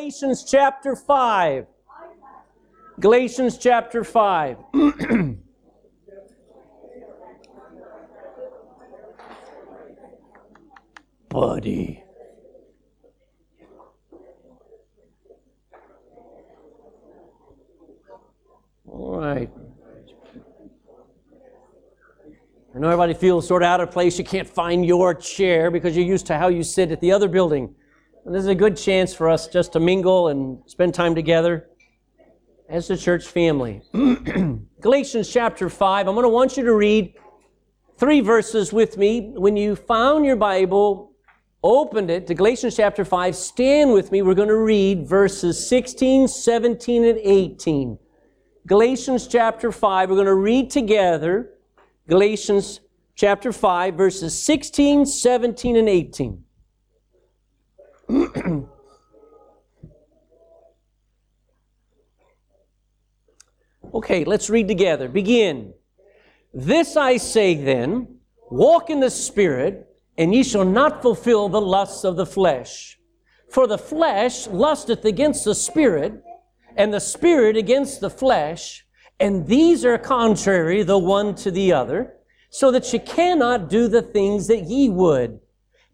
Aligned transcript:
Galatians 0.00 0.44
chapter 0.44 0.96
5. 0.96 1.66
Galatians 3.00 3.58
chapter 3.58 4.02
5. 4.02 4.56
Buddy. 11.28 12.02
All 18.86 19.18
right. 19.18 19.50
I 22.74 22.78
know 22.78 22.86
everybody 22.86 23.12
feels 23.12 23.46
sort 23.46 23.62
of 23.62 23.66
out 23.66 23.82
of 23.82 23.90
place. 23.90 24.16
You 24.16 24.24
can't 24.24 24.48
find 24.48 24.86
your 24.86 25.12
chair 25.12 25.70
because 25.70 25.94
you're 25.94 26.06
used 26.06 26.24
to 26.28 26.38
how 26.38 26.48
you 26.48 26.62
sit 26.62 26.90
at 26.90 27.02
the 27.02 27.12
other 27.12 27.28
building. 27.28 27.74
And 28.24 28.34
this 28.34 28.42
is 28.42 28.48
a 28.48 28.54
good 28.54 28.76
chance 28.76 29.14
for 29.14 29.30
us 29.30 29.48
just 29.48 29.72
to 29.72 29.80
mingle 29.80 30.28
and 30.28 30.58
spend 30.66 30.92
time 30.92 31.14
together 31.14 31.70
as 32.68 32.90
a 32.90 32.96
church 32.96 33.26
family. 33.26 33.80
Galatians 34.80 35.32
chapter 35.32 35.70
5, 35.70 36.06
I'm 36.06 36.14
going 36.14 36.24
to 36.24 36.28
want 36.28 36.56
you 36.58 36.64
to 36.64 36.74
read 36.74 37.14
three 37.96 38.20
verses 38.20 38.74
with 38.74 38.98
me. 38.98 39.32
When 39.34 39.56
you 39.56 39.74
found 39.74 40.26
your 40.26 40.36
Bible, 40.36 41.12
opened 41.62 42.10
it 42.10 42.26
to 42.26 42.34
Galatians 42.34 42.76
chapter 42.76 43.06
5, 43.06 43.34
stand 43.34 43.92
with 43.94 44.12
me. 44.12 44.20
We're 44.20 44.34
going 44.34 44.48
to 44.48 44.56
read 44.56 45.08
verses 45.08 45.66
16, 45.66 46.28
17, 46.28 47.04
and 47.04 47.18
18. 47.18 47.98
Galatians 48.66 49.28
chapter 49.28 49.72
5, 49.72 50.10
we're 50.10 50.16
going 50.16 50.26
to 50.26 50.34
read 50.34 50.70
together 50.70 51.54
Galatians 52.06 52.80
chapter 53.14 53.50
5, 53.50 53.94
verses 53.94 54.40
16, 54.42 55.06
17, 55.06 55.76
and 55.76 55.88
18. 55.88 56.44
okay, 63.94 64.24
let's 64.24 64.50
read 64.50 64.68
together. 64.68 65.08
Begin. 65.08 65.74
This 66.52 66.96
I 66.96 67.16
say 67.16 67.54
then 67.54 68.18
walk 68.50 68.90
in 68.90 69.00
the 69.00 69.10
Spirit, 69.10 69.86
and 70.18 70.34
ye 70.34 70.42
shall 70.42 70.64
not 70.64 71.02
fulfill 71.02 71.48
the 71.48 71.60
lusts 71.60 72.04
of 72.04 72.16
the 72.16 72.26
flesh. 72.26 72.98
For 73.50 73.66
the 73.66 73.78
flesh 73.78 74.46
lusteth 74.46 75.04
against 75.04 75.44
the 75.44 75.54
Spirit, 75.54 76.22
and 76.76 76.92
the 76.92 77.00
Spirit 77.00 77.56
against 77.56 78.00
the 78.00 78.10
flesh 78.10 78.84
and 79.20 79.46
these 79.46 79.84
are 79.84 79.98
contrary 79.98 80.82
the 80.82 80.98
one 80.98 81.34
to 81.36 81.50
the 81.50 81.74
other, 81.74 82.14
so 82.48 82.70
that 82.72 82.90
ye 82.92 82.98
cannot 82.98 83.68
do 83.68 83.86
the 83.86 84.02
things 84.02 84.46
that 84.48 84.64
ye 84.64 84.88
would. 84.88 85.38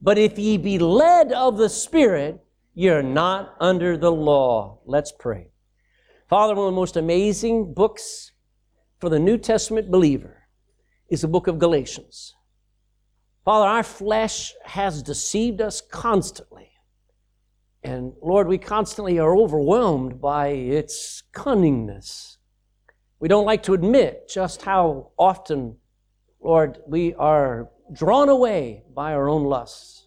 But 0.01 0.19
if 0.19 0.39
ye 0.39 0.57
be 0.59 0.79
led 0.79 1.33
of 1.33 1.57
the 1.57 1.69
Spirit, 1.69 2.45
ye 2.75 2.89
are 2.91 3.03
not 3.03 3.55
under 3.61 3.97
the 3.97 4.13
law. 4.13 4.81
Let's 4.85 5.13
pray. 5.13 5.51
Father, 6.29 6.55
one 6.55 6.67
of 6.67 6.73
the 6.73 6.77
most 6.77 6.97
amazing 6.97 7.73
books 7.73 8.33
for 8.99 9.09
the 9.09 9.19
New 9.19 9.39
Testament 9.39 9.91
believer 9.91 10.49
is 11.09 11.23
the 11.23 11.29
book 11.29 11.47
of 11.47 11.59
Galatians. 11.59 12.35
Father, 13.45 13.67
our 13.67 13.83
flesh 13.83 14.55
has 14.65 15.03
deceived 15.03 15.61
us 15.61 15.81
constantly. 15.81 16.71
And 17.85 18.15
Lord, 18.21 18.49
we 18.49 18.59
constantly 18.59 19.21
are 19.21 19.37
overwhelmed 19.37 20.21
by 20.21 20.49
its 20.49 21.23
cunningness. 21.33 22.39
We 23.21 23.29
don't 23.29 23.47
like 23.47 23.63
to 23.65 23.75
admit 23.75 24.29
just 24.29 24.63
how 24.63 25.13
often, 25.17 25.77
Lord, 26.41 26.79
we 26.89 27.15
are 27.15 27.71
drawn 27.93 28.29
away 28.29 28.83
by 28.95 29.13
our 29.13 29.29
own 29.29 29.45
lusts. 29.45 30.07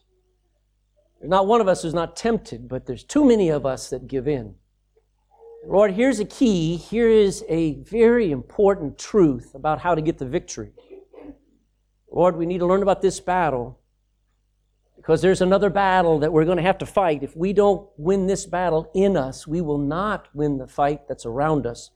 There's 1.19 1.29
not 1.29 1.47
one 1.47 1.61
of 1.61 1.67
us 1.67 1.81
who's 1.81 1.93
not 1.93 2.15
tempted, 2.15 2.69
but 2.69 2.85
there's 2.85 3.03
too 3.03 3.25
many 3.25 3.49
of 3.49 3.65
us 3.65 3.89
that 3.89 4.07
give 4.07 4.27
in. 4.27 4.55
Lord, 5.65 5.91
here's 5.91 6.19
a 6.19 6.25
key. 6.25 6.77
Here 6.77 7.09
is 7.09 7.43
a 7.49 7.75
very 7.83 8.31
important 8.31 8.97
truth 8.97 9.53
about 9.53 9.79
how 9.79 9.93
to 9.93 10.01
get 10.01 10.17
the 10.17 10.25
victory. 10.25 10.71
Lord, 12.11 12.37
we 12.37 12.45
need 12.45 12.59
to 12.59 12.65
learn 12.65 12.81
about 12.81 13.01
this 13.01 13.19
battle 13.19 13.79
because 14.95 15.21
there's 15.21 15.41
another 15.41 15.69
battle 15.69 16.19
that 16.19 16.31
we're 16.31 16.45
going 16.45 16.57
to 16.57 16.63
have 16.63 16.77
to 16.77 16.85
fight. 16.85 17.23
If 17.23 17.35
we 17.35 17.51
don't 17.51 17.89
win 17.97 18.27
this 18.27 18.45
battle 18.45 18.89
in 18.93 19.17
us, 19.17 19.45
we 19.45 19.59
will 19.59 19.77
not 19.77 20.27
win 20.33 20.57
the 20.57 20.67
fight 20.67 21.07
that's 21.07 21.25
around 21.25 21.65
us. 21.65 21.91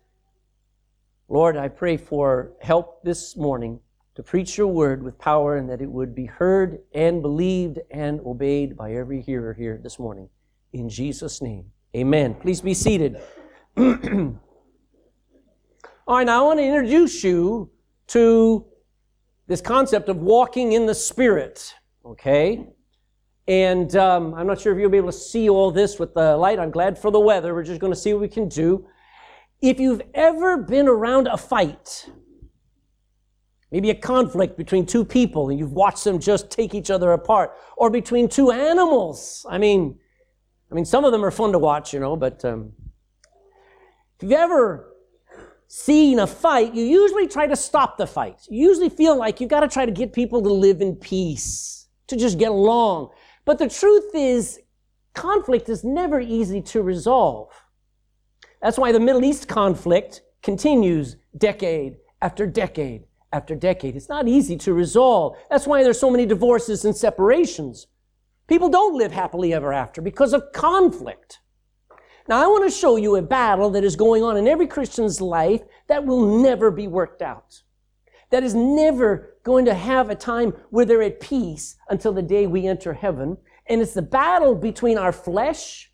Lord, 1.29 1.55
I 1.55 1.69
pray 1.69 1.95
for 1.95 2.51
help 2.61 3.03
this 3.03 3.38
morning 3.38 3.79
to 4.16 4.24
preach 4.24 4.57
your 4.57 4.68
word 4.68 5.01
with 5.01 5.18
power 5.18 5.57
and 5.57 5.69
that 5.69 5.81
it 5.81 5.90
would 5.90 6.13
be 6.13 6.25
heard 6.25 6.79
and 6.94 7.22
believed 7.22 7.79
and 7.91 8.19
obeyed 8.22 8.78
by 8.78 8.94
every 8.94 9.22
hearer 9.22 9.53
here 9.53 9.79
this 9.81 9.97
morning. 9.97 10.29
In 10.72 10.88
Jesus' 10.88 11.41
name, 11.41 11.66
amen. 11.96 12.35
Please 12.35 12.62
be 12.62 12.74
seated. 12.74 13.19
All 13.78 13.88
right, 16.18 16.25
now 16.25 16.44
I 16.44 16.47
want 16.47 16.59
to 16.59 16.63
introduce 16.63 17.24
you 17.24 17.72
to 18.07 18.66
this 19.47 19.62
concept 19.62 20.09
of 20.09 20.18
walking 20.18 20.74
in 20.74 20.85
the 20.85 20.95
Spirit, 20.95 21.74
okay? 22.06 22.68
And 23.47 23.95
um, 23.95 24.34
I'm 24.35 24.47
not 24.47 24.62
sure 24.62 24.74
if 24.74 24.80
you'll 24.80 24.90
be 24.90 24.97
able 24.97 25.12
to 25.12 25.18
see 25.18 25.50
all 25.50 25.72
this 25.72 26.00
with 26.00 26.13
the 26.13 26.38
light. 26.38 26.59
I'm 26.59 26.72
glad 26.72 26.97
for 26.97 27.12
the 27.12 27.19
weather. 27.19 27.53
We're 27.53 27.63
just 27.63 27.81
going 27.81 27.94
to 27.94 28.00
see 28.00 28.13
what 28.13 28.22
we 28.22 28.30
can 28.30 28.47
do. 28.47 28.85
If 29.62 29.80
you've 29.80 30.01
ever 30.13 30.57
been 30.57 30.88
around 30.88 31.28
a 31.28 31.38
fight, 31.38 32.09
maybe 33.73 33.89
a 33.89 33.95
conflict 33.95 34.56
between 34.56 34.85
two 34.85 35.03
people 35.03 35.50
and 35.50 35.57
you've 35.57 35.73
watched 35.73 36.03
them 36.03 36.19
just 36.19 36.51
take 36.51 36.75
each 36.75 36.91
other 36.91 37.11
apart, 37.11 37.53
or 37.75 37.89
between 37.89 38.29
two 38.29 38.51
animals, 38.51 39.47
I 39.50 39.57
mean, 39.57 39.97
I 40.72 40.75
mean, 40.75 40.85
some 40.85 41.03
of 41.03 41.11
them 41.11 41.25
are 41.25 41.31
fun 41.31 41.51
to 41.53 41.59
watch, 41.59 41.91
you 41.91 42.00
know, 42.00 42.16
but 42.16 42.45
um, 42.45 42.72
if 44.16 44.22
you've 44.22 44.31
ever 44.31 44.94
seen 45.67 46.19
a 46.19 46.28
fight, 46.28 46.75
you 46.75 46.83
usually 46.83 47.28
try 47.28 47.47
to 47.47 47.56
stop 47.56 47.97
the 47.97 48.06
fight. 48.06 48.41
You 48.47 48.69
usually 48.69 48.89
feel 48.89 49.17
like 49.17 49.41
you've 49.41 49.50
got 49.50 49.62
to 49.62 49.67
try 49.67 49.88
to 49.88 49.91
get 49.91 50.13
people 50.13 50.44
to 50.44 50.53
live 50.53 50.79
in 50.79 50.95
peace, 50.95 51.88
to 52.07 52.16
just 52.16 52.38
get 52.38 52.51
along. 52.51 53.09
But 53.44 53.57
the 53.57 53.69
truth 53.69 54.13
is, 54.13 54.59
conflict 55.16 55.67
is 55.67 55.83
never 55.83 56.19
easy 56.19 56.62
to 56.62 56.83
resolve. 56.83 57.50
That's 58.62 58.78
why 58.78 58.91
the 58.91 59.00
Middle 59.00 59.25
East 59.25 59.47
conflict 59.47 60.22
continues 60.44 61.16
decade 61.35 61.95
after 62.22 62.45
decade 62.45 63.06
after 63.33 63.55
decade. 63.55 63.95
It's 63.95 64.07
not 64.07 64.27
easy 64.27 64.55
to 64.57 64.73
resolve. 64.73 65.35
That's 65.49 65.67
why 65.67 65.83
there's 65.83 65.99
so 65.99 66.11
many 66.11 66.25
divorces 66.25 66.85
and 66.85 66.95
separations. 66.95 67.88
People 68.47 68.69
don't 68.69 68.97
live 68.97 69.11
happily 69.11 69.53
ever 69.53 69.73
after 69.73 70.01
because 70.01 70.33
of 70.33 70.51
conflict. 70.53 71.39
Now, 72.29 72.41
I 72.41 72.47
want 72.47 72.63
to 72.63 72.77
show 72.77 72.95
you 72.95 73.16
a 73.16 73.21
battle 73.21 73.71
that 73.71 73.83
is 73.83 73.97
going 73.97 74.23
on 74.23 74.38
in 74.38 74.47
every 74.47 74.67
Christian's 74.67 75.19
life 75.19 75.61
that 75.88 76.05
will 76.05 76.41
never 76.41 76.71
be 76.71 76.88
worked 76.88 77.21
out. 77.21 77.63
That 78.29 78.44
is 78.44 78.53
never 78.53 79.35
going 79.44 79.65
to 79.65 79.73
have 79.73 80.09
a 80.09 80.15
time 80.15 80.53
where 80.69 80.85
they're 80.85 81.01
at 81.01 81.19
peace 81.19 81.75
until 81.89 82.13
the 82.13 82.21
day 82.21 82.47
we 82.47 82.65
enter 82.65 82.94
heaven. 82.94 83.38
And 83.65 83.81
it's 83.81 83.94
the 83.94 84.01
battle 84.01 84.55
between 84.55 84.97
our 84.97 85.11
flesh 85.11 85.91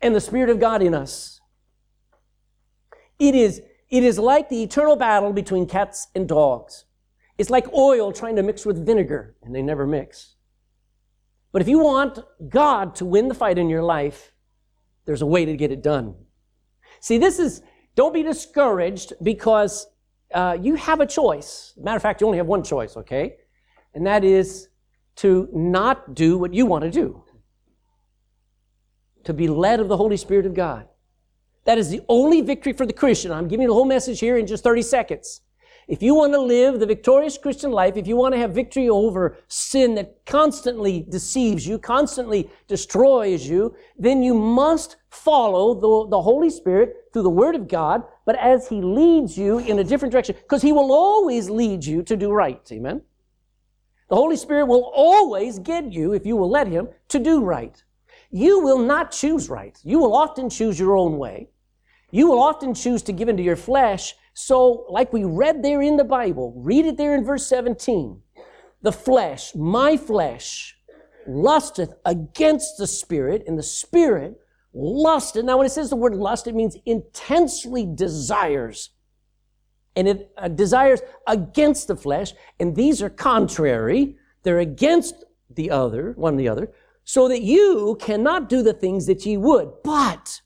and 0.00 0.14
the 0.14 0.20
Spirit 0.20 0.50
of 0.50 0.60
God 0.60 0.82
in 0.82 0.94
us. 0.94 1.40
It 3.18 3.34
is, 3.34 3.62
it 3.92 4.02
is 4.02 4.18
like 4.18 4.48
the 4.48 4.62
eternal 4.62 4.96
battle 4.96 5.34
between 5.34 5.66
cats 5.66 6.08
and 6.14 6.26
dogs. 6.26 6.86
It's 7.36 7.50
like 7.50 7.70
oil 7.74 8.10
trying 8.10 8.36
to 8.36 8.42
mix 8.42 8.64
with 8.64 8.84
vinegar, 8.84 9.36
and 9.42 9.54
they 9.54 9.60
never 9.60 9.86
mix. 9.86 10.36
But 11.52 11.60
if 11.60 11.68
you 11.68 11.78
want 11.78 12.18
God 12.48 12.94
to 12.96 13.04
win 13.04 13.28
the 13.28 13.34
fight 13.34 13.58
in 13.58 13.68
your 13.68 13.82
life, 13.82 14.32
there's 15.04 15.20
a 15.20 15.26
way 15.26 15.44
to 15.44 15.54
get 15.54 15.70
it 15.70 15.82
done. 15.82 16.14
See, 17.00 17.18
this 17.18 17.38
is, 17.38 17.60
don't 17.94 18.14
be 18.14 18.22
discouraged 18.22 19.12
because 19.22 19.86
uh, 20.32 20.56
you 20.58 20.76
have 20.76 21.00
a 21.00 21.06
choice. 21.06 21.74
Matter 21.76 21.96
of 21.96 22.02
fact, 22.02 22.22
you 22.22 22.26
only 22.26 22.38
have 22.38 22.46
one 22.46 22.64
choice, 22.64 22.96
okay? 22.96 23.36
And 23.92 24.06
that 24.06 24.24
is 24.24 24.68
to 25.16 25.50
not 25.52 26.14
do 26.14 26.38
what 26.38 26.54
you 26.54 26.64
want 26.64 26.84
to 26.84 26.90
do 26.90 27.24
to 29.24 29.34
be 29.34 29.48
led 29.48 29.80
of 29.80 29.88
the 29.88 29.98
Holy 29.98 30.16
Spirit 30.16 30.46
of 30.46 30.54
God. 30.54 30.88
That 31.64 31.78
is 31.78 31.90
the 31.90 32.02
only 32.08 32.40
victory 32.40 32.72
for 32.72 32.86
the 32.86 32.92
Christian. 32.92 33.30
I'm 33.32 33.48
giving 33.48 33.62
you 33.62 33.68
the 33.68 33.74
whole 33.74 33.84
message 33.84 34.20
here 34.20 34.36
in 34.36 34.46
just 34.46 34.64
30 34.64 34.82
seconds. 34.82 35.42
If 35.88 36.02
you 36.02 36.14
want 36.14 36.32
to 36.32 36.40
live 36.40 36.78
the 36.78 36.86
victorious 36.86 37.36
Christian 37.36 37.72
life, 37.72 37.96
if 37.96 38.06
you 38.06 38.16
want 38.16 38.34
to 38.34 38.40
have 38.40 38.52
victory 38.52 38.88
over 38.88 39.36
sin 39.48 39.94
that 39.96 40.24
constantly 40.26 41.04
deceives 41.08 41.66
you, 41.66 41.78
constantly 41.78 42.48
destroys 42.68 43.46
you, 43.46 43.74
then 43.98 44.22
you 44.22 44.32
must 44.32 44.96
follow 45.10 45.74
the, 45.74 46.10
the 46.10 46.22
Holy 46.22 46.50
Spirit 46.50 47.08
through 47.12 47.24
the 47.24 47.30
Word 47.30 47.56
of 47.56 47.68
God, 47.68 48.04
but 48.24 48.38
as 48.38 48.68
He 48.68 48.80
leads 48.80 49.36
you 49.36 49.58
in 49.58 49.80
a 49.80 49.84
different 49.84 50.12
direction, 50.12 50.36
because 50.40 50.62
He 50.62 50.72
will 50.72 50.92
always 50.92 51.50
lead 51.50 51.84
you 51.84 52.02
to 52.04 52.16
do 52.16 52.32
right. 52.32 52.66
Amen? 52.70 53.02
The 54.08 54.16
Holy 54.16 54.36
Spirit 54.36 54.66
will 54.66 54.90
always 54.94 55.58
get 55.58 55.92
you, 55.92 56.12
if 56.12 56.24
you 56.24 56.36
will 56.36 56.50
let 56.50 56.68
Him, 56.68 56.88
to 57.08 57.18
do 57.18 57.42
right. 57.42 57.82
You 58.30 58.60
will 58.60 58.78
not 58.78 59.10
choose 59.10 59.50
right. 59.50 59.78
You 59.82 59.98
will 59.98 60.14
often 60.14 60.48
choose 60.48 60.78
your 60.78 60.96
own 60.96 61.18
way. 61.18 61.48
You 62.12 62.28
will 62.28 62.40
often 62.40 62.74
choose 62.74 63.02
to 63.04 63.12
give 63.12 63.28
into 63.28 63.42
your 63.42 63.56
flesh. 63.56 64.14
So, 64.34 64.86
like 64.88 65.12
we 65.12 65.24
read 65.24 65.62
there 65.62 65.82
in 65.82 65.96
the 65.96 66.04
Bible, 66.04 66.52
read 66.56 66.86
it 66.86 66.96
there 66.96 67.14
in 67.14 67.24
verse 67.24 67.46
17. 67.46 68.20
The 68.82 68.92
flesh, 68.92 69.54
my 69.54 69.96
flesh, 69.96 70.76
lusteth 71.26 71.94
against 72.04 72.76
the 72.76 72.86
spirit, 72.86 73.44
and 73.46 73.58
the 73.58 73.62
spirit 73.62 74.38
lusted. 74.74 75.46
Now, 75.46 75.56
when 75.56 75.66
it 75.66 75.72
says 75.72 75.88
the 75.88 75.96
word 75.96 76.14
lust, 76.14 76.46
it 76.46 76.54
means 76.54 76.76
intensely 76.84 77.86
desires. 77.86 78.90
And 79.96 80.06
it 80.06 80.32
uh, 80.36 80.48
desires 80.48 81.00
against 81.26 81.88
the 81.88 81.96
flesh, 81.96 82.32
and 82.60 82.76
these 82.76 83.02
are 83.02 83.10
contrary. 83.10 84.16
They're 84.42 84.58
against 84.58 85.24
the 85.48 85.70
other, 85.70 86.12
one 86.16 86.36
the 86.36 86.48
other, 86.48 86.72
so 87.04 87.28
that 87.28 87.42
you 87.42 87.96
cannot 88.00 88.50
do 88.50 88.62
the 88.62 88.72
things 88.74 89.06
that 89.06 89.24
ye 89.24 89.36
would. 89.38 89.70
But 89.82 90.42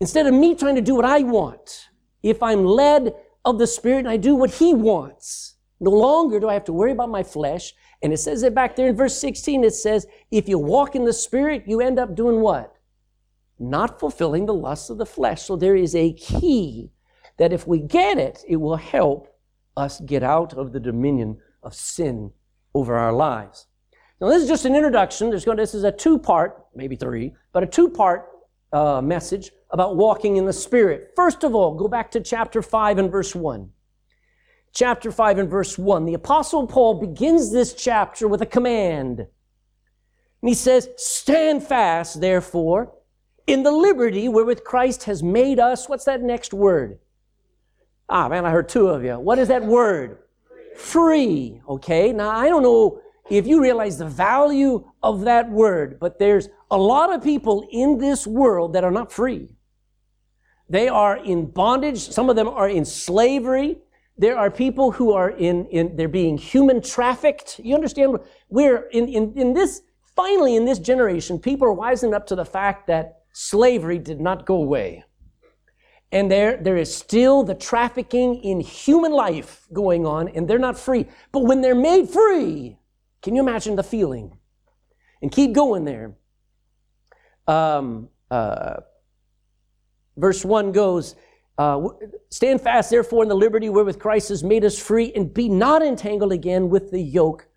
instead 0.00 0.26
of 0.26 0.34
me 0.34 0.54
trying 0.54 0.74
to 0.76 0.80
do 0.80 0.94
what 0.94 1.04
I 1.04 1.20
want, 1.20 1.88
if 2.22 2.42
I'm 2.42 2.64
led 2.64 3.14
of 3.44 3.58
the 3.58 3.66
Spirit 3.66 4.00
and 4.00 4.08
I 4.08 4.16
do 4.16 4.34
what 4.34 4.54
He 4.54 4.74
wants, 4.74 5.56
no 5.80 5.90
longer 5.90 6.40
do 6.40 6.48
I 6.48 6.54
have 6.54 6.64
to 6.64 6.72
worry 6.72 6.92
about 6.92 7.10
my 7.10 7.22
flesh. 7.22 7.74
And 8.02 8.12
it 8.12 8.18
says 8.18 8.42
it 8.42 8.54
back 8.54 8.76
there 8.76 8.88
in 8.88 8.96
verse 8.96 9.18
16, 9.18 9.64
it 9.64 9.74
says, 9.74 10.06
if 10.30 10.48
you 10.48 10.58
walk 10.58 10.94
in 10.96 11.04
the 11.04 11.12
Spirit, 11.12 11.64
you 11.66 11.80
end 11.80 11.98
up 11.98 12.14
doing 12.14 12.40
what? 12.40 12.74
Not 13.58 14.00
fulfilling 14.00 14.46
the 14.46 14.54
lusts 14.54 14.90
of 14.90 14.98
the 14.98 15.06
flesh. 15.06 15.42
So 15.42 15.56
there 15.56 15.76
is 15.76 15.94
a 15.94 16.12
key 16.14 16.90
that 17.36 17.52
if 17.52 17.66
we 17.66 17.80
get 17.80 18.18
it, 18.18 18.44
it 18.48 18.56
will 18.56 18.76
help 18.76 19.28
us 19.76 20.00
get 20.00 20.22
out 20.22 20.54
of 20.54 20.72
the 20.72 20.80
dominion 20.80 21.38
of 21.62 21.74
sin 21.74 22.32
over 22.74 22.96
our 22.96 23.12
lives. 23.12 23.66
Now, 24.20 24.28
this 24.28 24.42
is 24.42 24.48
just 24.48 24.64
an 24.64 24.74
introduction. 24.74 25.30
There's 25.30 25.44
going 25.44 25.56
this 25.56 25.74
is 25.74 25.84
a 25.84 25.92
two 25.92 26.18
part, 26.18 26.64
maybe 26.74 26.96
three, 26.96 27.34
but 27.52 27.62
a 27.62 27.66
two 27.66 27.88
part 27.88 28.28
uh, 28.74 29.00
message 29.00 29.52
about 29.70 29.96
walking 29.96 30.36
in 30.36 30.44
the 30.44 30.52
Spirit. 30.52 31.12
First 31.16 31.44
of 31.44 31.54
all, 31.54 31.74
go 31.74 31.88
back 31.88 32.10
to 32.10 32.20
chapter 32.20 32.60
5 32.60 32.98
and 32.98 33.10
verse 33.10 33.34
1. 33.34 33.70
Chapter 34.72 35.12
5 35.12 35.38
and 35.38 35.48
verse 35.48 35.78
1. 35.78 36.04
The 36.04 36.14
Apostle 36.14 36.66
Paul 36.66 36.94
begins 36.94 37.52
this 37.52 37.72
chapter 37.72 38.26
with 38.26 38.42
a 38.42 38.46
command. 38.46 39.20
And 39.20 39.28
he 40.48 40.54
says, 40.54 40.88
Stand 40.96 41.62
fast, 41.62 42.20
therefore, 42.20 42.92
in 43.46 43.62
the 43.62 43.70
liberty 43.70 44.28
wherewith 44.28 44.64
Christ 44.64 45.04
has 45.04 45.22
made 45.22 45.60
us. 45.60 45.88
What's 45.88 46.04
that 46.06 46.22
next 46.22 46.52
word? 46.52 46.98
Ah, 48.08 48.28
man, 48.28 48.44
I 48.44 48.50
heard 48.50 48.68
two 48.68 48.88
of 48.88 49.04
you. 49.04 49.18
What 49.18 49.38
is 49.38 49.48
that 49.48 49.64
word? 49.64 50.18
Free. 50.76 51.62
Okay. 51.68 52.12
Now, 52.12 52.30
I 52.30 52.48
don't 52.48 52.64
know 52.64 53.00
if 53.30 53.46
you 53.46 53.62
realize 53.62 53.98
the 53.98 54.06
value 54.06 54.84
of 55.02 55.22
that 55.22 55.48
word, 55.50 55.98
but 56.00 56.18
there's 56.18 56.48
a 56.74 56.76
lot 56.76 57.14
of 57.14 57.22
people 57.22 57.68
in 57.70 57.98
this 57.98 58.26
world 58.26 58.72
that 58.72 58.82
are 58.82 58.90
not 58.90 59.12
free. 59.12 59.54
They 60.68 60.88
are 60.88 61.16
in 61.16 61.46
bondage. 61.46 62.00
Some 62.00 62.28
of 62.28 62.34
them 62.34 62.48
are 62.48 62.68
in 62.68 62.84
slavery. 62.84 63.78
There 64.18 64.36
are 64.36 64.50
people 64.50 64.90
who 64.90 65.12
are 65.12 65.30
in, 65.30 65.66
in 65.66 65.94
they're 65.94 66.08
being 66.08 66.36
human 66.36 66.82
trafficked. 66.82 67.60
You 67.62 67.76
understand? 67.76 68.18
We're 68.48 68.88
in, 68.88 69.08
in, 69.08 69.32
in 69.36 69.54
this, 69.54 69.82
finally 70.16 70.56
in 70.56 70.64
this 70.64 70.80
generation, 70.80 71.38
people 71.38 71.68
are 71.68 71.76
wising 71.76 72.12
up 72.12 72.26
to 72.26 72.34
the 72.34 72.44
fact 72.44 72.88
that 72.88 73.20
slavery 73.32 74.00
did 74.00 74.20
not 74.20 74.44
go 74.44 74.56
away. 74.56 75.04
And 76.10 76.28
there, 76.28 76.56
there 76.56 76.76
is 76.76 76.92
still 76.92 77.44
the 77.44 77.54
trafficking 77.54 78.34
in 78.42 78.58
human 78.58 79.12
life 79.12 79.68
going 79.72 80.06
on, 80.06 80.26
and 80.26 80.48
they're 80.48 80.58
not 80.58 80.76
free. 80.76 81.06
But 81.30 81.44
when 81.44 81.60
they're 81.60 81.76
made 81.76 82.08
free, 82.08 82.78
can 83.22 83.36
you 83.36 83.42
imagine 83.42 83.76
the 83.76 83.84
feeling? 83.84 84.38
And 85.22 85.30
keep 85.30 85.52
going 85.52 85.84
there. 85.84 86.16
Um, 87.46 88.08
uh, 88.30 88.76
verse 90.16 90.44
1 90.44 90.72
goes, 90.72 91.14
uh, 91.56 91.88
Stand 92.30 92.60
fast, 92.60 92.90
therefore, 92.90 93.22
in 93.22 93.28
the 93.28 93.36
liberty 93.36 93.68
wherewith 93.68 93.98
Christ 93.98 94.28
has 94.30 94.42
made 94.42 94.64
us 94.64 94.78
free, 94.78 95.12
and 95.14 95.32
be 95.32 95.48
not 95.48 95.82
entangled 95.82 96.32
again 96.32 96.68
with 96.68 96.90
the 96.90 97.00
yoke 97.00 97.48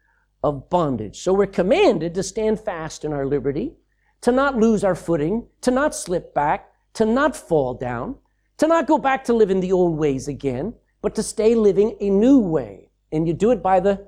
of 0.43 0.69
bondage. 0.69 1.19
So 1.19 1.33
we're 1.33 1.47
commanded 1.47 2.13
to 2.13 2.23
stand 2.23 2.59
fast 2.59 3.03
in 3.03 3.13
our 3.13 3.25
liberty, 3.25 3.73
to 4.21 4.31
not 4.31 4.57
lose 4.57 4.83
our 4.83 4.95
footing, 4.95 5.47
to 5.61 5.71
not 5.71 5.95
slip 5.95 6.33
back, 6.33 6.69
to 6.93 7.05
not 7.05 7.35
fall 7.35 7.73
down, 7.73 8.15
to 8.57 8.67
not 8.67 8.87
go 8.87 8.97
back 8.97 9.23
to 9.25 9.33
living 9.33 9.59
the 9.59 9.71
old 9.71 9.97
ways 9.97 10.27
again, 10.27 10.73
but 11.01 11.15
to 11.15 11.23
stay 11.23 11.55
living 11.55 11.95
a 11.99 12.09
new 12.09 12.39
way. 12.39 12.89
And 13.11 13.27
you 13.27 13.33
do 13.33 13.51
it 13.51 13.63
by 13.63 13.79
the 13.79 14.07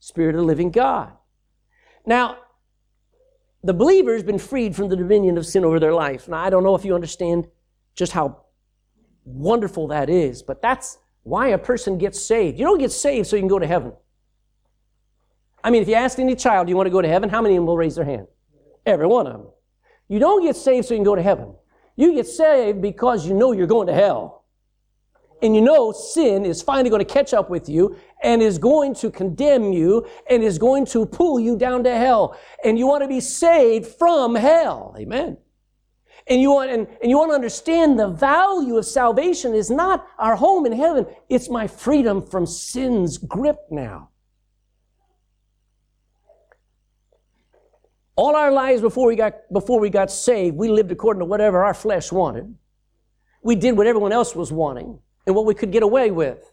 Spirit 0.00 0.34
of 0.34 0.40
the 0.40 0.46
living 0.46 0.70
God. 0.70 1.12
Now, 2.06 2.38
the 3.62 3.74
believer 3.74 4.14
has 4.14 4.22
been 4.22 4.38
freed 4.38 4.74
from 4.74 4.88
the 4.88 4.96
dominion 4.96 5.36
of 5.36 5.46
sin 5.46 5.64
over 5.64 5.78
their 5.78 5.92
life. 5.92 6.28
Now, 6.28 6.38
I 6.38 6.50
don't 6.50 6.62
know 6.62 6.74
if 6.74 6.84
you 6.84 6.94
understand 6.94 7.46
just 7.94 8.12
how 8.12 8.42
wonderful 9.24 9.88
that 9.88 10.08
is, 10.08 10.42
but 10.42 10.62
that's 10.62 10.98
why 11.22 11.48
a 11.48 11.58
person 11.58 11.98
gets 11.98 12.20
saved. 12.20 12.58
You 12.58 12.64
don't 12.64 12.78
get 12.78 12.92
saved 12.92 13.28
so 13.28 13.36
you 13.36 13.42
can 13.42 13.48
go 13.48 13.58
to 13.58 13.66
heaven. 13.66 13.92
I 15.62 15.70
mean, 15.70 15.82
if 15.82 15.88
you 15.88 15.94
ask 15.94 16.18
any 16.18 16.34
child, 16.34 16.66
do 16.66 16.70
you 16.70 16.76
want 16.76 16.86
to 16.86 16.90
go 16.90 17.02
to 17.02 17.08
heaven? 17.08 17.28
How 17.28 17.42
many 17.42 17.56
of 17.56 17.58
them 17.58 17.66
will 17.66 17.76
raise 17.76 17.96
their 17.96 18.04
hand? 18.04 18.26
Every 18.86 19.06
one 19.06 19.26
of 19.26 19.34
them. 19.34 19.46
You 20.08 20.18
don't 20.18 20.42
get 20.42 20.56
saved 20.56 20.86
so 20.86 20.94
you 20.94 20.98
can 20.98 21.04
go 21.04 21.14
to 21.14 21.22
heaven. 21.22 21.54
You 21.96 22.14
get 22.14 22.26
saved 22.26 22.80
because 22.80 23.26
you 23.26 23.34
know 23.34 23.52
you're 23.52 23.66
going 23.66 23.88
to 23.88 23.94
hell. 23.94 24.44
And 25.42 25.54
you 25.54 25.60
know 25.60 25.92
sin 25.92 26.44
is 26.44 26.62
finally 26.62 26.90
going 26.90 27.04
to 27.04 27.12
catch 27.12 27.34
up 27.34 27.50
with 27.50 27.68
you 27.68 27.96
and 28.22 28.42
is 28.42 28.58
going 28.58 28.94
to 28.94 29.10
condemn 29.10 29.72
you 29.72 30.06
and 30.28 30.42
is 30.42 30.58
going 30.58 30.86
to 30.86 31.06
pull 31.06 31.40
you 31.40 31.56
down 31.56 31.84
to 31.84 31.94
hell. 31.96 32.38
And 32.64 32.78
you 32.78 32.86
want 32.86 33.02
to 33.02 33.08
be 33.08 33.20
saved 33.20 33.86
from 33.98 34.34
hell. 34.34 34.94
Amen. 34.98 35.38
And 36.26 36.40
you 36.40 36.52
want, 36.52 36.70
and, 36.70 36.86
and 37.02 37.10
you 37.10 37.18
want 37.18 37.30
to 37.30 37.34
understand 37.34 37.98
the 37.98 38.08
value 38.08 38.76
of 38.76 38.84
salvation 38.84 39.54
is 39.54 39.70
not 39.70 40.06
our 40.18 40.36
home 40.36 40.66
in 40.66 40.72
heaven. 40.72 41.06
It's 41.28 41.48
my 41.48 41.66
freedom 41.66 42.24
from 42.24 42.46
sin's 42.46 43.18
grip 43.18 43.58
now. 43.70 44.10
All 48.16 48.36
our 48.36 48.52
lives 48.52 48.82
before 48.82 49.06
we 49.06 49.16
got, 49.16 49.34
before 49.50 49.80
we 49.80 49.88
got 49.88 50.10
saved, 50.10 50.56
we 50.56 50.68
lived 50.68 50.92
according 50.92 51.20
to 51.20 51.24
whatever 51.24 51.64
our 51.64 51.72
flesh 51.72 52.12
wanted. 52.12 52.54
We 53.42 53.56
did 53.56 53.76
what 53.78 53.86
everyone 53.86 54.12
else 54.12 54.36
was 54.36 54.52
wanting 54.52 54.98
and 55.26 55.34
what 55.34 55.46
we 55.46 55.54
could 55.54 55.72
get 55.72 55.82
away 55.82 56.10
with. 56.10 56.49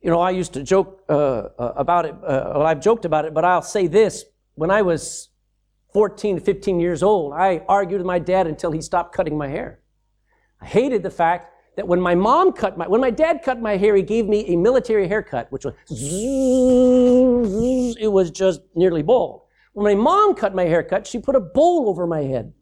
You 0.00 0.10
know, 0.10 0.20
I 0.20 0.30
used 0.30 0.52
to 0.54 0.62
joke 0.62 1.02
uh, 1.08 1.12
uh, 1.12 1.72
about 1.76 2.06
it. 2.06 2.14
Uh, 2.14 2.52
well, 2.54 2.66
I've 2.66 2.80
joked 2.80 3.04
about 3.04 3.24
it, 3.24 3.34
but 3.34 3.44
I'll 3.44 3.62
say 3.62 3.88
this. 3.88 4.24
When 4.54 4.70
I 4.70 4.82
was 4.82 5.28
14 5.92 6.36
to 6.36 6.42
15 6.42 6.80
years 6.80 7.02
old, 7.02 7.32
I 7.32 7.64
argued 7.68 8.00
with 8.00 8.06
my 8.06 8.18
dad 8.18 8.46
until 8.46 8.70
he 8.70 8.80
stopped 8.80 9.14
cutting 9.14 9.36
my 9.36 9.48
hair. 9.48 9.80
I 10.60 10.66
hated 10.66 11.02
the 11.02 11.10
fact 11.10 11.52
that 11.76 11.86
when 11.86 12.00
my 12.00 12.14
mom 12.14 12.52
cut 12.52 12.76
my, 12.76 12.88
when 12.88 13.00
my 13.00 13.10
dad 13.10 13.40
cut 13.44 13.60
my 13.60 13.76
hair, 13.76 13.94
he 13.94 14.02
gave 14.02 14.26
me 14.26 14.44
a 14.46 14.56
military 14.56 15.08
haircut, 15.08 15.50
which 15.50 15.64
was, 15.64 15.74
it 18.00 18.08
was 18.08 18.30
just 18.30 18.60
nearly 18.74 19.02
bald. 19.02 19.42
When 19.72 19.84
my 19.84 19.94
mom 19.94 20.34
cut 20.34 20.54
my 20.54 20.64
haircut, 20.64 21.06
she 21.06 21.20
put 21.20 21.36
a 21.36 21.40
bowl 21.40 21.88
over 21.88 22.06
my 22.06 22.22
head. 22.22 22.52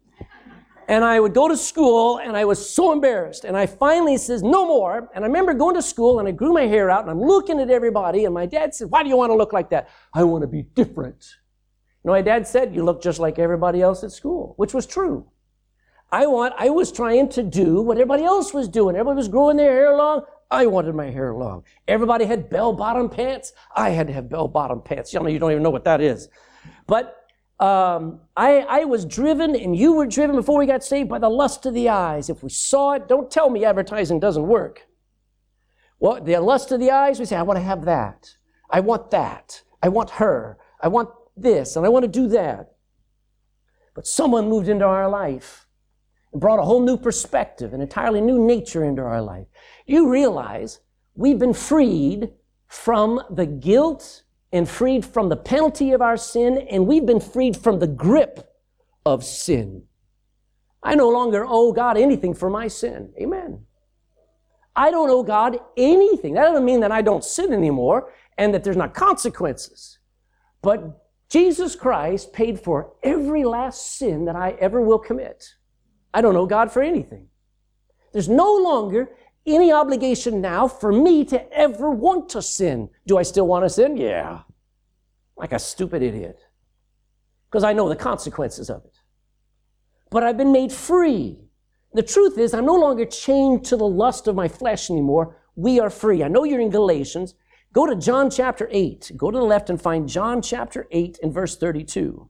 And 0.88 1.05
I 1.05 1.19
would 1.19 1.35
go 1.35 1.49
to 1.49 1.56
school 1.56 2.19
and 2.19 2.37
I 2.37 2.45
was 2.45 2.71
so 2.71 2.93
embarrassed. 2.93 3.45
And 3.45 3.57
I 3.57 3.66
finally 3.66 4.16
says, 4.16 4.43
no 4.43 4.66
more. 4.66 5.11
And 5.14 5.25
I 5.25 5.26
remember 5.26 5.52
going 5.52 5.75
to 5.75 5.83
school 5.83 6.21
and 6.21 6.28
I 6.28 6.31
grew 6.31 6.52
my 6.52 6.62
hair 6.62 6.90
out 6.90 7.02
and 7.02 7.11
I'm 7.11 7.21
looking 7.21 7.61
at 7.61 7.71
everybody. 7.71 8.25
And 8.25 8.33
my 8.33 8.47
dad 8.47 8.75
said, 8.75 8.90
why 8.90 9.02
do 9.02 9.09
you 9.09 9.16
want 9.16 9.31
to 9.31 9.37
look 9.37 9.52
like 9.52 9.71
that? 9.71 9.88
I 10.14 10.23
want 10.23 10.43
to 10.43 10.49
be 10.49 10.62
different. 10.62 11.26
You 12.05 12.09
know, 12.09 12.12
my 12.12 12.23
dad 12.23 12.47
said, 12.47 12.73
you 12.73 12.85
look 12.85 13.02
just 13.02 13.19
like 13.19 13.38
everybody 13.40 13.83
else 13.83 14.05
at 14.05 14.12
school, 14.12 14.55
which 14.59 14.73
was 14.73 14.87
true. 14.87 15.26
I 16.12 16.26
want, 16.26 16.55
I 16.57 16.71
was 16.71 16.93
trying 16.93 17.31
to 17.31 17.43
do 17.43 17.83
what 17.83 17.97
everybody 17.97 18.23
else 18.23 18.55
was 18.55 18.69
doing. 18.69 18.95
Everybody 18.95 19.16
was 19.16 19.28
growing 19.28 19.57
their 19.57 19.73
hair 19.73 19.97
long. 19.97 20.23
I 20.52 20.66
wanted 20.66 20.95
my 20.95 21.11
hair 21.11 21.35
long. 21.35 21.64
Everybody 21.88 22.25
had 22.25 22.49
bell 22.49 22.73
bottom 22.73 23.09
pants. 23.09 23.52
I 23.75 23.90
had 23.90 24.07
to 24.07 24.12
have 24.12 24.28
bell 24.28 24.47
bottom 24.47 24.81
pants. 24.81 25.12
Y'all 25.12 25.25
know, 25.25 25.28
you 25.28 25.40
don't 25.40 25.50
even 25.50 25.64
know 25.64 25.71
what 25.71 25.85
that 25.85 26.00
is. 26.00 26.28
But 26.87 27.25
um, 27.58 28.20
I, 28.36 28.60
I 28.68 28.84
was 28.84 29.04
driven 29.04 29.56
and 29.56 29.75
you 29.75 29.94
were 29.94 30.06
driven 30.06 30.36
before 30.36 30.58
we 30.58 30.66
got 30.66 30.84
saved 30.84 31.08
by 31.08 31.18
the 31.18 31.30
lust 31.30 31.64
of 31.64 31.72
the 31.72 31.88
eyes. 31.88 32.28
If 32.28 32.42
we 32.42 32.50
saw 32.50 32.92
it, 32.92 33.08
don't 33.08 33.30
tell 33.30 33.48
me 33.48 33.64
advertising 33.64 34.20
doesn't 34.20 34.46
work. 34.46 34.86
Well, 35.98 36.22
the 36.22 36.38
lust 36.38 36.70
of 36.72 36.80
the 36.80 36.90
eyes, 36.90 37.18
we 37.18 37.25
say, 37.25 37.36
I 37.36 37.42
want 37.42 37.58
to 37.58 37.62
have 37.62 37.86
that. 37.86 38.36
I 38.68 38.80
want 38.80 39.10
that. 39.10 39.62
I 39.82 39.88
want 39.88 40.10
her. 40.10 40.58
I 40.82 40.88
want 40.88 41.08
this 41.36 41.76
and 41.76 41.86
I 41.86 41.88
want 41.88 42.02
to 42.02 42.08
do 42.10 42.28
that. 42.28 42.72
But 43.94 44.06
someone 44.06 44.48
moved 44.48 44.68
into 44.68 44.84
our 44.84 45.08
life 45.08 45.66
and 46.32 46.40
brought 46.40 46.58
a 46.58 46.62
whole 46.64 46.82
new 46.82 46.98
perspective, 46.98 47.72
an 47.72 47.80
entirely 47.80 48.20
new 48.20 48.38
nature 48.38 48.84
into 48.84 49.00
our 49.00 49.22
life. 49.22 49.46
You 49.86 50.10
realize 50.10 50.80
we've 51.14 51.38
been 51.38 51.54
freed 51.54 52.30
from 52.66 53.22
the 53.30 53.46
guilt 53.46 54.25
and 54.56 54.68
freed 54.68 55.04
from 55.04 55.28
the 55.28 55.36
penalty 55.36 55.92
of 55.92 56.02
our 56.02 56.16
sin, 56.16 56.58
and 56.70 56.86
we've 56.86 57.06
been 57.06 57.20
freed 57.20 57.56
from 57.56 57.78
the 57.78 57.86
grip 57.86 58.52
of 59.04 59.25
sin. 59.25 59.84
I 60.82 60.94
no 60.94 61.08
longer 61.08 61.44
owe 61.46 61.72
God 61.72 61.96
anything 61.96 62.34
for 62.34 62.48
my 62.48 62.68
sin. 62.68 63.12
Amen. 63.20 63.66
I 64.75 64.90
don't 64.90 65.10
owe 65.10 65.22
God 65.22 65.58
anything. 65.76 66.34
That 66.34 66.44
doesn't 66.44 66.64
mean 66.64 66.80
that 66.80 66.92
I 66.92 67.02
don't 67.02 67.25
sin 67.25 67.52
anymore 67.52 68.12
and 68.36 68.52
that 68.52 68.62
there's 68.62 68.76
not 68.76 68.94
consequences. 68.94 69.98
But 70.62 71.02
Jesus 71.28 71.75
Christ 71.75 72.32
paid 72.32 72.60
for 72.60 72.92
every 73.02 73.44
last 73.44 73.98
sin 73.98 74.26
that 74.26 74.36
I 74.36 74.50
ever 74.60 74.80
will 74.80 74.98
commit. 74.98 75.54
I 76.12 76.20
don't 76.20 76.36
owe 76.36 76.46
God 76.46 76.70
for 76.70 76.82
anything. 76.82 77.28
There's 78.12 78.28
no 78.28 78.54
longer 78.56 79.10
any 79.46 79.72
obligation 79.72 80.40
now 80.40 80.68
for 80.68 80.92
me 80.92 81.25
to 81.26 81.52
ever 81.52 81.90
want 81.90 82.28
to 82.30 82.42
sin. 82.42 82.90
Do 83.06 83.16
I 83.18 83.22
still 83.22 83.46
want 83.46 83.64
to 83.64 83.70
sin? 83.70 83.96
Yeah. 83.96 84.40
Like 85.37 85.52
a 85.52 85.59
stupid 85.59 86.02
idiot. 86.02 86.40
Because 87.50 87.64
I 87.64 87.73
know 87.73 87.88
the 87.88 87.97
consequences 87.97 88.71
of 88.71 88.85
it. 88.85 88.99
but 90.11 90.23
I've 90.23 90.37
been 90.37 90.52
made 90.52 90.73
free. 90.73 91.47
The 91.93 92.02
truth 92.02 92.38
is, 92.38 92.55
I'm 92.55 92.66
no 92.66 92.75
longer 92.75 93.05
chained 93.05 93.64
to 93.66 93.76
the 93.76 93.88
lust 93.88 94.28
of 94.28 94.35
my 94.35 94.49
flesh 94.49 94.90
anymore. 94.90 95.37
We 95.57 95.81
are 95.81 95.90
free. 95.90 96.23
I 96.23 96.28
know 96.28 96.45
you're 96.45 96.61
in 96.61 96.71
Galatians. 96.71 97.35
Go 97.73 97.87
to 97.87 97.97
John 97.97 98.31
chapter 98.31 98.69
8. 98.71 99.12
Go 99.16 99.31
to 99.31 99.38
the 99.38 99.45
left 99.45 99.71
and 99.71 99.81
find 99.81 100.09
John 100.09 100.43
chapter 100.43 100.87
8 100.90 101.19
and 101.23 101.33
verse 101.33 101.57
32. 101.57 102.28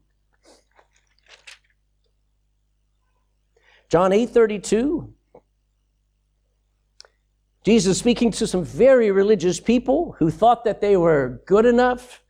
John 3.89 4.13
8 4.13 4.31
32. 4.31 5.13
Jesus 7.65 7.99
speaking 7.99 8.31
to 8.31 8.47
some 8.47 8.65
very 8.65 9.11
religious 9.11 9.59
people 9.59 10.15
who 10.19 10.31
thought 10.31 10.65
that 10.65 10.81
they 10.81 10.97
were 10.97 11.43
good 11.47 11.67
enough, 11.67 12.23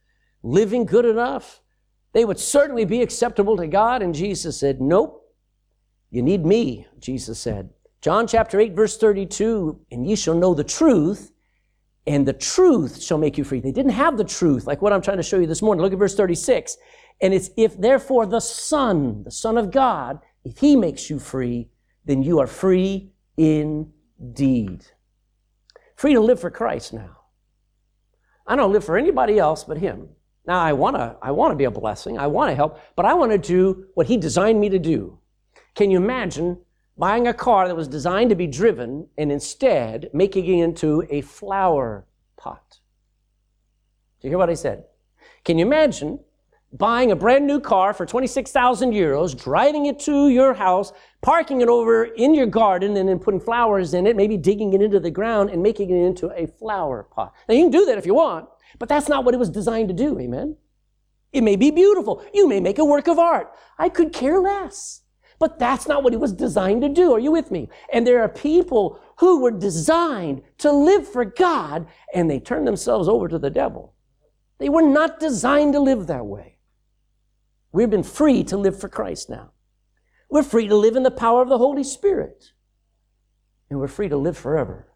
living 0.46 0.86
good 0.86 1.04
enough. 1.04 1.60
They 2.12 2.24
would 2.24 2.38
certainly 2.38 2.84
be 2.84 3.02
acceptable 3.02 3.56
to 3.56 3.66
God. 3.66 4.00
And 4.00 4.14
Jesus 4.14 4.58
said, 4.58 4.80
Nope, 4.80 5.22
you 6.10 6.22
need 6.22 6.46
me, 6.46 6.86
Jesus 6.98 7.38
said. 7.38 7.70
John 8.00 8.26
chapter 8.26 8.60
8, 8.60 8.74
verse 8.74 8.96
32, 8.96 9.80
and 9.90 10.06
ye 10.06 10.14
shall 10.14 10.34
know 10.34 10.54
the 10.54 10.64
truth, 10.64 11.32
and 12.06 12.26
the 12.26 12.32
truth 12.32 13.02
shall 13.02 13.18
make 13.18 13.36
you 13.36 13.42
free. 13.42 13.60
They 13.60 13.72
didn't 13.72 13.92
have 13.92 14.16
the 14.16 14.24
truth, 14.24 14.66
like 14.66 14.80
what 14.80 14.92
I'm 14.92 15.02
trying 15.02 15.16
to 15.16 15.24
show 15.24 15.38
you 15.38 15.46
this 15.46 15.62
morning. 15.62 15.82
Look 15.82 15.92
at 15.92 15.98
verse 15.98 16.14
36. 16.14 16.76
And 17.20 17.34
it's 17.34 17.50
if 17.56 17.76
therefore 17.76 18.26
the 18.26 18.40
Son, 18.40 19.24
the 19.24 19.30
Son 19.30 19.58
of 19.58 19.72
God, 19.72 20.20
if 20.44 20.58
he 20.58 20.76
makes 20.76 21.10
you 21.10 21.18
free, 21.18 21.70
then 22.04 22.22
you 22.22 22.38
are 22.38 22.46
free 22.46 23.10
indeed. 23.36 24.84
Free 25.96 26.14
to 26.14 26.20
live 26.20 26.40
for 26.40 26.50
Christ 26.50 26.92
now. 26.92 27.16
I 28.46 28.54
don't 28.54 28.72
live 28.72 28.84
for 28.84 28.96
anybody 28.96 29.38
else 29.40 29.64
but 29.64 29.78
him. 29.78 30.10
Now 30.46 30.60
I 30.60 30.72
want 30.72 30.96
to 30.96 31.16
I 31.20 31.30
want 31.32 31.52
to 31.52 31.56
be 31.56 31.64
a 31.64 31.70
blessing. 31.70 32.18
I 32.18 32.26
want 32.26 32.50
to 32.50 32.54
help, 32.54 32.80
but 32.94 33.04
I 33.04 33.14
want 33.14 33.32
to 33.32 33.38
do 33.38 33.86
what 33.94 34.06
he 34.06 34.16
designed 34.16 34.60
me 34.60 34.68
to 34.68 34.78
do. 34.78 35.18
Can 35.74 35.90
you 35.90 35.98
imagine 35.98 36.58
buying 36.96 37.26
a 37.26 37.34
car 37.34 37.68
that 37.68 37.74
was 37.74 37.88
designed 37.88 38.30
to 38.30 38.36
be 38.36 38.46
driven 38.46 39.08
and 39.18 39.30
instead 39.30 40.08
making 40.12 40.46
it 40.46 40.62
into 40.62 41.06
a 41.10 41.20
flower 41.20 42.06
pot? 42.36 42.78
Do 44.20 44.28
you 44.28 44.30
hear 44.30 44.38
what 44.38 44.50
I 44.50 44.54
said? 44.54 44.84
Can 45.44 45.58
you 45.58 45.66
imagine 45.66 46.20
buying 46.72 47.10
a 47.10 47.16
brand 47.16 47.46
new 47.46 47.60
car 47.60 47.92
for 47.92 48.06
26,000 48.06 48.92
euros, 48.92 49.40
driving 49.40 49.86
it 49.86 49.98
to 50.00 50.28
your 50.28 50.54
house, 50.54 50.92
parking 51.22 51.60
it 51.60 51.68
over 51.68 52.04
in 52.04 52.34
your 52.34 52.46
garden, 52.46 52.96
and 52.96 53.08
then 53.08 53.18
putting 53.18 53.40
flowers 53.40 53.94
in 53.94 54.06
it, 54.06 54.16
maybe 54.16 54.36
digging 54.36 54.72
it 54.72 54.82
into 54.82 55.00
the 55.00 55.10
ground 55.10 55.50
and 55.50 55.62
making 55.62 55.90
it 55.90 56.04
into 56.04 56.30
a 56.34 56.46
flower 56.46 57.04
pot? 57.04 57.32
Now, 57.48 57.54
you 57.54 57.62
can 57.62 57.70
do 57.70 57.84
that 57.86 57.98
if 57.98 58.06
you 58.06 58.14
want, 58.14 58.48
but 58.78 58.88
that's 58.88 59.08
not 59.08 59.24
what 59.24 59.34
it 59.34 59.38
was 59.38 59.50
designed 59.50 59.88
to 59.88 59.94
do, 59.94 60.18
amen? 60.18 60.56
It 61.32 61.42
may 61.42 61.56
be 61.56 61.70
beautiful. 61.70 62.24
You 62.32 62.48
may 62.48 62.60
make 62.60 62.78
a 62.78 62.84
work 62.84 63.08
of 63.08 63.18
art. 63.18 63.52
I 63.78 63.88
could 63.88 64.12
care 64.12 64.40
less. 64.40 65.02
But 65.38 65.58
that's 65.58 65.86
not 65.86 66.02
what 66.02 66.14
it 66.14 66.20
was 66.20 66.32
designed 66.32 66.82
to 66.82 66.88
do. 66.88 67.12
Are 67.12 67.18
you 67.18 67.30
with 67.30 67.50
me? 67.50 67.68
And 67.92 68.06
there 68.06 68.22
are 68.22 68.28
people 68.28 69.00
who 69.18 69.42
were 69.42 69.50
designed 69.50 70.42
to 70.58 70.72
live 70.72 71.06
for 71.06 71.24
God 71.24 71.86
and 72.14 72.30
they 72.30 72.40
turn 72.40 72.64
themselves 72.64 73.08
over 73.08 73.28
to 73.28 73.38
the 73.38 73.50
devil. 73.50 73.94
They 74.58 74.70
were 74.70 74.82
not 74.82 75.20
designed 75.20 75.74
to 75.74 75.80
live 75.80 76.06
that 76.06 76.24
way. 76.24 76.58
We've 77.72 77.90
been 77.90 78.02
free 78.02 78.42
to 78.44 78.56
live 78.56 78.80
for 78.80 78.88
Christ 78.88 79.28
now. 79.28 79.52
We're 80.30 80.42
free 80.42 80.68
to 80.68 80.76
live 80.76 80.96
in 80.96 81.02
the 81.02 81.10
power 81.10 81.42
of 81.42 81.50
the 81.50 81.58
Holy 81.58 81.84
Spirit. 81.84 82.52
And 83.68 83.78
we're 83.78 83.88
free 83.88 84.08
to 84.08 84.16
live 84.16 84.38
forever. 84.38 84.88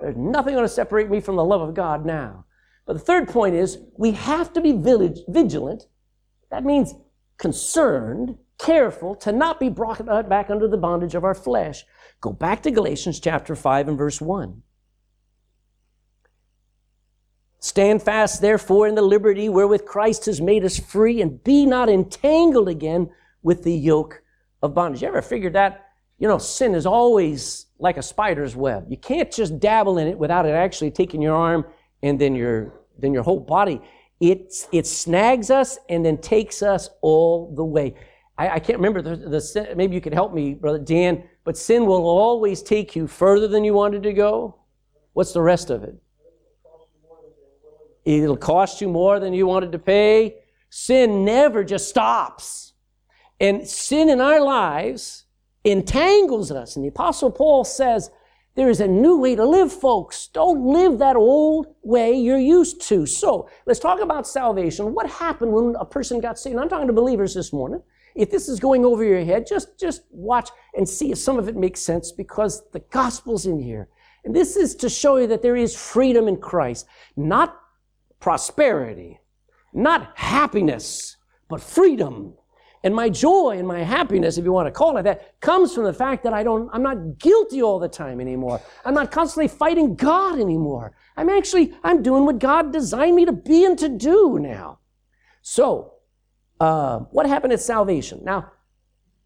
There's 0.00 0.16
nothing 0.16 0.52
going 0.52 0.66
to 0.66 0.68
separate 0.68 1.08
me 1.08 1.20
from 1.20 1.36
the 1.36 1.44
love 1.44 1.62
of 1.62 1.74
God 1.74 2.04
now. 2.04 2.43
But 2.86 2.94
the 2.94 2.98
third 2.98 3.28
point 3.28 3.54
is 3.54 3.78
we 3.96 4.12
have 4.12 4.52
to 4.52 4.60
be 4.60 4.72
vigilant. 4.72 5.86
That 6.50 6.64
means 6.64 6.94
concerned 7.38 8.36
careful 8.58 9.14
to 9.16 9.32
not 9.32 9.58
be 9.58 9.68
brought 9.68 10.06
back 10.28 10.50
under 10.50 10.68
the 10.68 10.76
bondage 10.76 11.14
of 11.14 11.24
our 11.24 11.34
flesh. 11.34 11.84
Go 12.20 12.32
back 12.32 12.62
to 12.62 12.70
Galatians 12.70 13.20
chapter 13.20 13.56
5 13.56 13.88
and 13.88 13.98
verse 13.98 14.20
1. 14.20 14.62
Stand 17.58 18.02
fast, 18.02 18.42
therefore, 18.42 18.86
in 18.86 18.94
the 18.94 19.02
liberty 19.02 19.48
wherewith 19.48 19.86
Christ 19.86 20.26
has 20.26 20.40
made 20.40 20.64
us 20.64 20.78
free, 20.78 21.22
and 21.22 21.42
be 21.42 21.64
not 21.64 21.88
entangled 21.88 22.68
again 22.68 23.10
with 23.42 23.64
the 23.64 23.72
yoke 23.72 24.22
of 24.62 24.74
bondage. 24.74 25.00
You 25.00 25.08
ever 25.08 25.22
figured 25.22 25.54
that? 25.54 25.86
You 26.18 26.28
know, 26.28 26.38
sin 26.38 26.74
is 26.74 26.84
always 26.84 27.66
like 27.78 27.96
a 27.96 28.02
spider's 28.02 28.54
web. 28.54 28.86
You 28.90 28.98
can't 28.98 29.32
just 29.32 29.58
dabble 29.60 29.96
in 29.96 30.08
it 30.08 30.18
without 30.18 30.44
it 30.44 30.50
actually 30.50 30.90
taking 30.90 31.22
your 31.22 31.34
arm 31.34 31.64
and 32.02 32.20
then 32.20 32.34
your, 32.34 32.72
then 32.98 33.12
your 33.12 33.22
whole 33.22 33.40
body. 33.40 33.80
It, 34.20 34.54
it 34.72 34.86
snags 34.86 35.50
us 35.50 35.78
and 35.88 36.04
then 36.04 36.18
takes 36.18 36.62
us 36.62 36.88
all 37.00 37.54
the 37.54 37.64
way. 37.64 37.94
I, 38.38 38.50
I 38.50 38.58
can't 38.58 38.78
remember 38.78 39.02
the, 39.02 39.16
the, 39.16 39.74
maybe 39.76 39.94
you 39.94 40.00
could 40.00 40.14
help 40.14 40.32
me, 40.32 40.54
Brother 40.54 40.78
Dan, 40.78 41.24
but 41.44 41.56
sin 41.56 41.86
will 41.86 42.06
always 42.06 42.62
take 42.62 42.96
you 42.96 43.06
further 43.06 43.48
than 43.48 43.64
you 43.64 43.74
wanted 43.74 44.02
to 44.04 44.12
go. 44.12 44.58
What's 45.12 45.32
the 45.32 45.42
rest 45.42 45.70
of 45.70 45.84
it? 45.84 45.94
It'll 48.04 48.36
cost 48.36 48.80
you 48.80 48.88
more 48.88 49.18
than 49.18 49.32
you 49.32 49.46
wanted 49.46 49.72
to 49.72 49.78
pay. 49.78 50.36
Sin 50.68 51.24
never 51.24 51.64
just 51.64 51.88
stops. 51.88 52.72
And 53.40 53.66
sin 53.66 54.08
in 54.08 54.20
our 54.20 54.40
lives 54.40 55.24
entangles 55.64 56.50
us. 56.50 56.76
And 56.76 56.84
the 56.84 56.88
Apostle 56.88 57.30
Paul 57.30 57.64
says, 57.64 58.10
there 58.56 58.70
is 58.70 58.80
a 58.80 58.86
new 58.86 59.18
way 59.18 59.34
to 59.34 59.44
live, 59.44 59.72
folks. 59.72 60.28
Don't 60.28 60.64
live 60.64 60.98
that 60.98 61.16
old 61.16 61.74
way 61.82 62.14
you're 62.14 62.38
used 62.38 62.80
to. 62.82 63.04
So 63.04 63.48
let's 63.66 63.80
talk 63.80 64.00
about 64.00 64.28
salvation. 64.28 64.94
What 64.94 65.10
happened 65.10 65.52
when 65.52 65.74
a 65.78 65.84
person 65.84 66.20
got 66.20 66.38
saved? 66.38 66.56
I'm 66.58 66.68
talking 66.68 66.86
to 66.86 66.92
believers 66.92 67.34
this 67.34 67.52
morning. 67.52 67.82
If 68.14 68.30
this 68.30 68.48
is 68.48 68.60
going 68.60 68.84
over 68.84 69.02
your 69.02 69.24
head, 69.24 69.46
just, 69.46 69.78
just 69.78 70.02
watch 70.10 70.50
and 70.76 70.88
see 70.88 71.10
if 71.10 71.18
some 71.18 71.36
of 71.36 71.48
it 71.48 71.56
makes 71.56 71.80
sense 71.80 72.12
because 72.12 72.62
the 72.70 72.78
gospel's 72.78 73.46
in 73.46 73.58
here. 73.58 73.88
And 74.24 74.34
this 74.34 74.56
is 74.56 74.76
to 74.76 74.88
show 74.88 75.16
you 75.16 75.26
that 75.26 75.42
there 75.42 75.56
is 75.56 75.76
freedom 75.76 76.28
in 76.28 76.36
Christ, 76.36 76.86
not 77.16 77.60
prosperity, 78.20 79.20
not 79.72 80.12
happiness, 80.14 81.16
but 81.48 81.60
freedom. 81.60 82.34
And 82.84 82.94
my 82.94 83.08
joy 83.08 83.56
and 83.58 83.66
my 83.66 83.82
happiness, 83.82 84.36
if 84.36 84.44
you 84.44 84.52
want 84.52 84.66
to 84.66 84.70
call 84.70 84.98
it 84.98 85.04
that, 85.04 85.40
comes 85.40 85.74
from 85.74 85.84
the 85.84 85.92
fact 85.94 86.22
that 86.22 86.34
I 86.34 86.42
don't, 86.42 86.68
I'm 86.70 86.82
not 86.82 87.18
guilty 87.18 87.62
all 87.62 87.78
the 87.78 87.88
time 87.88 88.20
anymore. 88.20 88.60
I'm 88.84 88.92
not 88.92 89.10
constantly 89.10 89.48
fighting 89.48 89.96
God 89.96 90.38
anymore. 90.38 90.92
I'm 91.16 91.30
actually, 91.30 91.72
I'm 91.82 92.02
doing 92.02 92.26
what 92.26 92.38
God 92.38 92.74
designed 92.74 93.16
me 93.16 93.24
to 93.24 93.32
be 93.32 93.64
and 93.64 93.78
to 93.78 93.88
do 93.88 94.38
now. 94.38 94.80
So, 95.40 95.94
uh, 96.60 96.98
what 97.10 97.26
happened 97.26 97.54
at 97.54 97.60
salvation? 97.62 98.20
Now, 98.22 98.52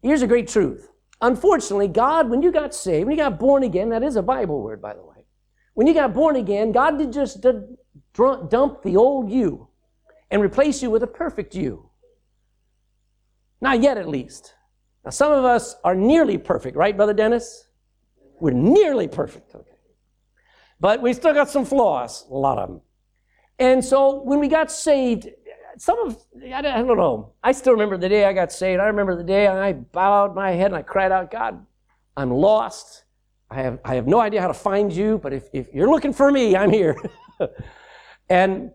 here's 0.01 0.21
a 0.21 0.27
great 0.27 0.47
truth. 0.47 0.89
Unfortunately, 1.21 1.89
God, 1.89 2.29
when 2.29 2.41
you 2.41 2.53
got 2.53 2.73
saved, 2.73 3.07
when 3.07 3.17
you 3.17 3.21
got 3.21 3.37
born 3.37 3.63
again, 3.63 3.89
that 3.89 4.03
is 4.03 4.15
a 4.15 4.23
Bible 4.23 4.63
word, 4.63 4.81
by 4.81 4.93
the 4.93 5.03
way. 5.03 5.25
When 5.73 5.85
you 5.85 5.93
got 5.93 6.13
born 6.13 6.37
again, 6.37 6.71
God 6.71 6.97
did 6.97 7.11
just 7.11 7.41
dump 7.41 8.83
the 8.83 8.95
old 8.95 9.29
you 9.29 9.67
and 10.31 10.41
replace 10.41 10.81
you 10.81 10.89
with 10.89 11.03
a 11.03 11.07
perfect 11.07 11.53
you. 11.55 11.88
Not 13.61 13.81
yet, 13.81 13.97
at 13.97 14.07
least. 14.07 14.53
Now, 15.03 15.11
some 15.11 15.31
of 15.31 15.45
us 15.45 15.75
are 15.83 15.95
nearly 15.95 16.37
perfect, 16.37 16.75
right, 16.75 16.95
Brother 16.95 17.13
Dennis? 17.13 17.67
We're 18.39 18.51
nearly 18.51 19.07
perfect, 19.07 19.53
okay. 19.55 19.69
But 20.79 21.01
we 21.01 21.13
still 21.13 21.33
got 21.33 21.49
some 21.49 21.65
flaws, 21.65 22.25
a 22.29 22.33
lot 22.33 22.57
of 22.57 22.69
them. 22.69 22.81
And 23.59 23.83
so 23.83 24.21
when 24.21 24.39
we 24.39 24.47
got 24.47 24.71
saved, 24.71 25.27
some 25.77 25.99
of, 25.99 26.17
I 26.53 26.61
don't 26.61 26.97
know. 26.97 27.33
I 27.43 27.51
still 27.51 27.73
remember 27.73 27.97
the 27.97 28.09
day 28.09 28.25
I 28.25 28.33
got 28.33 28.51
saved. 28.51 28.79
I 28.81 28.85
remember 28.87 29.15
the 29.15 29.23
day 29.23 29.47
I 29.47 29.73
bowed 29.73 30.35
my 30.35 30.51
head 30.51 30.67
and 30.67 30.75
I 30.75 30.81
cried 30.81 31.11
out, 31.11 31.31
God, 31.31 31.65
I'm 32.15 32.31
lost. 32.31 33.03
I 33.51 33.61
have, 33.61 33.79
I 33.83 33.95
have 33.95 34.07
no 34.07 34.19
idea 34.19 34.41
how 34.41 34.47
to 34.47 34.53
find 34.53 34.91
you, 34.93 35.17
but 35.17 35.33
if, 35.33 35.49
if 35.53 35.73
you're 35.73 35.89
looking 35.89 36.13
for 36.13 36.31
me, 36.31 36.55
I'm 36.55 36.71
here. 36.71 36.95
and 38.29 38.71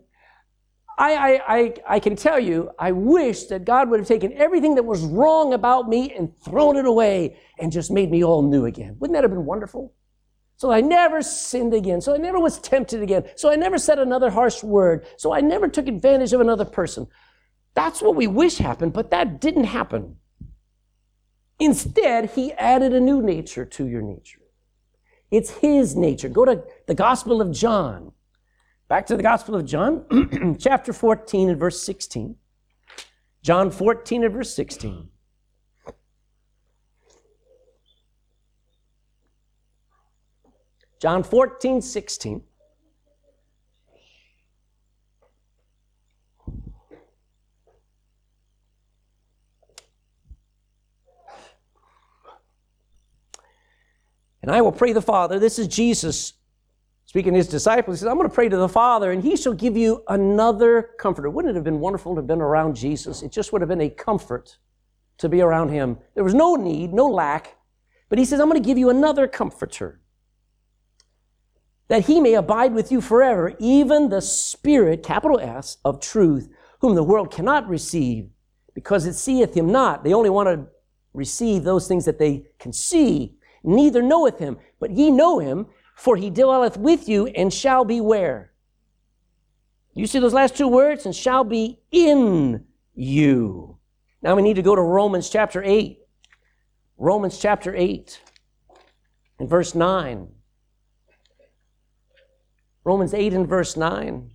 I, 0.97 1.41
I, 1.47 1.73
I, 1.95 1.99
can 1.99 2.15
tell 2.15 2.39
you, 2.39 2.71
I 2.79 2.93
wish 2.93 3.45
that 3.45 3.65
God 3.65 3.89
would 3.89 3.99
have 3.99 4.07
taken 4.07 4.31
everything 4.33 4.75
that 4.75 4.83
was 4.83 5.03
wrong 5.03 5.53
about 5.53 5.89
me 5.89 6.13
and 6.13 6.33
thrown 6.37 6.77
it 6.77 6.85
away 6.85 7.37
and 7.59 7.71
just 7.71 7.91
made 7.91 8.09
me 8.09 8.23
all 8.23 8.41
new 8.41 8.65
again. 8.65 8.95
Wouldn't 8.99 9.13
that 9.15 9.23
have 9.23 9.31
been 9.31 9.45
wonderful? 9.45 9.93
So 10.57 10.71
I 10.71 10.79
never 10.79 11.21
sinned 11.21 11.73
again. 11.73 11.99
So 11.99 12.13
I 12.13 12.17
never 12.17 12.39
was 12.39 12.59
tempted 12.59 13.03
again. 13.03 13.25
So 13.35 13.51
I 13.51 13.57
never 13.57 13.77
said 13.77 13.99
another 13.99 14.29
harsh 14.29 14.63
word. 14.63 15.05
So 15.17 15.33
I 15.33 15.41
never 15.41 15.67
took 15.67 15.87
advantage 15.87 16.31
of 16.31 16.39
another 16.39 16.63
person. 16.63 17.07
That's 17.73 18.01
what 18.01 18.15
we 18.15 18.27
wish 18.27 18.57
happened, 18.57 18.93
but 18.93 19.11
that 19.11 19.41
didn't 19.41 19.65
happen. 19.65 20.15
Instead, 21.59 22.31
he 22.31 22.53
added 22.53 22.93
a 22.93 23.01
new 23.01 23.21
nature 23.21 23.65
to 23.65 23.85
your 23.85 24.01
nature. 24.01 24.41
It's 25.29 25.49
his 25.49 25.95
nature. 25.95 26.29
Go 26.29 26.45
to 26.45 26.63
the 26.87 26.95
Gospel 26.95 27.41
of 27.41 27.51
John. 27.51 28.13
Back 28.87 29.07
to 29.07 29.17
the 29.17 29.23
Gospel 29.23 29.55
of 29.55 29.65
John, 29.65 30.57
chapter 30.59 30.93
14 30.93 31.49
and 31.49 31.59
verse 31.59 31.81
16. 31.81 32.35
John 33.41 33.71
14 33.71 34.23
and 34.23 34.33
verse 34.33 34.53
16. 34.53 35.09
John 41.01 41.23
14, 41.23 41.81
16. 41.81 42.41
And 54.43 54.51
I 54.51 54.61
will 54.61 54.71
pray 54.71 54.93
the 54.93 55.01
Father. 55.01 55.39
This 55.39 55.57
is 55.57 55.67
Jesus 55.67 56.33
speaking 57.15 57.31
to 57.31 57.37
his 57.37 57.47
disciples. 57.47 57.95
He 57.95 57.99
says, 58.01 58.09
I'm 58.09 58.17
going 58.17 58.27
to 58.27 58.35
pray 58.35 58.49
to 58.49 58.57
the 58.57 58.67
Father, 58.67 59.13
and 59.13 59.23
he 59.23 59.37
shall 59.37 59.53
give 59.53 59.77
you 59.77 60.03
another 60.09 60.89
comforter. 60.99 61.29
Wouldn't 61.29 61.49
it 61.49 61.55
have 61.55 61.63
been 61.63 61.79
wonderful 61.79 62.13
to 62.13 62.19
have 62.19 62.27
been 62.27 62.41
around 62.41 62.75
Jesus? 62.75 63.21
It 63.21 63.31
just 63.31 63.53
would 63.53 63.61
have 63.61 63.69
been 63.69 63.79
a 63.79 63.89
comfort 63.89 64.57
to 65.19 65.29
be 65.29 65.39
around 65.39 65.69
him. 65.69 65.97
There 66.13 66.25
was 66.25 66.33
no 66.33 66.55
need, 66.55 66.91
no 66.91 67.07
lack. 67.07 67.55
But 68.09 68.19
he 68.19 68.25
says, 68.25 68.41
I'm 68.41 68.49
going 68.49 68.61
to 68.61 68.67
give 68.67 68.77
you 68.77 68.89
another 68.89 69.29
comforter 69.29 70.01
that 71.87 72.07
he 72.07 72.19
may 72.19 72.33
abide 72.33 72.73
with 72.73 72.91
you 72.91 72.99
forever, 72.99 73.53
even 73.59 74.09
the 74.09 74.21
Spirit, 74.21 75.01
capital 75.01 75.39
S, 75.39 75.77
of 75.85 76.01
truth, 76.01 76.49
whom 76.81 76.95
the 76.95 77.03
world 77.03 77.31
cannot 77.31 77.65
receive 77.69 78.29
because 78.73 79.05
it 79.05 79.13
seeth 79.13 79.55
him 79.55 79.71
not. 79.71 80.03
They 80.03 80.13
only 80.13 80.29
want 80.29 80.49
to 80.49 80.67
receive 81.13 81.63
those 81.63 81.87
things 81.87 82.03
that 82.03 82.19
they 82.19 82.47
can 82.59 82.73
see. 82.73 83.37
Neither 83.63 84.01
knoweth 84.01 84.37
him, 84.37 84.57
but 84.81 84.91
ye 84.91 85.09
know 85.11 85.39
him, 85.39 85.67
for 85.95 86.17
he 86.17 86.29
dwelleth 86.29 86.77
with 86.77 87.09
you 87.09 87.27
and 87.27 87.53
shall 87.53 87.85
be 87.85 88.01
where? 88.01 88.51
You 89.93 90.07
see 90.07 90.19
those 90.19 90.33
last 90.33 90.57
two 90.57 90.67
words? 90.67 91.05
And 91.05 91.15
shall 91.15 91.43
be 91.43 91.79
in 91.89 92.65
you. 92.93 93.77
Now 94.21 94.35
we 94.35 94.41
need 94.41 94.57
to 94.57 94.61
go 94.61 94.75
to 94.75 94.81
Romans 94.81 95.29
chapter 95.29 95.63
8. 95.63 95.99
Romans 96.97 97.39
chapter 97.39 97.73
8 97.75 98.21
and 99.39 99.49
verse 99.49 99.73
9. 99.73 100.27
Romans 102.83 103.13
8 103.13 103.33
and 103.33 103.47
verse 103.47 103.77
9. 103.77 104.31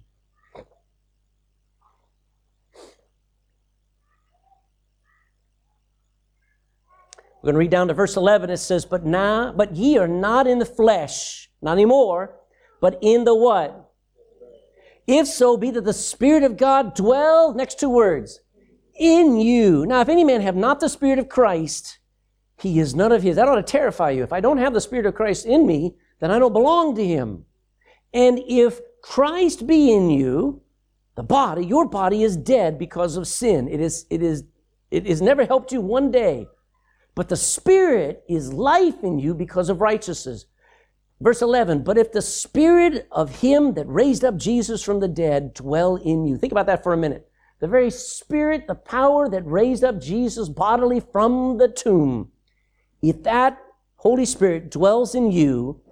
We're 7.43 7.52
going 7.52 7.55
to 7.55 7.59
read 7.59 7.71
down 7.71 7.88
to 7.88 7.95
verse 7.95 8.17
11. 8.17 8.50
It 8.50 8.59
says, 8.59 8.85
But 8.85 9.05
now, 9.07 9.52
but 9.52 9.75
ye 9.75 9.97
are 9.97 10.09
not 10.09 10.47
in 10.47 10.59
the 10.59 10.67
flesh, 10.67 11.50
not 11.62 11.73
anymore, 11.73 12.37
but 12.81 12.99
in 13.02 13.25
the 13.25 13.35
what? 13.35 13.90
If 15.07 15.26
so 15.26 15.57
be 15.57 15.71
that 15.73 15.85
the 15.85 15.93
Spirit 15.93 16.45
of 16.45 16.57
God 16.57 16.95
dwell, 16.95 17.52
next 17.52 17.81
two 17.81 17.90
words, 17.90 18.40
in 18.95 19.38
you. 19.38 19.87
Now, 19.87 20.00
if 20.00 20.09
any 20.09 20.25
man 20.25 20.40
have 20.40 20.57
not 20.57 20.81
the 20.81 20.88
Spirit 20.88 21.19
of 21.19 21.29
Christ, 21.29 21.99
he 22.59 22.79
is 22.79 22.95
none 22.95 23.12
of 23.12 23.23
his. 23.23 23.37
That 23.37 23.49
ought 23.49 23.57
to 23.57 23.62
terrify 23.62 24.11
you. 24.11 24.23
If 24.23 24.33
I 24.33 24.40
don't 24.40 24.59
have 24.59 24.75
the 24.75 24.81
Spirit 24.81 25.07
of 25.07 25.14
Christ 25.14 25.47
in 25.47 25.67
me, 25.67 25.97
then 26.21 26.31
I 26.31 26.38
don't 26.38 26.52
belong 26.52 26.95
to 26.97 27.07
him. 27.07 27.47
And 28.12 28.40
if 28.47 28.81
Christ 29.02 29.67
be 29.67 29.93
in 29.93 30.11
you, 30.11 30.62
the 31.17 31.23
body, 31.23 31.64
your 31.64 31.88
body 31.88 32.23
is 32.23 32.37
dead 32.37 32.79
because 32.79 33.17
of 33.17 33.26
sin. 33.26 33.69
It 33.69 33.81
is, 33.81 34.07
it 34.11 34.23
is, 34.23 34.45
it 34.90 35.07
has 35.07 35.23
never 35.23 35.45
helped 35.45 35.73
you 35.73 35.81
one 35.81 36.11
day. 36.11 36.47
But 37.14 37.29
the 37.29 37.37
Spirit 37.37 38.23
is 38.29 38.52
life 38.52 39.02
in 39.02 39.19
you 39.19 39.35
because 39.35 39.69
of 39.69 39.81
righteousness. 39.81 40.45
Verse 41.21 41.43
11, 41.43 41.83
but 41.83 41.99
if 41.99 42.12
the 42.12 42.23
Spirit 42.23 43.07
of 43.12 43.41
Him 43.41 43.75
that 43.75 43.87
raised 43.87 44.25
up 44.25 44.37
Jesus 44.37 44.83
from 44.83 45.00
the 45.00 45.09
dead 45.09 45.53
dwell 45.53 45.97
in 45.97 46.27
you. 46.27 46.39
Think 46.39 46.53
about 46.53 46.67
that 46.67 46.83
for 46.83 46.95
a 46.95 46.97
minute. 46.97 47.29
The 47.61 47.69
very 47.69 47.91
Spirit, 47.91 48.67
the 48.67 48.75
power 48.75 49.29
that 49.29 49.47
raised 49.47 49.85
up 49.85 50.00
Jesus 50.00 50.49
bodily 50.49 50.99
from 50.99 51.59
the 51.59 51.69
tomb, 51.69 52.33
if 53.03 53.23
that 53.25 53.61
Holy 53.97 54.25
Spirit 54.25 54.71
dwells 54.71 55.15
in 55.15 55.31
you, 55.31 55.83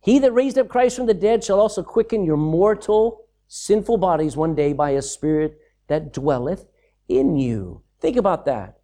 He 0.00 0.20
that 0.20 0.32
raised 0.32 0.56
up 0.56 0.68
Christ 0.68 0.94
from 0.94 1.06
the 1.06 1.14
dead 1.14 1.42
shall 1.42 1.58
also 1.58 1.82
quicken 1.82 2.24
your 2.24 2.36
mortal, 2.36 3.24
sinful 3.48 3.98
bodies 3.98 4.36
one 4.36 4.54
day 4.54 4.72
by 4.72 4.90
a 4.90 5.02
Spirit 5.02 5.58
that 5.88 6.12
dwelleth 6.12 6.66
in 7.08 7.34
you. 7.34 7.82
Think 8.00 8.16
about 8.16 8.44
that. 8.44 8.78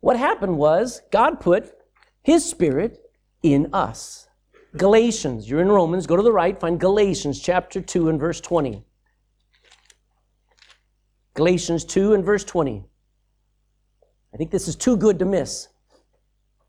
What 0.00 0.16
happened 0.16 0.58
was 0.58 1.02
God 1.12 1.38
put 1.38 1.72
His 2.20 2.44
Spirit 2.44 2.98
in 3.44 3.72
us. 3.72 4.25
Galatians, 4.78 5.48
you're 5.48 5.60
in 5.60 5.70
Romans, 5.70 6.06
go 6.06 6.16
to 6.16 6.22
the 6.22 6.32
right, 6.32 6.58
find 6.58 6.78
Galatians 6.78 7.40
chapter 7.40 7.80
2 7.80 8.08
and 8.08 8.20
verse 8.20 8.40
20. 8.40 8.84
Galatians 11.34 11.84
2 11.84 12.14
and 12.14 12.24
verse 12.24 12.44
20. 12.44 12.84
I 14.32 14.36
think 14.36 14.50
this 14.50 14.68
is 14.68 14.76
too 14.76 14.96
good 14.96 15.18
to 15.18 15.24
miss. 15.24 15.68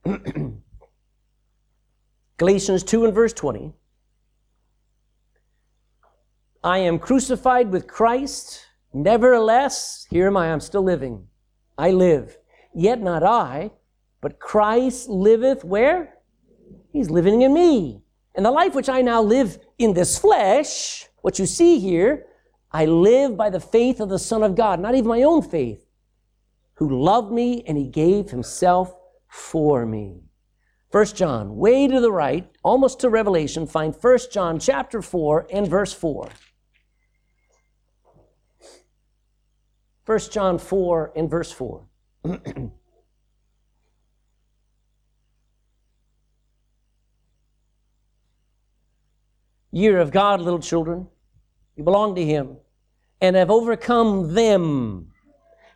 Galatians 2.38 2.84
2 2.84 3.06
and 3.06 3.14
verse 3.14 3.34
20. 3.34 3.74
I 6.64 6.80
am 6.80 7.00
crucified 7.00 7.72
with 7.72 7.88
Christ. 7.88 8.66
Nevertheless, 8.94 10.06
here 10.10 10.28
am 10.28 10.38
I, 10.38 10.52
I'm 10.52 10.60
still 10.60 10.84
living. 10.84 11.28
I 11.78 11.92
live. 11.92 12.38
Yet 12.76 13.02
not 13.02 13.24
I, 13.24 13.72
but 14.22 14.40
Christ 14.40 15.08
liveth 15.08 15.64
where? 15.64 16.17
He's 16.92 17.10
living 17.10 17.42
in 17.42 17.54
me. 17.54 18.02
And 18.36 18.46
the 18.46 18.52
life 18.52 18.76
which 18.76 18.90
I 18.90 19.02
now 19.02 19.22
live 19.22 19.58
in 19.78 19.94
this 19.94 20.18
flesh, 20.18 21.08
what 21.22 21.40
you 21.40 21.46
see 21.46 21.80
here, 21.80 22.28
I 22.72 22.86
live 22.86 23.36
by 23.36 23.50
the 23.50 23.60
faith 23.60 24.00
of 24.00 24.10
the 24.10 24.20
Son 24.20 24.44
of 24.44 24.56
God, 24.56 24.80
not 24.80 24.96
even 24.96 25.08
my 25.08 25.24
own 25.24 25.42
faith, 25.42 25.86
who 26.76 27.04
loved 27.04 27.32
me 27.32 27.64
and 27.66 27.78
he 27.78 27.88
gave 27.88 28.30
himself 28.30 28.94
for 29.28 29.86
me. 29.86 30.22
First 30.92 31.16
John, 31.16 31.58
way 31.58 31.88
to 31.88 32.00
the 32.00 32.12
right, 32.12 32.50
almost 32.64 33.00
to 33.02 33.10
Revelation, 33.10 33.68
find 33.68 33.96
First 33.96 34.32
John 34.32 34.60
chapter 34.60 35.02
4 35.02 35.48
and 35.52 35.68
verse 35.68 35.94
4. 35.94 36.30
First 40.06 40.32
John 40.32 40.58
4 40.58 41.12
and 41.16 41.30
verse 41.30 41.52
4. 41.52 41.86
Year 49.72 50.00
of 50.00 50.12
God, 50.12 50.42
little 50.42 50.60
children. 50.60 51.08
You 51.76 51.84
belong 51.84 52.16
to 52.16 52.26
Him 52.26 52.58
and 53.22 53.36
have 53.36 53.52
overcome 53.52 54.34
them. 54.34 55.12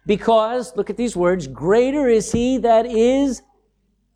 Because, 0.06 0.76
look 0.76 0.90
at 0.90 0.98
these 0.98 1.16
words, 1.16 1.48
greater 1.48 2.08
is 2.08 2.32
He 2.32 2.58
that 2.60 2.86
is 2.86 3.42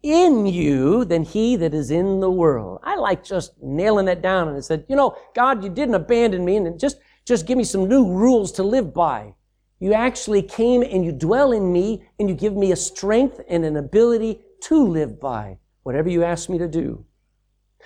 in 0.01 0.45
you 0.45 1.05
than 1.05 1.23
He 1.23 1.55
that 1.57 1.73
is 1.73 1.91
in 1.91 2.19
the 2.19 2.31
world. 2.31 2.79
I 2.83 2.95
like 2.95 3.23
just 3.23 3.53
nailing 3.61 4.05
that 4.05 4.21
down 4.21 4.47
and 4.47 4.57
I 4.57 4.61
said, 4.61 4.85
you 4.87 4.95
know, 4.95 5.17
God, 5.35 5.63
you 5.63 5.69
didn't 5.69 5.95
abandon 5.95 6.45
me 6.45 6.57
and 6.57 6.79
just, 6.79 6.97
just 7.25 7.45
give 7.45 7.57
me 7.57 7.63
some 7.63 7.87
new 7.87 8.11
rules 8.11 8.51
to 8.53 8.63
live 8.63 8.93
by. 8.93 9.35
You 9.79 9.93
actually 9.93 10.41
came 10.41 10.81
and 10.81 11.03
you 11.03 11.11
dwell 11.11 11.51
in 11.51 11.71
me 11.71 12.07
and 12.19 12.29
you 12.29 12.35
give 12.35 12.55
me 12.55 12.71
a 12.71 12.75
strength 12.75 13.41
and 13.47 13.65
an 13.65 13.77
ability 13.77 14.39
to 14.63 14.87
live 14.87 15.19
by 15.19 15.59
whatever 15.83 16.09
you 16.09 16.23
ask 16.23 16.49
me 16.49 16.57
to 16.57 16.67
do. 16.67 17.05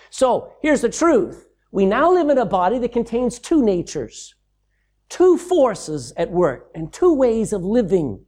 So 0.09 0.53
here's 0.61 0.81
the 0.81 0.89
truth. 0.89 1.48
We 1.71 1.85
now 1.85 2.11
live 2.11 2.29
in 2.29 2.37
a 2.37 2.45
body 2.45 2.79
that 2.79 2.91
contains 2.91 3.39
two 3.39 3.61
natures, 3.61 4.35
two 5.07 5.37
forces 5.37 6.13
at 6.17 6.31
work, 6.31 6.71
and 6.73 6.91
two 6.91 7.13
ways 7.13 7.53
of 7.53 7.63
living. 7.63 8.25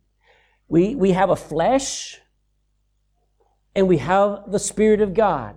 We, 0.67 0.95
we 0.95 1.12
have 1.12 1.30
a 1.30 1.36
flesh 1.36 2.19
and 3.75 3.88
we 3.88 3.97
have 3.97 4.51
the 4.51 4.60
Spirit 4.60 5.01
of 5.01 5.13
God. 5.13 5.56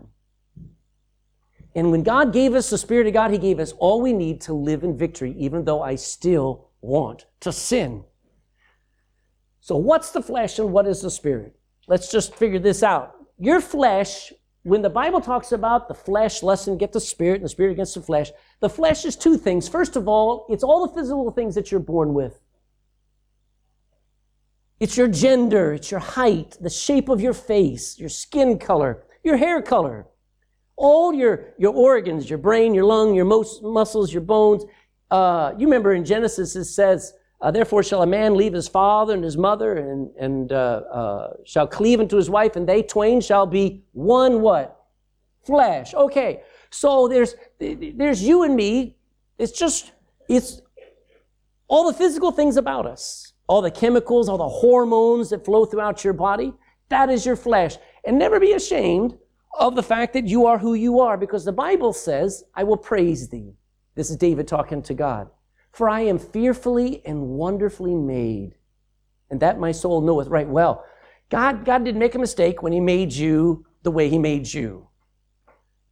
And 1.75 1.90
when 1.90 2.05
God 2.05 2.33
gave 2.33 2.55
us 2.55 2.70
the 2.70 2.79
Spirit 2.79 3.09
of 3.09 3.12
God, 3.12 3.33
He 3.33 3.38
gave 3.38 3.59
us 3.59 3.73
all 3.73 4.01
we 4.01 4.12
need 4.12 4.40
to 4.42 4.55
live 4.55 4.85
in 4.85 4.97
victory, 4.97 5.35
even 5.37 5.64
though 5.64 5.83
I 5.83 5.97
still 5.97 6.70
want 6.81 7.27
to 7.40 7.53
sin. 7.53 8.05
So, 9.61 9.77
what's 9.77 10.11
the 10.11 10.23
flesh 10.23 10.59
and 10.59 10.73
what 10.73 10.87
is 10.87 11.01
the 11.01 11.11
spirit? 11.11 11.57
Let's 11.88 12.11
just 12.11 12.35
figure 12.35 12.59
this 12.59 12.83
out. 12.83 13.14
Your 13.38 13.61
flesh, 13.61 14.33
when 14.64 14.83
the 14.83 14.90
Bible 14.90 15.20
talks 15.20 15.53
about 15.53 15.88
the 15.88 15.94
flesh, 15.94 16.42
lesson 16.42 16.77
get 16.77 16.92
the 16.92 17.00
spirit, 17.00 17.37
and 17.37 17.44
the 17.44 17.50
spirit 17.50 17.72
against 17.72 17.94
the 17.94 18.03
flesh, 18.03 18.33
the 18.61 18.68
flesh 18.68 19.05
is 19.05 19.14
two 19.14 19.37
things. 19.37 19.68
First 19.68 19.94
of 19.94 20.09
all, 20.09 20.46
it's 20.48 20.64
all 20.64 20.87
the 20.87 20.94
physical 20.94 21.31
things 21.31 21.55
that 21.55 21.70
you're 21.70 21.81
born 21.81 22.14
with. 22.14 22.40
It's 24.81 24.96
your 24.96 25.09
gender, 25.09 25.74
it's 25.74 25.90
your 25.90 26.00
height, 26.00 26.57
the 26.61 26.70
shape 26.70 27.09
of 27.09 27.20
your 27.20 27.35
face, 27.35 27.98
your 27.98 28.09
skin 28.09 28.59
color, 28.59 29.05
your 29.22 29.37
hair 29.37 29.62
color, 29.62 30.07
all 30.77 31.12
your, 31.12 31.55
your 31.59 31.72
organs, 31.72 32.29
your 32.29 32.38
brain, 32.38 32.74
your 32.74 32.85
lung, 32.85 33.14
your 33.14 33.24
most 33.24 33.62
muscles, 33.62 34.12
your 34.12 34.22
bones, 34.22 34.64
uh, 35.11 35.53
you 35.59 35.66
remember 35.66 35.92
in 35.92 36.05
Genesis 36.05 36.57
it 36.57 36.64
says, 36.64 37.12
uh, 37.45 37.51
Therefore 37.51 37.83
shall 37.83 38.01
a 38.01 38.07
man 38.07 38.35
leave 38.35 38.55
his 38.55 38.69
father 38.69 39.13
and 39.13 39.23
his 39.23 39.37
mother 39.37 39.77
and, 39.77 40.11
and 40.19 40.51
uh, 40.51 40.81
uh, 40.91 41.33
shall 41.45 41.67
cleave 41.67 42.01
unto 42.01 42.17
his 42.17 42.31
wife, 42.31 42.57
and 42.57 42.67
they 42.67 42.83
twain 42.83 43.21
shall 43.21 43.45
be 43.47 43.85
one 43.93 44.41
what? 44.41 44.81
Flesh. 45.45 45.93
Okay, 45.93 46.41
so 46.71 47.07
there's, 47.07 47.35
there's 47.61 48.23
you 48.23 48.45
and 48.45 48.57
me. 48.57 48.97
It's 49.37 49.53
just, 49.53 49.93
it's 50.27 50.63
all 51.69 51.87
the 51.87 51.93
physical 51.93 52.33
things 52.33 52.57
about 52.57 52.87
us, 52.87 53.35
all 53.47 53.61
the 53.61 53.71
chemicals, 53.71 54.27
all 54.31 54.39
the 54.39 54.49
hormones 54.49 55.29
that 55.29 55.45
flow 55.45 55.67
throughout 55.67 56.03
your 56.03 56.15
body. 56.15 56.55
That 56.89 57.11
is 57.11 57.27
your 57.27 57.37
flesh. 57.37 57.77
And 58.07 58.19
never 58.19 58.41
be 58.41 58.53
ashamed 58.53 59.19
of 59.59 59.75
the 59.75 59.83
fact 59.83 60.15
that 60.15 60.27
you 60.27 60.47
are 60.47 60.57
who 60.57 60.73
you 60.73 61.01
are, 61.01 61.19
because 61.19 61.45
the 61.45 61.53
Bible 61.53 61.93
says, 61.93 62.45
I 62.55 62.65
will 62.65 62.79
praise 62.79 63.29
thee. 63.29 63.53
This 63.97 64.09
is 64.09 64.17
David 64.17 64.49
talking 64.49 64.81
to 64.83 64.95
God. 64.95 65.29
For 65.75 65.89
I 65.89 66.03
am 66.03 66.21
fearfully 66.21 67.03
and 67.05 67.31
wonderfully 67.31 67.97
made, 67.97 68.55
and 69.29 69.41
that 69.41 69.59
my 69.59 69.73
soul 69.73 70.01
knoweth 70.01 70.29
right 70.29 70.49
well. 70.49 70.85
God, 71.31 71.65
God 71.65 71.85
didn't 71.85 71.99
make 71.99 72.15
a 72.15 72.19
mistake 72.21 72.63
when 72.63 72.73
He 72.73 72.79
made 72.79 73.13
you 73.13 73.67
the 73.83 73.91
way 73.91 74.09
He 74.09 74.17
made 74.17 74.55
you. 74.55 74.87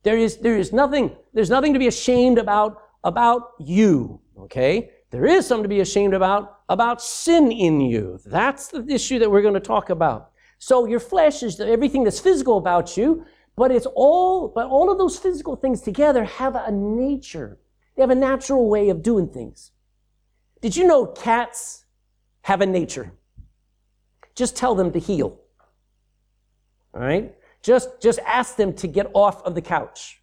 There 0.05 0.17
is, 0.17 0.37
there 0.37 0.57
is 0.57 0.73
nothing, 0.73 1.17
there's 1.35 1.51
nothing 1.51 1.73
to 1.73 1.81
be 1.81 1.89
ashamed 1.89 2.39
about, 2.39 2.81
about 3.03 3.55
you, 3.59 4.21
okay? 4.39 4.91
There 5.11 5.27
is 5.27 5.49
something 5.49 5.65
to 5.65 5.69
be 5.69 5.81
ashamed 5.81 6.15
about, 6.15 6.61
about 6.69 7.03
sin 7.03 7.51
in 7.51 7.81
you. 7.81 8.21
That's 8.25 8.69
the 8.69 8.87
issue 8.89 9.19
that 9.19 9.33
we're 9.33 9.43
going 9.43 9.55
to 9.55 9.61
talk 9.61 9.91
about. 9.91 10.31
So 10.61 10.87
your 10.87 11.01
flesh 11.01 11.43
is 11.43 11.59
everything 11.59 12.05
that's 12.05 12.21
physical 12.21 12.57
about 12.57 12.97
you, 12.97 13.27
but 13.57 13.73
it's 13.73 13.87
all, 13.97 14.47
but 14.47 14.69
all 14.69 14.93
of 14.93 14.99
those 14.99 15.19
physical 15.19 15.57
things 15.57 15.81
together 15.81 16.23
have 16.23 16.55
a 16.55 16.71
nature. 16.71 17.59
They 17.97 18.03
have 18.03 18.11
a 18.11 18.15
natural 18.15 18.69
way 18.69 18.89
of 18.89 19.03
doing 19.03 19.29
things. 19.29 19.72
Did 20.63 20.77
you 20.77 20.87
know 20.87 21.07
cats 21.07 21.85
have 22.43 22.61
a 22.61 22.67
nature? 22.67 23.13
Just 24.35 24.57
tell 24.57 24.75
them 24.75 24.93
to 24.93 24.99
heel. 24.99 25.39
All 26.95 27.01
right? 27.01 27.35
Just, 27.63 28.01
just 28.01 28.21
ask 28.21 28.57
them 28.57 28.73
to 28.75 28.87
get 28.87 29.11
off 29.13 29.43
of 29.43 29.55
the 29.55 29.61
couch. 29.61 30.23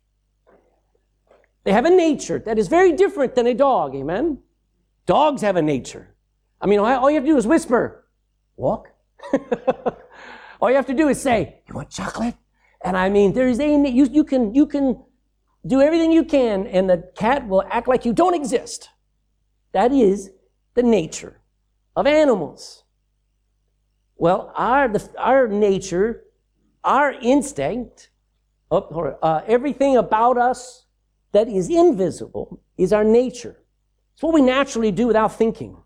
They 1.65 1.73
have 1.73 1.85
a 1.85 1.89
nature 1.89 2.39
that 2.39 2.57
is 2.57 2.69
very 2.69 2.93
different 2.93 3.35
than 3.35 3.47
a 3.47 3.53
dog, 3.53 3.95
amen? 3.95 4.39
Dogs 5.05 5.41
have 5.41 5.57
a 5.57 5.61
nature. 5.61 6.15
I 6.61 6.67
mean, 6.67 6.79
all 6.79 7.09
you 7.09 7.15
have 7.15 7.25
to 7.25 7.31
do 7.31 7.37
is 7.37 7.45
whisper, 7.45 8.05
walk. 8.55 8.89
all 10.61 10.69
you 10.69 10.75
have 10.75 10.85
to 10.87 10.93
do 10.93 11.09
is 11.09 11.21
say, 11.21 11.61
you 11.67 11.75
want 11.75 11.89
chocolate? 11.89 12.35
And 12.83 12.95
I 12.95 13.09
mean, 13.09 13.33
there 13.33 13.47
is 13.47 13.59
a, 13.59 13.89
you, 13.89 14.05
you 14.05 14.23
can, 14.23 14.55
you 14.55 14.65
can 14.65 15.03
do 15.67 15.81
everything 15.81 16.13
you 16.13 16.23
can 16.23 16.65
and 16.67 16.89
the 16.89 17.11
cat 17.15 17.47
will 17.47 17.63
act 17.69 17.89
like 17.89 18.05
you 18.05 18.13
don't 18.13 18.33
exist. 18.33 18.89
That 19.71 19.91
is 19.91 20.31
the 20.73 20.83
nature 20.83 21.39
of 21.95 22.07
animals. 22.07 22.83
Well, 24.15 24.51
our, 24.55 24.87
the, 24.87 25.09
our 25.17 25.47
nature 25.47 26.25
our 26.83 27.11
instinct, 27.11 28.09
oh, 28.71 29.17
uh, 29.21 29.41
everything 29.47 29.97
about 29.97 30.37
us 30.37 30.85
that 31.31 31.47
is 31.47 31.69
invisible 31.69 32.61
is 32.77 32.93
our 32.93 33.03
nature. 33.03 33.57
It's 34.13 34.23
what 34.23 34.33
we 34.33 34.41
naturally 34.41 34.91
do 34.91 35.07
without 35.07 35.35
thinking. 35.35 35.77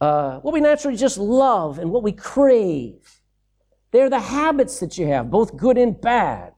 Uh, 0.00 0.38
what 0.40 0.52
we 0.52 0.60
naturally 0.60 0.96
just 0.96 1.18
love 1.18 1.78
and 1.78 1.90
what 1.90 2.02
we 2.02 2.12
crave. 2.12 3.20
They're 3.90 4.10
the 4.10 4.20
habits 4.20 4.80
that 4.80 4.98
you 4.98 5.06
have, 5.06 5.30
both 5.30 5.56
good 5.56 5.78
and 5.78 5.98
bad. 5.98 6.52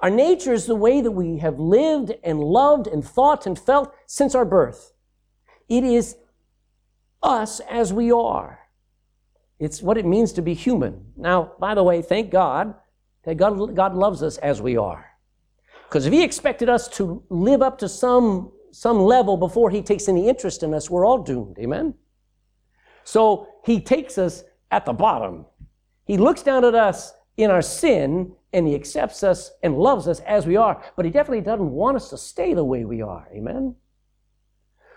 Our 0.00 0.10
nature 0.10 0.52
is 0.52 0.66
the 0.66 0.74
way 0.74 1.00
that 1.00 1.12
we 1.12 1.38
have 1.38 1.58
lived 1.58 2.12
and 2.22 2.40
loved 2.40 2.86
and 2.86 3.04
thought 3.04 3.46
and 3.46 3.58
felt 3.58 3.94
since 4.06 4.34
our 4.34 4.44
birth. 4.44 4.92
It 5.68 5.84
is 5.84 6.16
us 7.22 7.60
as 7.60 7.92
we 7.92 8.12
are. 8.12 8.60
It's 9.58 9.82
what 9.82 9.96
it 9.96 10.04
means 10.04 10.32
to 10.32 10.42
be 10.42 10.54
human. 10.54 11.12
Now, 11.16 11.52
by 11.58 11.74
the 11.74 11.82
way, 11.82 12.02
thank 12.02 12.30
God 12.30 12.74
that 13.24 13.36
God, 13.36 13.74
God 13.74 13.94
loves 13.94 14.22
us 14.22 14.36
as 14.38 14.60
we 14.60 14.76
are. 14.76 15.10
Because 15.88 16.06
if 16.06 16.12
He 16.12 16.22
expected 16.22 16.68
us 16.68 16.88
to 16.96 17.22
live 17.28 17.62
up 17.62 17.78
to 17.78 17.88
some, 17.88 18.52
some 18.70 18.98
level 18.98 19.36
before 19.36 19.70
He 19.70 19.82
takes 19.82 20.08
any 20.08 20.28
interest 20.28 20.62
in 20.62 20.74
us, 20.74 20.90
we're 20.90 21.06
all 21.06 21.18
doomed. 21.18 21.58
Amen? 21.58 21.94
So 23.04 23.48
He 23.64 23.80
takes 23.80 24.18
us 24.18 24.44
at 24.70 24.84
the 24.84 24.92
bottom. 24.92 25.46
He 26.04 26.18
looks 26.18 26.42
down 26.42 26.64
at 26.64 26.74
us 26.74 27.12
in 27.36 27.50
our 27.50 27.62
sin 27.62 28.32
and 28.52 28.66
He 28.66 28.74
accepts 28.74 29.22
us 29.22 29.52
and 29.62 29.76
loves 29.76 30.06
us 30.06 30.20
as 30.20 30.46
we 30.46 30.56
are, 30.56 30.82
but 30.96 31.04
He 31.04 31.10
definitely 31.10 31.42
doesn't 31.42 31.70
want 31.70 31.96
us 31.96 32.10
to 32.10 32.18
stay 32.18 32.52
the 32.52 32.64
way 32.64 32.84
we 32.84 33.02
are. 33.02 33.26
Amen? 33.32 33.74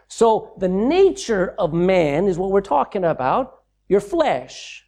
So 0.09 0.53
the 0.57 0.67
nature 0.67 1.55
of 1.57 1.71
man 1.71 2.27
is 2.27 2.37
what 2.37 2.51
we're 2.51 2.61
talking 2.61 3.05
about 3.05 3.61
your 3.87 4.01
flesh. 4.01 4.85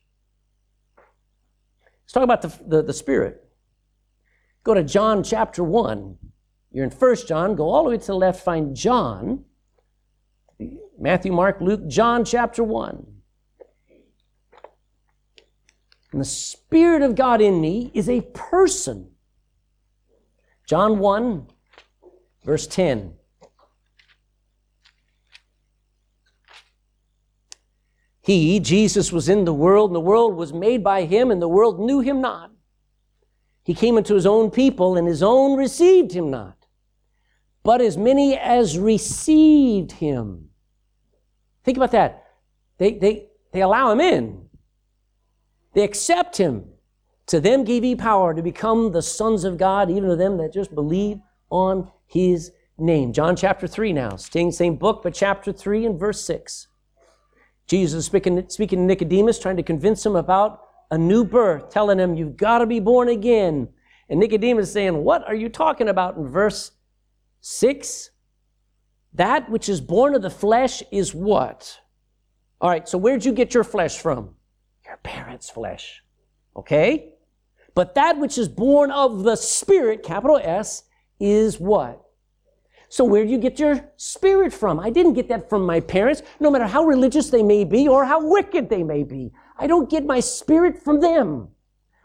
Let's 2.04 2.14
talk 2.14 2.24
about 2.24 2.42
the, 2.42 2.60
the, 2.68 2.84
the 2.84 2.94
Spirit. 2.94 3.48
Go 4.64 4.74
to 4.74 4.84
John 4.84 5.24
chapter 5.24 5.64
1. 5.64 6.18
You're 6.72 6.84
in 6.84 6.90
First 6.90 7.28
John, 7.28 7.56
go 7.56 7.70
all 7.70 7.84
the 7.84 7.92
way 7.92 7.98
to 7.98 8.06
the 8.06 8.16
left, 8.16 8.44
find 8.44 8.76
John. 8.76 9.46
Matthew, 11.00 11.32
Mark, 11.32 11.62
Luke, 11.62 11.88
John 11.88 12.26
chapter 12.26 12.64
1. 12.64 13.06
And 16.12 16.22
the 16.22 16.26
Spirit 16.26 17.02
of 17.02 17.16
God 17.16 17.42
in 17.42 17.62
me 17.62 17.92
is 17.94 18.10
a 18.10 18.22
person. 18.34 19.12
John 20.68 21.00
1, 21.00 21.48
verse 22.44 22.68
10. 22.68 23.14
He, 28.22 28.60
Jesus, 28.60 29.12
was 29.12 29.28
in 29.28 29.46
the 29.46 29.54
world, 29.54 29.90
and 29.90 29.96
the 29.96 30.00
world 30.00 30.36
was 30.36 30.54
made 30.54 30.84
by 30.84 31.06
him, 31.06 31.32
and 31.32 31.42
the 31.42 31.48
world 31.48 31.80
knew 31.80 32.00
him 32.00 32.22
not. 32.22 32.52
He 33.64 33.74
came 33.74 33.98
into 33.98 34.14
his 34.14 34.26
own 34.26 34.52
people, 34.52 34.96
and 34.96 35.08
his 35.08 35.24
own 35.24 35.58
received 35.58 36.12
him 36.12 36.30
not. 36.30 36.68
But 37.64 37.82
as 37.82 37.98
many 37.98 38.38
as 38.38 38.78
received 38.78 39.94
him. 39.94 40.50
Think 41.64 41.78
about 41.78 41.92
that. 41.92 42.26
They, 42.78 42.94
they, 42.94 43.28
they 43.52 43.62
allow 43.62 43.92
him 43.92 44.00
in. 44.00 44.50
They 45.74 45.84
accept 45.84 46.38
him. 46.38 46.66
To 47.28 47.40
them 47.40 47.64
gave 47.64 47.84
he 47.84 47.96
power 47.96 48.34
to 48.34 48.42
become 48.42 48.92
the 48.92 49.02
sons 49.02 49.44
of 49.44 49.58
God, 49.58 49.90
even 49.90 50.10
to 50.10 50.16
them 50.16 50.38
that 50.38 50.54
just 50.54 50.74
believe 50.76 51.20
on 51.50 51.92
his 52.08 52.52
name. 52.78 53.14
John 53.14 53.36
chapter 53.36 53.68
3 53.68 53.94
now, 53.94 54.16
same, 54.16 54.52
same 54.52 54.76
book, 54.76 55.02
but 55.04 55.14
chapter 55.14 55.54
3 55.54 55.86
and 55.86 56.00
verse 56.00 56.22
6. 56.26 56.68
Jesus 57.68 58.06
speaking, 58.06 58.44
speaking 58.50 58.80
to 58.80 58.86
Nicodemus, 58.86 59.40
trying 59.40 59.58
to 59.58 59.64
convince 59.64 60.06
him 60.06 60.16
about 60.16 60.62
a 60.90 60.98
new 60.98 61.24
birth, 61.24 61.70
telling 61.70 62.00
him, 62.00 62.16
You've 62.16 62.38
got 62.38 62.60
to 62.60 62.66
be 62.66 62.80
born 62.80 63.10
again. 63.10 63.70
And 64.10 64.20
Nicodemus 64.20 64.72
saying, 64.72 65.04
What 65.04 65.26
are 65.26 65.36
you 65.36 65.50
talking 65.50 65.88
about 65.88 66.18
in 66.18 66.28
verse 66.28 66.72
6? 67.40 68.12
That 69.14 69.50
which 69.50 69.70
is 69.70 69.82
born 69.82 70.16
of 70.16 70.22
the 70.22 70.30
flesh 70.30 70.84
is 70.92 71.14
what? 71.14 71.80
All 72.60 72.70
right, 72.70 72.88
so 72.88 72.98
where'd 72.98 73.26
you 73.26 73.32
get 73.32 73.54
your 73.54 73.64
flesh 73.64 73.98
from? 73.98 74.36
Your 74.86 74.98
parents' 74.98 75.50
flesh. 75.50 76.04
Okay? 76.56 77.14
But 77.74 77.96
that 77.96 78.20
which 78.20 78.38
is 78.38 78.48
born 78.48 78.92
of 78.92 79.24
the 79.24 79.36
Spirit, 79.36 80.04
capital 80.04 80.40
S, 80.42 80.84
is 81.20 81.60
what? 81.60 82.04
So 82.92 83.06
where 83.06 83.24
do 83.24 83.32
you 83.32 83.38
get 83.38 83.58
your 83.58 83.90
spirit 83.96 84.52
from? 84.52 84.78
I 84.78 84.90
didn't 84.90 85.14
get 85.14 85.30
that 85.30 85.50
from 85.50 85.66
my 85.66 85.80
parents, 85.80 86.24
no 86.42 86.52
matter 86.52 86.68
how 86.68 86.84
religious 86.84 87.30
they 87.30 87.42
may 87.42 87.64
be 87.64 87.88
or 87.88 88.04
how 88.04 88.22
wicked 88.22 88.70
they 88.70 88.84
may 88.84 89.04
be. 89.04 89.32
I 89.58 89.66
don't 89.66 89.90
get 89.90 90.06
my 90.06 90.20
spirit 90.20 90.78
from 90.78 91.00
them. 91.00 91.48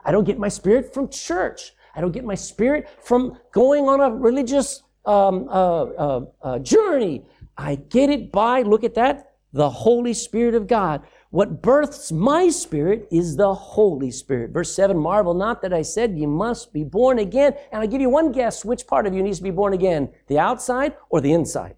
I 0.04 0.12
don't 0.12 0.22
get 0.22 0.38
my 0.38 0.48
spirit 0.48 0.94
from 0.94 1.08
church. 1.08 1.72
I 1.96 2.00
don't 2.00 2.12
get 2.12 2.24
my 2.24 2.36
spirit 2.36 2.88
from 3.02 3.36
going 3.50 3.88
on 3.88 4.00
a 4.00 4.14
religious 4.14 4.84
um, 5.04 5.48
uh, 5.48 5.82
uh, 5.82 6.20
uh, 6.42 6.58
journey. 6.60 7.24
I 7.58 7.74
get 7.74 8.08
it 8.08 8.30
by, 8.30 8.62
look 8.62 8.84
at 8.84 8.94
that, 8.94 9.32
the 9.52 9.68
Holy 9.68 10.14
Spirit 10.14 10.54
of 10.54 10.68
God. 10.68 11.02
What 11.30 11.60
births 11.60 12.12
my 12.12 12.48
spirit 12.48 13.08
is 13.10 13.36
the 13.36 13.52
Holy 13.52 14.10
Spirit. 14.10 14.52
Verse 14.52 14.74
7 14.74 14.96
Marvel 14.96 15.34
not 15.34 15.60
that 15.62 15.72
I 15.72 15.82
said 15.82 16.16
you 16.16 16.28
must 16.28 16.72
be 16.72 16.84
born 16.84 17.18
again. 17.18 17.54
And 17.72 17.82
I 17.82 17.86
give 17.86 18.00
you 18.00 18.08
one 18.08 18.32
guess 18.32 18.64
which 18.64 18.86
part 18.86 19.06
of 19.06 19.14
you 19.14 19.22
needs 19.22 19.38
to 19.38 19.44
be 19.44 19.50
born 19.50 19.72
again 19.72 20.10
the 20.28 20.38
outside 20.38 20.96
or 21.10 21.20
the 21.20 21.32
inside? 21.32 21.76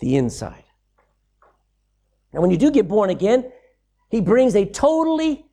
The 0.00 0.16
inside. 0.16 0.64
Now, 2.32 2.42
when 2.42 2.50
you 2.50 2.58
do 2.58 2.70
get 2.70 2.86
born 2.86 3.10
again, 3.10 3.50
he 4.10 4.20
brings 4.20 4.54
a 4.54 4.66
totally 4.66 5.46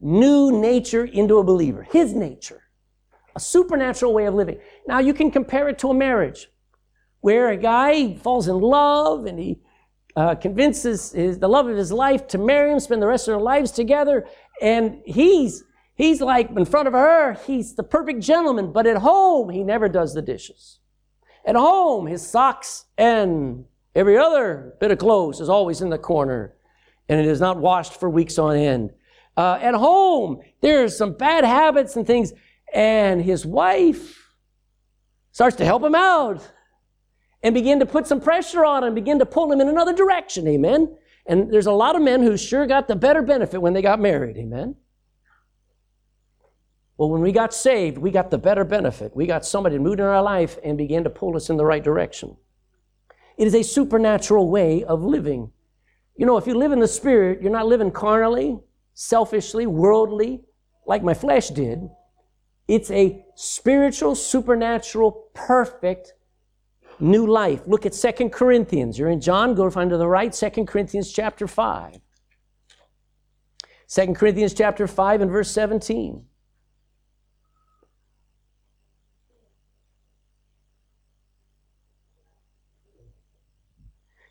new 0.00 0.52
nature 0.52 1.04
into 1.04 1.38
a 1.38 1.44
believer, 1.44 1.82
his 1.82 2.14
nature, 2.14 2.62
a 3.34 3.40
supernatural 3.40 4.14
way 4.14 4.26
of 4.26 4.34
living. 4.34 4.60
Now, 4.86 5.00
you 5.00 5.12
can 5.12 5.30
compare 5.30 5.68
it 5.68 5.78
to 5.80 5.90
a 5.90 5.94
marriage 5.94 6.48
where 7.20 7.48
a 7.48 7.56
guy 7.56 8.14
falls 8.16 8.48
in 8.48 8.60
love 8.60 9.26
and 9.26 9.38
he 9.38 9.60
uh, 10.20 10.34
convinces 10.34 11.12
his, 11.12 11.38
the 11.38 11.48
love 11.48 11.66
of 11.66 11.78
his 11.78 11.90
life 11.90 12.26
to 12.26 12.36
marry 12.36 12.70
him, 12.70 12.78
spend 12.78 13.00
the 13.00 13.06
rest 13.06 13.26
of 13.26 13.32
their 13.32 13.40
lives 13.40 13.70
together, 13.70 14.26
and 14.60 15.00
he's 15.06 15.64
he's 15.94 16.20
like 16.20 16.50
in 16.50 16.66
front 16.66 16.86
of 16.86 16.92
her, 16.92 17.38
he's 17.46 17.74
the 17.74 17.82
perfect 17.82 18.20
gentleman, 18.20 18.70
but 18.70 18.86
at 18.86 18.98
home 18.98 19.48
he 19.48 19.64
never 19.64 19.88
does 19.88 20.12
the 20.12 20.20
dishes. 20.20 20.78
At 21.46 21.56
home, 21.56 22.06
his 22.06 22.26
socks 22.26 22.84
and 22.98 23.64
every 23.94 24.18
other 24.18 24.74
bit 24.78 24.90
of 24.90 24.98
clothes 24.98 25.40
is 25.40 25.48
always 25.48 25.80
in 25.80 25.88
the 25.88 25.96
corner, 25.96 26.54
and 27.08 27.18
it 27.18 27.26
is 27.26 27.40
not 27.40 27.56
washed 27.56 27.94
for 27.94 28.10
weeks 28.10 28.38
on 28.38 28.56
end. 28.56 28.92
Uh, 29.38 29.58
at 29.62 29.74
home, 29.74 30.42
there's 30.60 30.98
some 30.98 31.14
bad 31.14 31.44
habits 31.44 31.96
and 31.96 32.06
things, 32.06 32.34
and 32.74 33.22
his 33.22 33.46
wife 33.46 34.34
starts 35.32 35.56
to 35.56 35.64
help 35.64 35.82
him 35.82 35.94
out 35.94 36.46
and 37.42 37.54
begin 37.54 37.78
to 37.80 37.86
put 37.86 38.06
some 38.06 38.20
pressure 38.20 38.64
on 38.64 38.84
him, 38.84 38.94
begin 38.94 39.18
to 39.18 39.26
pull 39.26 39.50
him 39.50 39.60
in 39.60 39.68
another 39.68 39.94
direction. 39.94 40.46
Amen. 40.46 40.96
And 41.26 41.52
there's 41.52 41.66
a 41.66 41.72
lot 41.72 41.96
of 41.96 42.02
men 42.02 42.22
who 42.22 42.36
sure 42.36 42.66
got 42.66 42.88
the 42.88 42.96
better 42.96 43.22
benefit 43.22 43.60
when 43.60 43.72
they 43.72 43.82
got 43.82 44.00
married. 44.00 44.36
Amen. 44.36 44.76
Well, 46.96 47.08
when 47.08 47.22
we 47.22 47.32
got 47.32 47.54
saved, 47.54 47.96
we 47.96 48.10
got 48.10 48.30
the 48.30 48.36
better 48.36 48.64
benefit. 48.64 49.16
We 49.16 49.26
got 49.26 49.46
somebody 49.46 49.76
who 49.76 49.82
moved 49.82 50.00
in 50.00 50.06
our 50.06 50.22
life 50.22 50.58
and 50.62 50.76
began 50.76 51.04
to 51.04 51.10
pull 51.10 51.34
us 51.34 51.48
in 51.48 51.56
the 51.56 51.64
right 51.64 51.82
direction. 51.82 52.36
It 53.38 53.46
is 53.46 53.54
a 53.54 53.62
supernatural 53.62 54.50
way 54.50 54.84
of 54.84 55.02
living. 55.02 55.50
You 56.16 56.26
know, 56.26 56.36
if 56.36 56.46
you 56.46 56.52
live 56.52 56.72
in 56.72 56.80
the 56.80 56.88
Spirit, 56.88 57.40
you're 57.40 57.50
not 57.50 57.66
living 57.66 57.90
carnally, 57.90 58.58
selfishly, 58.92 59.66
worldly, 59.66 60.42
like 60.86 61.02
my 61.02 61.14
flesh 61.14 61.48
did. 61.48 61.88
It's 62.68 62.90
a 62.90 63.24
spiritual, 63.34 64.14
supernatural, 64.14 65.30
perfect 65.32 66.12
new 67.00 67.26
life. 67.26 67.62
Look 67.66 67.86
at 67.86 67.94
Second 67.94 68.30
Corinthians. 68.30 68.98
You're 68.98 69.10
in 69.10 69.20
John, 69.20 69.54
go 69.54 69.68
find 69.70 69.90
to 69.90 69.96
the 69.96 70.08
right, 70.08 70.34
Second 70.34 70.66
Corinthians 70.66 71.12
chapter 71.12 71.46
5. 71.46 71.98
2 73.88 74.14
Corinthians 74.14 74.54
chapter 74.54 74.86
5 74.86 75.20
and 75.20 75.30
verse 75.30 75.50
17. 75.50 76.24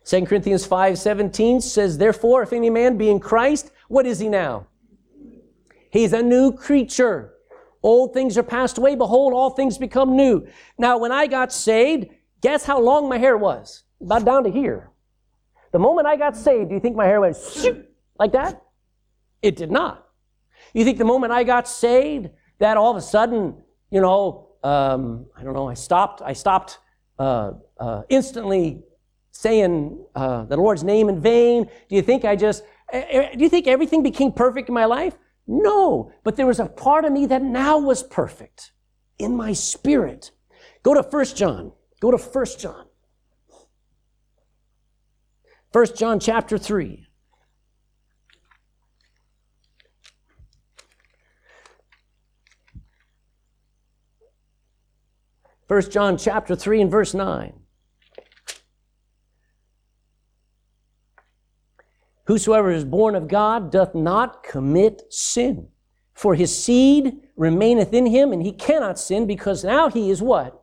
Second 0.02 0.26
Corinthians 0.26 0.66
5 0.66 0.98
17 0.98 1.60
says, 1.60 1.98
Therefore, 1.98 2.42
if 2.42 2.52
any 2.52 2.68
man 2.68 2.96
be 2.96 3.10
in 3.10 3.20
Christ, 3.20 3.70
what 3.86 4.06
is 4.06 4.18
he 4.18 4.28
now? 4.28 4.66
He's 5.90 6.12
a 6.12 6.22
new 6.22 6.52
creature. 6.52 7.34
Old 7.82 8.12
things 8.12 8.36
are 8.36 8.42
passed 8.42 8.78
away. 8.78 8.94
Behold, 8.94 9.32
all 9.32 9.50
things 9.50 9.78
become 9.78 10.16
new. 10.16 10.46
Now, 10.78 10.98
when 10.98 11.12
I 11.12 11.26
got 11.26 11.52
saved, 11.52 12.08
guess 12.40 12.64
how 12.64 12.80
long 12.80 13.08
my 13.08 13.18
hair 13.18 13.36
was? 13.36 13.84
About 14.00 14.24
down 14.24 14.44
to 14.44 14.50
here. 14.50 14.90
The 15.72 15.78
moment 15.78 16.06
I 16.06 16.16
got 16.16 16.36
saved, 16.36 16.70
do 16.70 16.74
you 16.74 16.80
think 16.80 16.96
my 16.96 17.06
hair 17.06 17.20
went 17.20 17.36
shoot 17.36 17.88
like 18.18 18.32
that? 18.32 18.62
It 19.42 19.56
did 19.56 19.70
not. 19.70 20.06
You 20.74 20.84
think 20.84 20.98
the 20.98 21.04
moment 21.04 21.32
I 21.32 21.44
got 21.44 21.68
saved, 21.68 22.30
that 22.58 22.76
all 22.76 22.90
of 22.90 22.96
a 22.96 23.00
sudden, 23.00 23.56
you 23.90 24.00
know, 24.00 24.48
um, 24.62 25.26
I 25.36 25.42
don't 25.42 25.54
know, 25.54 25.68
I 25.68 25.74
stopped, 25.74 26.22
I 26.22 26.32
stopped 26.32 26.78
uh, 27.18 27.52
uh, 27.78 28.02
instantly 28.08 28.82
saying 29.32 30.04
uh, 30.14 30.44
the 30.44 30.56
Lord's 30.56 30.82
name 30.82 31.08
in 31.08 31.20
vain? 31.20 31.64
Do 31.88 31.96
you 31.96 32.02
think 32.02 32.24
I 32.24 32.36
just, 32.36 32.64
do 32.92 33.30
you 33.38 33.48
think 33.48 33.66
everything 33.66 34.02
became 34.02 34.32
perfect 34.32 34.68
in 34.68 34.74
my 34.74 34.86
life? 34.86 35.16
No, 35.46 36.12
but 36.24 36.36
there 36.36 36.46
was 36.46 36.60
a 36.60 36.66
part 36.66 37.04
of 37.04 37.12
me 37.12 37.26
that 37.26 37.42
now 37.42 37.78
was 37.78 38.02
perfect 38.02 38.72
in 39.18 39.36
my 39.36 39.52
spirit. 39.52 40.30
Go 40.82 40.94
to 40.94 41.02
First 41.02 41.36
John. 41.36 41.72
Go 42.00 42.10
to 42.10 42.18
First 42.18 42.58
John. 42.58 42.86
First 45.72 45.96
John 45.96 46.18
chapter 46.18 46.58
3. 46.58 47.06
First 55.68 55.92
John 55.92 56.18
chapter 56.18 56.56
3 56.56 56.80
and 56.80 56.90
verse 56.90 57.14
9. 57.14 57.52
Whosoever 62.24 62.72
is 62.72 62.84
born 62.84 63.14
of 63.14 63.28
God 63.28 63.70
doth 63.70 63.94
not 63.94 64.42
commit 64.42 65.02
sin. 65.10 65.68
For 66.14 66.34
his 66.34 66.56
seed 66.56 67.28
remaineth 67.36 67.92
in 67.94 68.06
him, 68.06 68.32
and 68.32 68.42
he 68.42 68.52
cannot 68.52 68.98
sin 68.98 69.26
because 69.26 69.62
now 69.62 69.88
he 69.88 70.10
is 70.10 70.20
what? 70.20 70.59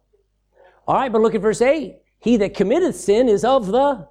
All 0.88 0.96
right, 0.96 1.12
but 1.12 1.22
look 1.22 1.36
at 1.36 1.42
verse 1.42 1.62
8. 1.62 1.98
He 2.20 2.38
that 2.38 2.56
committeth 2.56 2.96
sin 2.96 3.28
is 3.28 3.44
of 3.44 3.68
the. 3.68 4.08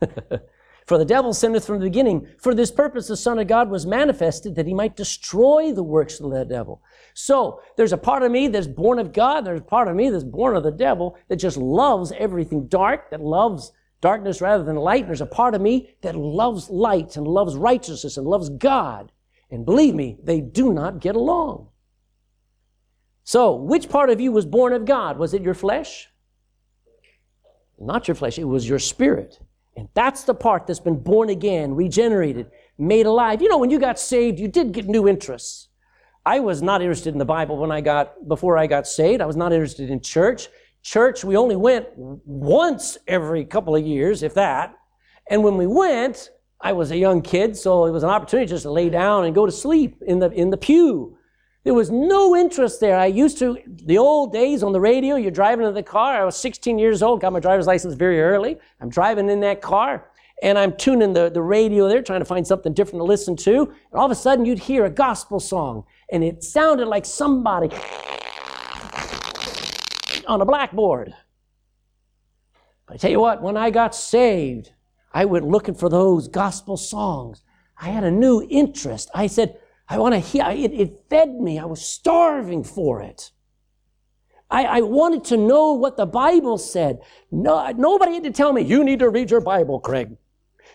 For 0.86 0.98
the 0.98 1.04
devil 1.06 1.32
sinneth 1.32 1.66
from 1.66 1.78
the 1.78 1.86
beginning. 1.86 2.28
For 2.38 2.54
this 2.54 2.70
purpose 2.70 3.08
the 3.08 3.16
Son 3.16 3.38
of 3.38 3.46
God 3.46 3.70
was 3.70 3.86
manifested 3.86 4.54
that 4.54 4.66
he 4.66 4.74
might 4.74 4.96
destroy 4.96 5.72
the 5.72 5.82
works 5.82 6.20
of 6.20 6.30
the 6.30 6.44
devil. 6.44 6.82
So 7.14 7.62
there's 7.78 7.94
a 7.94 7.98
part 7.98 8.22
of 8.22 8.30
me 8.30 8.48
that's 8.48 8.66
born 8.66 8.98
of 8.98 9.12
God. 9.12 9.46
There's 9.46 9.60
a 9.60 9.64
part 9.64 9.88
of 9.88 9.96
me 9.96 10.10
that's 10.10 10.24
born 10.24 10.54
of 10.54 10.62
the 10.62 10.70
devil 10.70 11.16
that 11.28 11.36
just 11.36 11.56
loves 11.56 12.12
everything 12.12 12.66
dark, 12.66 13.10
that 13.10 13.22
loves 13.22 13.72
darkness 14.02 14.42
rather 14.42 14.62
than 14.62 14.76
light. 14.76 15.00
And 15.00 15.08
there's 15.08 15.22
a 15.22 15.26
part 15.26 15.54
of 15.54 15.62
me 15.62 15.96
that 16.02 16.16
loves 16.16 16.68
light 16.68 17.16
and 17.16 17.26
loves 17.26 17.56
righteousness 17.56 18.18
and 18.18 18.26
loves 18.26 18.50
God. 18.50 19.10
And 19.50 19.64
believe 19.64 19.94
me, 19.94 20.18
they 20.22 20.42
do 20.42 20.74
not 20.74 21.00
get 21.00 21.16
along. 21.16 21.68
So, 23.24 23.54
which 23.54 23.88
part 23.88 24.10
of 24.10 24.20
you 24.20 24.30
was 24.32 24.44
born 24.44 24.74
of 24.74 24.84
God? 24.84 25.18
Was 25.18 25.32
it 25.32 25.42
your 25.42 25.54
flesh? 25.54 26.08
Not 27.80 28.06
your 28.06 28.14
flesh, 28.14 28.38
it 28.38 28.44
was 28.44 28.68
your 28.68 28.78
spirit. 28.78 29.40
And 29.76 29.88
that's 29.94 30.24
the 30.24 30.34
part 30.34 30.66
that's 30.66 30.78
been 30.78 31.00
born 31.00 31.30
again, 31.30 31.74
regenerated, 31.74 32.50
made 32.78 33.06
alive. 33.06 33.42
You 33.42 33.48
know, 33.48 33.58
when 33.58 33.70
you 33.70 33.80
got 33.80 33.98
saved, 33.98 34.38
you 34.38 34.46
did 34.46 34.72
get 34.72 34.86
new 34.86 35.08
interests. 35.08 35.68
I 36.24 36.40
was 36.40 36.62
not 36.62 36.80
interested 36.80 37.12
in 37.12 37.18
the 37.18 37.24
Bible 37.24 37.56
when 37.56 37.72
I 37.72 37.80
got, 37.80 38.28
before 38.28 38.56
I 38.56 38.66
got 38.66 38.86
saved. 38.86 39.20
I 39.20 39.26
was 39.26 39.36
not 39.36 39.52
interested 39.52 39.90
in 39.90 40.00
church. 40.00 40.48
Church, 40.82 41.24
we 41.24 41.36
only 41.36 41.56
went 41.56 41.88
once 41.96 42.98
every 43.08 43.44
couple 43.44 43.74
of 43.74 43.84
years, 43.84 44.22
if 44.22 44.34
that. 44.34 44.74
And 45.28 45.42
when 45.42 45.56
we 45.56 45.66
went, 45.66 46.30
I 46.60 46.72
was 46.72 46.90
a 46.90 46.96
young 46.96 47.20
kid, 47.20 47.56
so 47.56 47.86
it 47.86 47.90
was 47.90 48.02
an 48.02 48.10
opportunity 48.10 48.48
just 48.48 48.62
to 48.62 48.70
lay 48.70 48.90
down 48.90 49.24
and 49.24 49.34
go 49.34 49.44
to 49.44 49.52
sleep 49.52 50.02
in 50.06 50.18
the, 50.18 50.30
in 50.30 50.50
the 50.50 50.56
pew. 50.56 51.13
There 51.64 51.72
was 51.72 51.90
no 51.90 52.36
interest 52.36 52.78
there. 52.80 52.98
I 52.98 53.06
used 53.06 53.38
to, 53.38 53.58
the 53.66 53.96
old 53.96 54.34
days 54.34 54.62
on 54.62 54.72
the 54.72 54.80
radio, 54.80 55.16
you're 55.16 55.30
driving 55.30 55.66
in 55.66 55.72
the 55.72 55.82
car. 55.82 56.20
I 56.20 56.24
was 56.24 56.36
16 56.36 56.78
years 56.78 57.02
old, 57.02 57.22
got 57.22 57.32
my 57.32 57.40
driver's 57.40 57.66
license 57.66 57.94
very 57.94 58.20
early. 58.20 58.58
I'm 58.80 58.90
driving 58.90 59.30
in 59.30 59.40
that 59.40 59.62
car 59.62 60.10
and 60.42 60.58
I'm 60.58 60.76
tuning 60.76 61.14
the, 61.14 61.30
the 61.30 61.40
radio 61.40 61.88
there, 61.88 62.02
trying 62.02 62.20
to 62.20 62.26
find 62.26 62.46
something 62.46 62.74
different 62.74 63.00
to 63.00 63.04
listen 63.04 63.34
to. 63.36 63.62
And 63.62 63.94
all 63.94 64.04
of 64.04 64.10
a 64.10 64.14
sudden 64.14 64.44
you'd 64.44 64.58
hear 64.58 64.84
a 64.84 64.90
gospel 64.90 65.40
song 65.40 65.84
and 66.12 66.22
it 66.22 66.44
sounded 66.44 66.86
like 66.86 67.06
somebody 67.06 67.74
on 70.26 70.42
a 70.42 70.44
blackboard. 70.44 71.14
But 72.86 72.94
I 72.94 72.96
tell 72.98 73.10
you 73.10 73.20
what, 73.20 73.42
when 73.42 73.56
I 73.56 73.70
got 73.70 73.94
saved, 73.94 74.72
I 75.14 75.24
went 75.24 75.46
looking 75.46 75.74
for 75.74 75.88
those 75.88 76.28
gospel 76.28 76.76
songs. 76.76 77.42
I 77.80 77.88
had 77.88 78.04
a 78.04 78.10
new 78.10 78.46
interest. 78.50 79.10
I 79.14 79.28
said, 79.28 79.58
I 79.88 79.98
want 79.98 80.14
to 80.14 80.20
hear, 80.20 80.44
it, 80.48 80.72
it 80.72 81.04
fed 81.10 81.34
me. 81.34 81.58
I 81.58 81.64
was 81.64 81.84
starving 81.84 82.64
for 82.64 83.02
it. 83.02 83.32
I, 84.50 84.64
I, 84.64 84.80
wanted 84.82 85.24
to 85.26 85.36
know 85.36 85.72
what 85.72 85.96
the 85.96 86.06
Bible 86.06 86.58
said. 86.58 87.00
No, 87.30 87.70
nobody 87.72 88.14
had 88.14 88.24
to 88.24 88.30
tell 88.30 88.52
me, 88.52 88.62
you 88.62 88.84
need 88.84 89.00
to 89.00 89.08
read 89.08 89.30
your 89.30 89.40
Bible, 89.40 89.80
Craig. 89.80 90.16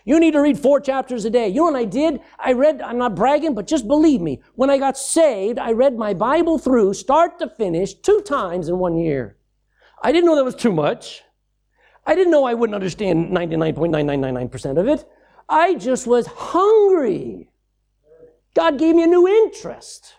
You 0.04 0.18
need 0.18 0.32
to 0.32 0.40
read 0.40 0.58
four 0.58 0.80
chapters 0.80 1.24
a 1.24 1.30
day. 1.30 1.48
You 1.48 1.56
know 1.56 1.64
what 1.64 1.76
I 1.76 1.84
did? 1.84 2.20
I 2.38 2.52
read, 2.52 2.80
I'm 2.80 2.98
not 2.98 3.14
bragging, 3.14 3.54
but 3.54 3.66
just 3.66 3.86
believe 3.86 4.20
me. 4.20 4.40
When 4.54 4.70
I 4.70 4.78
got 4.78 4.96
saved, 4.96 5.58
I 5.58 5.72
read 5.72 5.96
my 5.96 6.14
Bible 6.14 6.58
through, 6.58 6.94
start 6.94 7.38
to 7.38 7.48
finish, 7.48 7.94
two 7.94 8.20
times 8.22 8.68
in 8.68 8.78
one 8.78 8.96
year. 8.96 9.36
I 10.02 10.12
didn't 10.12 10.26
know 10.26 10.36
that 10.36 10.44
was 10.44 10.54
too 10.54 10.72
much. 10.72 11.22
I 12.06 12.14
didn't 12.14 12.32
know 12.32 12.44
I 12.44 12.54
wouldn't 12.54 12.74
understand 12.74 13.30
99.9999% 13.30 14.78
of 14.78 14.88
it. 14.88 15.04
I 15.48 15.74
just 15.74 16.06
was 16.06 16.26
hungry. 16.26 17.49
God 18.54 18.78
gave 18.78 18.94
me 18.94 19.04
a 19.04 19.06
new 19.06 19.26
interest. 19.26 20.14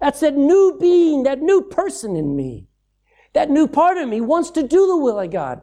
That's 0.00 0.20
that 0.20 0.36
new 0.36 0.78
being, 0.80 1.24
that 1.24 1.40
new 1.40 1.62
person 1.62 2.16
in 2.16 2.34
me. 2.36 2.68
That 3.32 3.50
new 3.50 3.68
part 3.68 3.98
of 3.98 4.08
me 4.08 4.20
wants 4.20 4.50
to 4.52 4.62
do 4.62 4.86
the 4.86 4.96
will 4.96 5.20
of 5.20 5.30
God. 5.30 5.62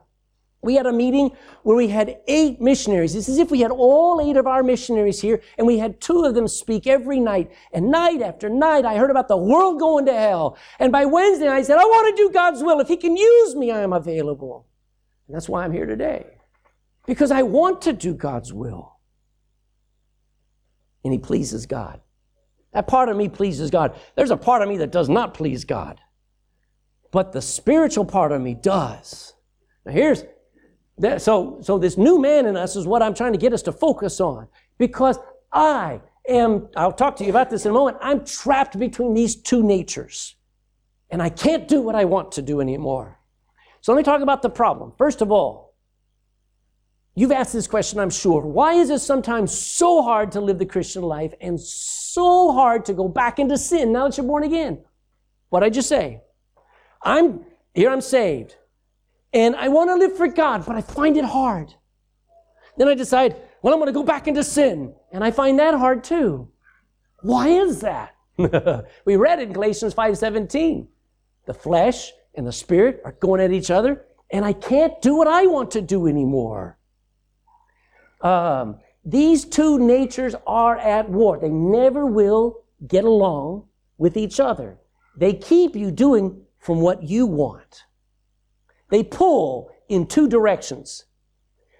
We 0.61 0.75
had 0.75 0.85
a 0.85 0.93
meeting 0.93 1.35
where 1.63 1.77
we 1.77 1.87
had 1.87 2.17
eight 2.27 2.59
missionaries. 2.59 3.15
It's 3.15 3.29
as 3.29 3.37
if 3.37 3.51
we 3.51 3.61
had 3.61 3.71
all 3.71 4.19
eight 4.19 4.37
of 4.37 4.47
our 4.47 4.63
missionaries 4.63 5.21
here, 5.21 5.41
and 5.57 5.67
we 5.67 5.77
had 5.77 6.01
two 6.01 6.23
of 6.23 6.33
them 6.33 6.47
speak 6.47 6.87
every 6.87 7.19
night. 7.19 7.51
And 7.71 7.91
night 7.91 8.21
after 8.21 8.49
night, 8.49 8.83
I 8.83 8.97
heard 8.97 9.11
about 9.11 9.27
the 9.27 9.37
world 9.37 9.79
going 9.79 10.05
to 10.07 10.13
hell. 10.13 10.57
And 10.79 10.91
by 10.91 11.05
Wednesday, 11.05 11.47
I 11.47 11.61
said, 11.61 11.77
I 11.77 11.85
want 11.85 12.15
to 12.15 12.23
do 12.23 12.31
God's 12.31 12.63
will. 12.63 12.79
If 12.79 12.87
He 12.87 12.97
can 12.97 13.15
use 13.15 13.55
me, 13.55 13.71
I 13.71 13.79
am 13.79 13.93
available. 13.93 14.67
And 15.27 15.35
that's 15.35 15.47
why 15.47 15.63
I'm 15.63 15.71
here 15.71 15.85
today. 15.85 16.25
Because 17.05 17.31
I 17.31 17.43
want 17.43 17.81
to 17.83 17.93
do 17.93 18.13
God's 18.13 18.51
will. 18.51 18.96
And 21.07 21.13
He 21.13 21.19
pleases 21.19 21.65
God. 21.65 22.01
That 22.73 22.85
part 22.85 23.07
of 23.07 23.15
me 23.15 23.29
pleases 23.29 23.71
God. 23.71 23.95
There's 24.15 24.29
a 24.29 24.35
part 24.35 24.61
of 24.61 24.67
me 24.67 24.75
that 24.79 24.91
does 24.91 25.07
not 25.07 25.33
please 25.33 25.63
God. 25.63 26.01
But 27.13 27.31
the 27.31 27.41
spiritual 27.41 28.03
part 28.03 28.33
of 28.33 28.41
me 28.41 28.53
does. 28.53 29.33
Now 29.85 29.93
here's, 29.93 30.25
that, 30.97 31.21
so, 31.21 31.59
so 31.61 31.77
this 31.77 31.97
new 31.97 32.19
man 32.19 32.45
in 32.45 32.57
us 32.57 32.75
is 32.75 32.85
what 32.85 33.01
I'm 33.01 33.13
trying 33.13 33.31
to 33.31 33.39
get 33.39 33.53
us 33.53 33.61
to 33.63 33.71
focus 33.71 34.19
on. 34.19 34.49
Because 34.77 35.17
I 35.53 36.01
am, 36.27 36.67
I'll 36.75 36.91
talk 36.91 37.15
to 37.15 37.23
you 37.23 37.29
about 37.29 37.49
this 37.49 37.63
in 37.63 37.71
a 37.71 37.73
moment, 37.73 37.99
I'm 38.01 38.25
trapped 38.25 38.77
between 38.77 39.13
these 39.13 39.37
two 39.37 39.63
natures. 39.63 40.35
And 41.09 41.23
I 41.23 41.29
can't 41.29 41.69
do 41.69 41.79
what 41.79 41.95
I 41.95 42.03
want 42.03 42.33
to 42.33 42.41
do 42.41 42.59
anymore. 42.59 43.17
So 43.79 43.93
let 43.93 43.97
me 43.97 44.03
talk 44.03 44.19
about 44.21 44.41
the 44.41 44.49
problem. 44.49 44.91
First 44.97 45.21
of 45.21 45.31
all, 45.31 45.66
you've 47.17 47.31
asked 47.31 47.51
this 47.51 47.67
question, 47.67 47.99
I'm 47.99 48.11
sure. 48.11 48.41
Why 48.41 48.75
is 48.75 48.91
it 48.91 48.99
sometimes 48.99 49.51
so 49.51 50.03
hard 50.03 50.31
to 50.33 50.39
live 50.39 50.59
the 50.59 50.67
Christian 50.67 51.01
life 51.01 51.33
and 51.41 51.59
so 51.59 52.53
hard 52.53 52.85
to 52.85 52.93
go 52.93 53.07
back 53.07 53.39
into 53.39 53.57
sin 53.57 53.91
now 53.91 54.07
that 54.07 54.17
you're 54.17 54.27
born 54.27 54.43
again? 54.43 54.83
What 55.49 55.63
I 55.63 55.71
just 55.71 55.89
say? 55.89 56.21
I'm 57.01 57.43
here, 57.73 57.89
I'm 57.89 58.01
saved. 58.01 58.55
And 59.33 59.55
I 59.55 59.67
want 59.69 59.89
to 59.89 59.95
live 59.95 60.15
for 60.15 60.27
God, 60.27 60.63
but 60.67 60.75
I 60.75 60.81
find 60.81 61.17
it 61.17 61.25
hard. 61.25 61.73
Then 62.77 62.87
I 62.87 62.93
decide, 62.93 63.35
well, 63.63 63.73
I'm 63.73 63.79
going 63.79 63.87
to 63.87 63.93
go 63.93 64.03
back 64.03 64.27
into 64.27 64.43
sin. 64.43 64.93
And 65.11 65.23
I 65.23 65.31
find 65.31 65.57
that 65.57 65.73
hard 65.73 66.03
too. 66.03 66.49
Why 67.21 67.47
is 67.47 67.79
that? 67.79 68.15
we 69.05 69.15
read 69.15 69.39
in 69.39 69.53
Galatians 69.53 69.95
5:17. 69.95 70.87
The 71.45 71.53
flesh 71.53 72.11
and 72.35 72.45
the 72.45 72.51
spirit 72.51 73.01
are 73.03 73.13
going 73.13 73.41
at 73.41 73.51
each 73.51 73.71
other, 73.71 74.05
and 74.29 74.45
I 74.45 74.53
can't 74.53 75.01
do 75.01 75.15
what 75.15 75.27
I 75.27 75.47
want 75.47 75.71
to 75.71 75.81
do 75.81 76.05
anymore. 76.05 76.77
Um, 78.21 78.79
these 79.05 79.45
two 79.45 79.79
natures 79.79 80.35
are 80.45 80.77
at 80.77 81.09
war. 81.09 81.39
They 81.39 81.49
never 81.49 82.05
will 82.05 82.63
get 82.87 83.05
along 83.05 83.67
with 83.97 84.17
each 84.17 84.39
other. 84.39 84.77
they 85.17 85.33
keep 85.33 85.75
you 85.75 85.89
doing 85.89 86.41
from 86.59 86.79
what 86.79 87.01
you 87.03 87.25
want. 87.25 87.85
They 88.89 89.03
pull 89.03 89.71
in 89.89 90.05
two 90.05 90.29
directions. 90.29 91.05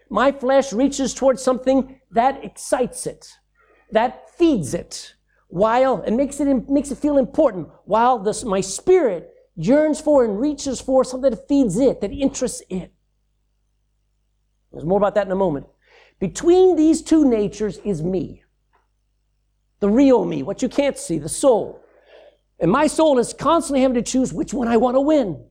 My 0.10 0.32
flesh 0.32 0.74
reaches 0.74 1.14
towards 1.14 1.42
something 1.44 2.00
that 2.12 2.44
excites 2.44 3.06
it, 3.06 3.38
that 3.92 4.30
feeds 4.32 4.74
it, 4.74 5.14
while 5.50 6.02
and 6.02 6.18
makes 6.18 6.40
it 6.40 6.70
makes 6.70 6.92
it 6.92 6.98
feel 6.98 7.18
important. 7.18 7.70
While 7.86 8.20
this, 8.20 8.44
my 8.44 8.62
spirit 8.62 9.30
yearns 9.56 10.02
for 10.02 10.26
and 10.26 10.40
reaches 10.40 10.82
for 10.82 11.04
something 11.04 11.32
that 11.32 11.48
feeds 11.48 11.78
it, 11.78 12.02
that 12.02 12.12
interests 12.12 12.64
it. 12.70 12.92
There's 14.72 14.86
more 14.86 14.98
about 14.98 15.16
that 15.16 15.28
in 15.28 15.32
a 15.32 15.36
moment. 15.36 15.68
Between 16.20 16.76
these 16.76 17.02
two 17.02 17.28
natures 17.28 17.78
is 17.80 18.02
me. 18.02 18.44
The 19.80 19.90
real 19.90 20.26
me, 20.26 20.42
what 20.42 20.62
you 20.62 20.70
can't 20.70 20.98
see, 20.98 21.20
the 21.20 21.30
soul. 21.30 21.84
And 22.60 22.72
my 22.72 22.88
soul 22.88 23.20
is 23.20 23.34
constantly 23.34 23.82
having 23.82 23.96
to 23.96 24.02
choose 24.02 24.34
which 24.34 24.54
one 24.54 24.68
I 24.68 24.78
want 24.78 24.96
to 24.96 25.02
win. 25.02 25.44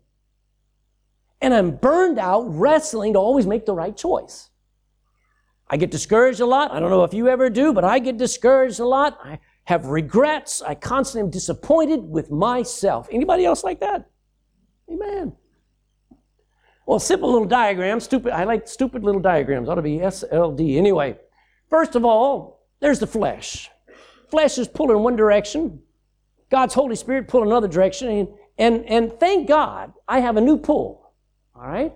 And 1.41 1.55
I'm 1.55 1.77
burned 1.77 2.19
out 2.19 2.43
wrestling 2.49 3.13
to 3.13 3.19
always 3.19 3.47
make 3.47 3.67
the 3.67 3.75
right 3.75 3.97
choice. 3.97 4.51
I 5.69 5.77
get 5.77 5.91
discouraged 5.91 6.41
a 6.41 6.47
lot. 6.47 6.73
I 6.73 6.81
don't 6.81 6.91
know 6.91 7.05
if 7.05 7.15
you 7.15 7.29
ever 7.29 7.51
do, 7.51 7.73
but 7.73 7.85
I 7.85 7.99
get 7.99 8.17
discouraged 8.17 8.81
a 8.81 8.87
lot. 8.87 9.19
I 9.23 9.39
have 9.65 9.87
regrets. 9.87 10.63
I 10.63 10.75
constantly 10.75 11.27
am 11.27 11.31
disappointed 11.31 12.01
with 12.01 12.31
myself. 12.31 13.09
Anybody 13.11 13.45
else 13.45 13.63
like 13.63 13.81
that? 13.81 14.09
Amen. 14.91 15.33
Well, 16.87 17.01
simple 17.01 17.33
little 17.33 17.49
diagram. 17.49 17.99
Stupid. 17.99 18.33
I 18.33 18.45
like 18.45 18.69
stupid 18.69 19.03
little 19.03 19.21
diagrams. 19.21 19.69
Ought 19.69 19.75
to 19.75 19.83
be 19.83 19.99
SLD. 19.99 20.77
Anyway, 20.77 21.19
first 21.69 21.97
of 21.97 22.05
all, 22.05 22.65
there's 22.81 23.01
the 23.01 23.09
flesh. 23.09 23.69
Flesh 24.31 24.57
is 24.57 24.69
pulling 24.69 25.01
one 25.01 25.17
direction. 25.17 25.81
God's 26.49 26.75
Holy 26.75 26.95
Spirit 26.95 27.27
pull 27.27 27.43
another 27.43 27.67
direction. 27.67 28.09
And, 28.09 28.29
and, 28.57 28.87
and 28.87 29.21
thank 29.21 29.49
God 29.49 29.93
I 30.07 30.21
have 30.21 30.37
a 30.37 30.41
new 30.41 30.57
pull. 30.57 31.13
All 31.57 31.67
right? 31.67 31.93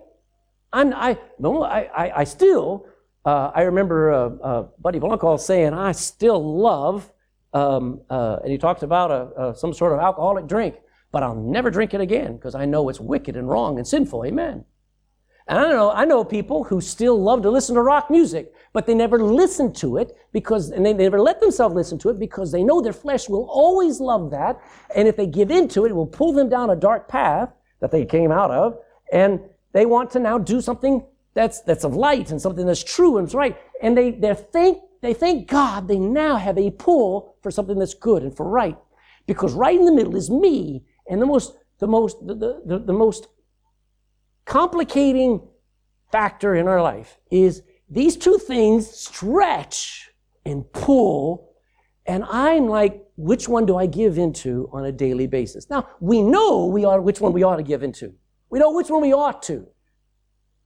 I'm, 0.73 0.93
I, 0.93 1.17
no, 1.39 1.63
I, 1.63 1.89
I, 1.95 2.19
I 2.19 2.23
still, 2.25 2.85
uh, 3.25 3.51
I 3.53 3.61
remember 3.61 4.11
uh, 4.11 4.29
uh, 4.43 4.67
Buddy 4.79 4.99
Blanco 4.99 5.37
saying, 5.37 5.73
I 5.73 5.93
still 5.93 6.59
love, 6.59 7.11
um, 7.53 8.01
uh, 8.09 8.39
and 8.43 8.51
he 8.51 8.57
talks 8.57 8.83
about 8.83 9.11
a, 9.11 9.49
a, 9.49 9.55
some 9.55 9.73
sort 9.73 9.93
of 9.93 9.99
alcoholic 9.99 10.47
drink, 10.47 10.75
but 11.11 11.23
I'll 11.23 11.35
never 11.35 11.69
drink 11.69 11.93
it 11.93 12.01
again 12.01 12.35
because 12.35 12.55
I 12.55 12.65
know 12.65 12.87
it's 12.89 12.99
wicked 12.99 13.35
and 13.35 13.49
wrong 13.49 13.77
and 13.77 13.87
sinful. 13.87 14.25
Amen. 14.25 14.65
And 15.51 15.59
I 15.59 15.67
know, 15.67 15.91
I 15.91 16.05
know 16.05 16.23
people 16.23 16.63
who 16.63 16.79
still 16.79 17.21
love 17.21 17.41
to 17.41 17.51
listen 17.51 17.75
to 17.75 17.81
rock 17.81 18.09
music, 18.09 18.53
but 18.71 18.85
they 18.85 18.95
never 18.95 19.21
listen 19.21 19.73
to 19.73 19.97
it 19.97 20.15
because, 20.31 20.71
and 20.71 20.85
they 20.85 20.93
never 20.93 21.19
let 21.19 21.41
themselves 21.41 21.75
listen 21.75 21.99
to 21.99 22.09
it 22.09 22.17
because 22.17 22.53
they 22.53 22.63
know 22.63 22.79
their 22.79 22.93
flesh 22.93 23.27
will 23.27 23.49
always 23.49 23.99
love 23.99 24.31
that. 24.31 24.61
And 24.95 25.09
if 25.09 25.17
they 25.17 25.27
give 25.27 25.51
into 25.51 25.83
it, 25.83 25.89
it 25.89 25.93
will 25.93 26.07
pull 26.07 26.31
them 26.31 26.47
down 26.47 26.69
a 26.69 26.75
dark 26.77 27.09
path 27.09 27.49
that 27.81 27.91
they 27.91 28.05
came 28.05 28.31
out 28.31 28.49
of. 28.49 28.77
And 29.11 29.41
they 29.73 29.85
want 29.85 30.09
to 30.11 30.19
now 30.19 30.37
do 30.37 30.61
something 30.61 31.05
that's, 31.33 31.59
that's 31.63 31.83
of 31.83 31.97
light 31.97 32.31
and 32.31 32.41
something 32.41 32.65
that's 32.65 32.81
true 32.81 33.17
and 33.17 33.33
right. 33.33 33.57
And 33.81 33.97
they, 33.97 34.11
they 34.11 34.33
thank, 34.33 34.77
they 35.01 35.13
thank 35.13 35.49
God 35.49 35.89
they 35.89 35.99
now 35.99 36.37
have 36.37 36.57
a 36.57 36.71
pull 36.71 37.35
for 37.41 37.51
something 37.51 37.77
that's 37.77 37.93
good 37.93 38.23
and 38.23 38.33
for 38.33 38.47
right. 38.47 38.77
Because 39.27 39.51
right 39.51 39.77
in 39.77 39.83
the 39.83 39.91
middle 39.91 40.15
is 40.15 40.29
me 40.29 40.85
and 41.09 41.21
the 41.21 41.25
most, 41.25 41.57
the 41.79 41.87
most, 41.87 42.25
the, 42.25 42.35
the, 42.35 42.79
the 42.79 42.93
most 42.93 43.27
complicating 44.51 45.41
factor 46.11 46.55
in 46.55 46.67
our 46.67 46.81
life 46.81 47.17
is 47.31 47.63
these 47.89 48.17
two 48.17 48.37
things 48.37 48.85
stretch 48.85 50.11
and 50.45 50.69
pull, 50.73 51.53
and 52.05 52.25
I'm 52.25 52.67
like, 52.67 53.01
which 53.15 53.47
one 53.47 53.65
do 53.65 53.77
I 53.77 53.85
give 53.85 54.17
into 54.17 54.69
on 54.73 54.83
a 54.83 54.91
daily 54.91 55.25
basis? 55.25 55.69
Now, 55.69 55.87
we 56.01 56.21
know 56.21 56.65
we 56.65 56.83
are 56.83 56.99
which 56.99 57.21
one 57.21 57.31
we 57.31 57.43
ought 57.43 57.55
to 57.55 57.63
give 57.63 57.81
into. 57.81 58.13
We 58.49 58.59
know 58.59 58.73
which 58.73 58.89
one 58.89 59.01
we 59.01 59.13
ought 59.13 59.41
to. 59.43 59.65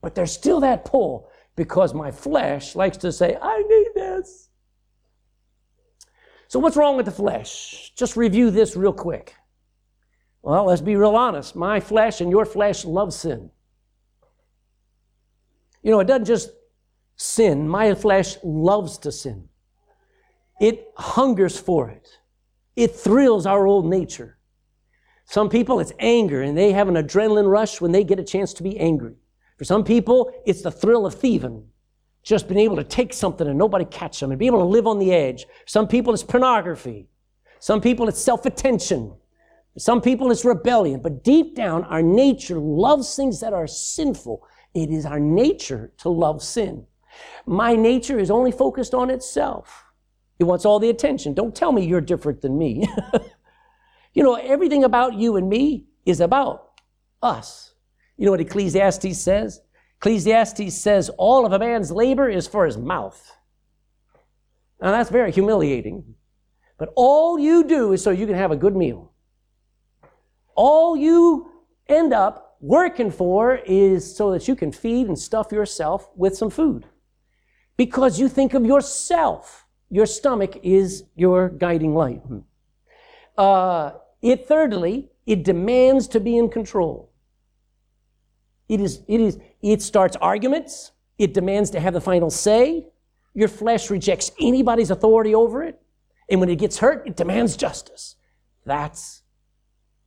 But 0.02 0.15
there's 0.15 0.32
still 0.32 0.62
that 0.62 0.86
pull 0.86 1.30
because 1.56 1.93
my 1.93 2.10
flesh 2.10 2.74
likes 2.76 2.98
to 2.98 3.12
say, 3.12 3.38
I 3.39 3.62
need 3.62 3.88
this. 3.93 4.50
So, 6.48 6.58
what's 6.58 6.76
wrong 6.76 6.98
with 6.98 7.06
the 7.06 7.12
flesh? 7.12 7.93
Just 7.95 8.17
review 8.17 8.50
this 8.50 8.76
real 8.76 8.93
quick. 8.93 9.36
Well, 10.41 10.65
let's 10.65 10.82
be 10.82 10.95
real 10.95 11.15
honest. 11.15 11.56
My 11.56 11.80
flesh 11.80 12.19
and 12.19 12.32
your 12.32 12.48
flesh 12.48 12.84
love 12.84 13.13
sin. 13.13 13.52
You 15.86 15.91
know, 15.91 16.00
it 16.00 16.08
doesn't 16.08 16.26
just 16.26 16.50
sin. 17.15 17.69
My 17.69 17.93
flesh 17.93 18.38
loves 18.43 18.98
to 19.00 19.12
sin. 19.12 19.48
It 20.60 20.91
hungers 20.98 21.60
for 21.60 21.91
it. 21.91 22.10
It 22.76 22.95
thrills 22.95 23.45
our 23.45 23.67
old 23.67 23.86
nature. 23.86 24.39
Some 25.26 25.48
people, 25.48 25.80
it's 25.80 25.93
anger, 26.00 26.41
and 26.41 26.58
they 26.58 26.71
have 26.71 26.88
an 26.88 26.95
adrenaline 26.95 27.48
rush 27.48 27.82
when 27.82 27.91
they 27.91 28.04
get 28.04 28.19
a 28.19 28.24
chance 28.24 28.52
to 28.56 28.63
be 28.63 28.80
angry. 28.80 29.13
For 29.60 29.63
some 29.63 29.84
people, 29.84 30.32
it's 30.48 30.63
the 30.63 30.71
thrill 30.71 31.06
of 31.06 31.13
thieving. 31.13 31.67
Just 32.24 32.48
being 32.48 32.62
able 32.62 32.78
to 32.78 32.84
take 32.84 33.13
something 33.13 33.45
and 33.48 33.58
nobody 33.58 33.86
catch 33.86 34.19
them 34.19 34.32
and 34.32 34.39
be 34.39 34.48
able 34.48 34.60
to 34.60 34.65
live 34.65 34.88
on 34.88 34.98
the 34.98 35.13
edge. 35.13 35.45
Some 35.67 35.88
people, 35.88 36.15
it's 36.15 36.24
pornography. 36.24 37.10
Some 37.60 37.80
people, 37.80 38.10
it's 38.10 38.19
self-attention. 38.19 39.13
Some 39.78 40.02
people, 40.02 40.32
it's 40.32 40.45
rebellion. 40.45 41.00
But 41.00 41.24
deep 41.24 41.56
down, 41.56 41.84
our 41.84 42.02
nature 42.02 42.58
loves 42.58 43.15
things 43.15 43.39
that 43.41 43.54
are 43.54 43.67
sinful 43.67 44.48
it 44.75 44.91
is 44.91 45.05
our 45.05 45.19
nature 45.19 45.91
to 45.99 46.09
love 46.09 46.43
sin. 46.43 46.85
My 47.45 47.75
nature 47.75 48.19
is 48.19 48.29
only 48.29 48.51
focused 48.51 48.93
on 48.93 49.09
itself. 49.09 49.85
It 50.38 50.43
wants 50.43 50.65
all 50.65 50.79
the 50.79 50.89
attention. 50.89 51.33
Don't 51.33 51.55
tell 51.55 51.71
me 51.71 51.85
you're 51.85 52.01
different 52.01 52.41
than 52.41 52.57
me. 52.57 52.85
you 54.13 54.21
know, 54.21 54.35
everything 54.35 54.83
about 54.83 55.13
you 55.13 55.38
and 55.38 55.49
me 55.49 55.85
is 56.05 56.19
about 56.19 56.73
us. 57.23 57.73
You 58.17 58.25
know 58.25 58.31
what 58.31 58.41
Ecclesiastes 58.41 59.17
says? 59.17 59.61
Ecclesiastes 60.01 60.73
says 60.73 61.09
all 61.17 61.45
of 61.45 61.53
a 61.53 61.59
man's 61.59 61.89
labor 61.89 62.29
is 62.29 62.47
for 62.47 62.65
his 62.65 62.77
mouth. 62.77 63.31
Now 64.81 64.91
that's 64.91 65.09
very 65.09 65.31
humiliating. 65.31 66.15
But 66.77 66.89
all 66.97 67.39
you 67.39 67.63
do 67.63 67.93
is 67.93 68.03
so 68.03 68.11
you 68.11 68.27
can 68.27 68.35
have 68.35 68.51
a 68.51 68.57
good 68.57 68.75
meal. 68.75 69.13
All 70.53 70.97
you 70.97 71.49
end 71.88 72.13
up 72.13 72.44
working 72.65 73.12
for 73.12 73.56
is 73.65 74.15
so 74.15 74.32
that 74.32 74.47
you 74.47 74.56
can 74.56 74.71
feed 74.71 75.08
and 75.08 75.17
stuff 75.17 75.51
yourself 75.51 76.10
with 76.15 76.36
some 76.36 76.49
food. 76.49 76.86
Because 77.78 78.19
you 78.19 78.28
think 78.28 78.54
of 78.54 78.65
yourself. 78.65 79.67
Your 79.89 80.08
stomach 80.08 80.60
is 80.63 81.04
your 81.15 81.49
guiding 81.49 81.93
light. 81.93 82.23
Uh, 83.38 83.91
it 84.21 84.47
thirdly, 84.47 85.12
it 85.28 85.43
demands 85.43 86.08
to 86.08 86.19
be 86.19 86.38
in 86.38 86.49
control. 86.49 87.12
It 88.67 88.82
is, 88.82 89.04
it 89.08 89.21
is, 89.21 89.38
it 89.62 89.84
starts 89.84 90.15
arguments. 90.15 90.91
It 91.19 91.36
demands 91.36 91.69
to 91.71 91.80
have 91.80 91.93
the 91.93 92.01
final 92.01 92.32
say. 92.32 92.88
Your 93.36 93.47
flesh 93.47 93.91
rejects 93.91 94.32
anybody's 94.39 94.89
authority 94.89 95.36
over 95.36 95.62
it. 95.62 95.80
And 96.30 96.39
when 96.39 96.49
it 96.49 96.56
gets 96.56 96.80
hurt, 96.80 97.08
it 97.08 97.15
demands 97.15 97.56
justice. 97.56 98.15
That's 98.65 99.21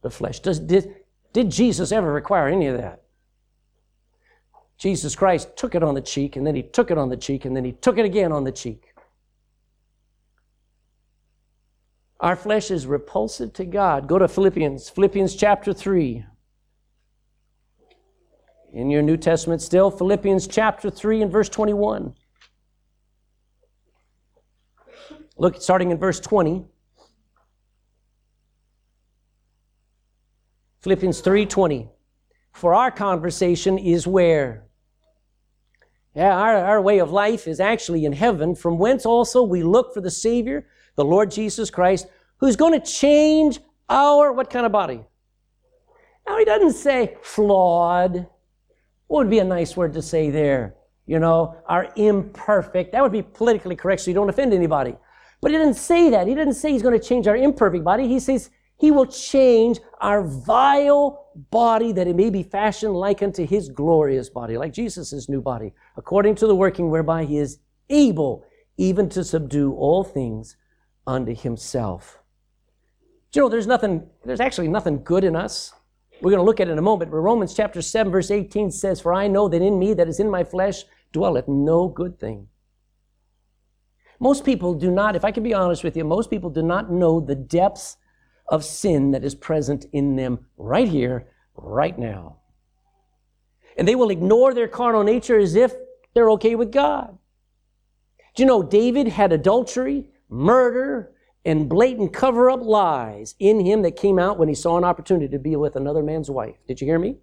the 0.02 0.10
flesh. 0.10 0.40
Does, 0.40 0.58
did, 0.58 0.92
did 1.38 1.52
Jesus 1.52 1.92
ever 1.92 2.12
require 2.12 2.48
any 2.48 2.66
of 2.66 2.78
that? 2.78 3.04
Jesus 4.76 5.14
Christ 5.14 5.56
took 5.56 5.76
it 5.76 5.84
on 5.84 5.94
the 5.94 6.00
cheek, 6.00 6.34
and 6.34 6.44
then 6.44 6.56
he 6.56 6.64
took 6.64 6.90
it 6.90 6.98
on 6.98 7.10
the 7.10 7.16
cheek, 7.16 7.44
and 7.44 7.54
then 7.54 7.64
he 7.64 7.70
took 7.70 7.96
it 7.96 8.04
again 8.04 8.32
on 8.32 8.42
the 8.42 8.50
cheek. 8.50 8.92
Our 12.18 12.34
flesh 12.34 12.72
is 12.72 12.88
repulsive 12.88 13.52
to 13.52 13.64
God. 13.64 14.08
Go 14.08 14.18
to 14.18 14.26
Philippians, 14.26 14.88
Philippians 14.88 15.36
chapter 15.36 15.72
3. 15.72 16.24
In 18.72 18.90
your 18.90 19.02
New 19.02 19.16
Testament 19.16 19.62
still, 19.62 19.92
Philippians 19.92 20.48
chapter 20.48 20.90
3 20.90 21.22
and 21.22 21.30
verse 21.30 21.48
21. 21.48 22.14
Look, 25.36 25.62
starting 25.62 25.92
in 25.92 25.98
verse 25.98 26.18
20. 26.18 26.64
Philippians 30.88 31.20
3:20. 31.20 31.86
For 32.50 32.72
our 32.72 32.90
conversation 32.90 33.76
is 33.76 34.06
where? 34.06 34.64
Yeah, 36.14 36.34
our, 36.34 36.56
our 36.56 36.80
way 36.80 36.98
of 36.98 37.12
life 37.12 37.46
is 37.46 37.60
actually 37.60 38.06
in 38.06 38.14
heaven, 38.14 38.54
from 38.54 38.78
whence 38.78 39.04
also 39.04 39.42
we 39.42 39.62
look 39.62 39.92
for 39.92 40.00
the 40.00 40.10
Savior, 40.10 40.66
the 40.96 41.04
Lord 41.04 41.30
Jesus 41.30 41.68
Christ, 41.68 42.06
who's 42.38 42.56
going 42.56 42.72
to 42.72 42.80
change 42.80 43.60
our 43.90 44.32
what 44.32 44.48
kind 44.48 44.64
of 44.64 44.72
body? 44.72 45.04
Now 46.26 46.38
he 46.38 46.46
doesn't 46.46 46.72
say 46.72 47.18
flawed. 47.20 48.26
What 49.08 49.18
would 49.18 49.30
be 49.30 49.40
a 49.40 49.44
nice 49.44 49.76
word 49.76 49.92
to 49.92 50.00
say 50.00 50.30
there? 50.30 50.74
You 51.04 51.18
know, 51.18 51.54
our 51.66 51.92
imperfect. 51.96 52.92
That 52.92 53.02
would 53.02 53.12
be 53.12 53.20
politically 53.20 53.76
correct 53.76 54.00
so 54.00 54.10
you 54.10 54.14
don't 54.14 54.30
offend 54.30 54.54
anybody. 54.54 54.96
But 55.42 55.50
he 55.50 55.58
didn't 55.58 55.74
say 55.74 56.08
that. 56.08 56.26
He 56.26 56.34
didn't 56.34 56.54
say 56.54 56.72
he's 56.72 56.82
going 56.82 56.98
to 56.98 57.06
change 57.06 57.26
our 57.26 57.36
imperfect 57.36 57.84
body. 57.84 58.08
He 58.08 58.20
says 58.20 58.48
he 58.78 58.90
will 58.90 59.06
change 59.06 59.80
our 60.00 60.22
vile 60.22 61.26
body 61.50 61.92
that 61.92 62.06
it 62.06 62.16
may 62.16 62.30
be 62.30 62.42
fashioned 62.42 62.94
like 62.94 63.22
unto 63.22 63.44
his 63.44 63.68
glorious 63.68 64.30
body, 64.30 64.56
like 64.56 64.72
Jesus' 64.72 65.28
new 65.28 65.40
body, 65.40 65.74
according 65.96 66.36
to 66.36 66.46
the 66.46 66.54
working 66.54 66.90
whereby 66.90 67.24
he 67.24 67.38
is 67.38 67.58
able 67.90 68.44
even 68.76 69.08
to 69.08 69.24
subdue 69.24 69.72
all 69.74 70.04
things 70.04 70.56
unto 71.06 71.34
himself. 71.34 72.20
Do 73.32 73.40
you 73.40 73.42
know 73.44 73.48
there's 73.48 73.66
nothing, 73.66 74.08
there's 74.24 74.40
actually 74.40 74.68
nothing 74.68 75.02
good 75.02 75.24
in 75.24 75.34
us? 75.34 75.72
We're 76.20 76.30
going 76.30 76.40
to 76.40 76.46
look 76.46 76.60
at 76.60 76.68
it 76.68 76.72
in 76.72 76.78
a 76.78 76.82
moment, 76.82 77.10
but 77.10 77.18
Romans 77.18 77.54
chapter 77.54 77.82
7, 77.82 78.10
verse 78.10 78.30
18 78.30 78.70
says, 78.70 79.00
For 79.00 79.12
I 79.12 79.26
know 79.26 79.48
that 79.48 79.62
in 79.62 79.78
me, 79.78 79.92
that 79.94 80.08
is 80.08 80.20
in 80.20 80.30
my 80.30 80.44
flesh, 80.44 80.84
dwelleth 81.12 81.48
no 81.48 81.88
good 81.88 82.18
thing. 82.18 82.48
Most 84.20 84.44
people 84.44 84.74
do 84.74 84.90
not, 84.90 85.14
if 85.14 85.24
I 85.24 85.30
can 85.30 85.42
be 85.42 85.54
honest 85.54 85.84
with 85.84 85.96
you, 85.96 86.04
most 86.04 86.30
people 86.30 86.50
do 86.50 86.62
not 86.62 86.90
know 86.90 87.20
the 87.20 87.36
depths 87.36 87.96
of 88.48 88.64
sin 88.64 89.10
that 89.12 89.24
is 89.24 89.34
present 89.34 89.86
in 89.92 90.16
them 90.16 90.46
right 90.56 90.88
here, 90.88 91.26
right 91.54 91.98
now. 91.98 92.38
And 93.76 93.86
they 93.86 93.94
will 93.94 94.10
ignore 94.10 94.54
their 94.54 94.68
carnal 94.68 95.04
nature 95.04 95.38
as 95.38 95.54
if 95.54 95.74
they're 96.14 96.30
okay 96.32 96.54
with 96.54 96.72
God. 96.72 97.16
Do 98.34 98.42
you 98.42 98.46
know 98.46 98.62
David 98.62 99.08
had 99.08 99.32
adultery, 99.32 100.06
murder, 100.28 101.12
and 101.44 101.68
blatant 101.68 102.12
cover 102.12 102.50
up 102.50 102.60
lies 102.62 103.34
in 103.38 103.60
him 103.60 103.82
that 103.82 103.96
came 103.96 104.18
out 104.18 104.38
when 104.38 104.48
he 104.48 104.54
saw 104.54 104.76
an 104.76 104.84
opportunity 104.84 105.28
to 105.28 105.38
be 105.38 105.56
with 105.56 105.76
another 105.76 106.02
man's 106.02 106.30
wife. 106.30 106.56
Did 106.66 106.80
you 106.80 106.86
hear 106.86 106.98
me? 106.98 107.16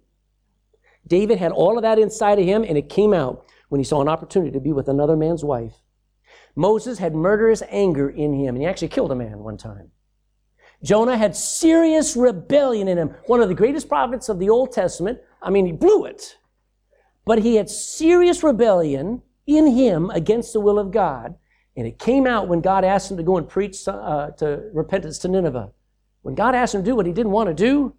David 1.06 1.38
had 1.38 1.52
all 1.52 1.78
of 1.78 1.82
that 1.82 1.98
inside 1.98 2.38
of 2.38 2.44
him, 2.44 2.64
and 2.64 2.76
it 2.76 2.88
came 2.88 3.14
out 3.14 3.46
when 3.68 3.78
he 3.78 3.84
saw 3.84 4.00
an 4.00 4.08
opportunity 4.08 4.50
to 4.52 4.60
be 4.60 4.72
with 4.72 4.88
another 4.88 5.16
man's 5.16 5.44
wife. 5.44 5.74
Moses 6.56 6.98
had 6.98 7.14
murderous 7.14 7.62
anger 7.70 8.08
in 8.08 8.32
him, 8.32 8.56
and 8.56 8.62
he 8.62 8.66
actually 8.66 8.88
killed 8.88 9.12
a 9.12 9.14
man 9.14 9.38
one 9.38 9.56
time. 9.56 9.92
Jonah 10.86 11.18
had 11.18 11.34
serious 11.34 12.16
rebellion 12.16 12.86
in 12.86 12.96
him. 12.96 13.08
One 13.26 13.40
of 13.40 13.48
the 13.48 13.56
greatest 13.56 13.88
prophets 13.88 14.28
of 14.28 14.38
the 14.38 14.48
Old 14.48 14.70
Testament. 14.70 15.18
I 15.42 15.50
mean, 15.50 15.66
he 15.66 15.72
blew 15.72 16.04
it. 16.04 16.36
But 17.24 17.40
he 17.40 17.56
had 17.56 17.68
serious 17.68 18.44
rebellion 18.44 19.22
in 19.48 19.66
him 19.66 20.10
against 20.10 20.52
the 20.52 20.60
will 20.60 20.78
of 20.78 20.92
God. 20.92 21.34
And 21.76 21.88
it 21.88 21.98
came 21.98 22.24
out 22.24 22.46
when 22.46 22.60
God 22.60 22.84
asked 22.84 23.10
him 23.10 23.16
to 23.16 23.24
go 23.24 23.36
and 23.36 23.48
preach 23.48 23.88
uh, 23.88 24.30
to 24.38 24.70
repentance 24.72 25.18
to 25.18 25.28
Nineveh. 25.28 25.72
When 26.22 26.36
God 26.36 26.54
asked 26.54 26.76
him 26.76 26.84
to 26.84 26.90
do 26.90 26.94
what 26.94 27.06
he 27.06 27.12
didn't 27.12 27.32
want 27.32 27.48
to 27.48 27.54
do, 27.54 27.92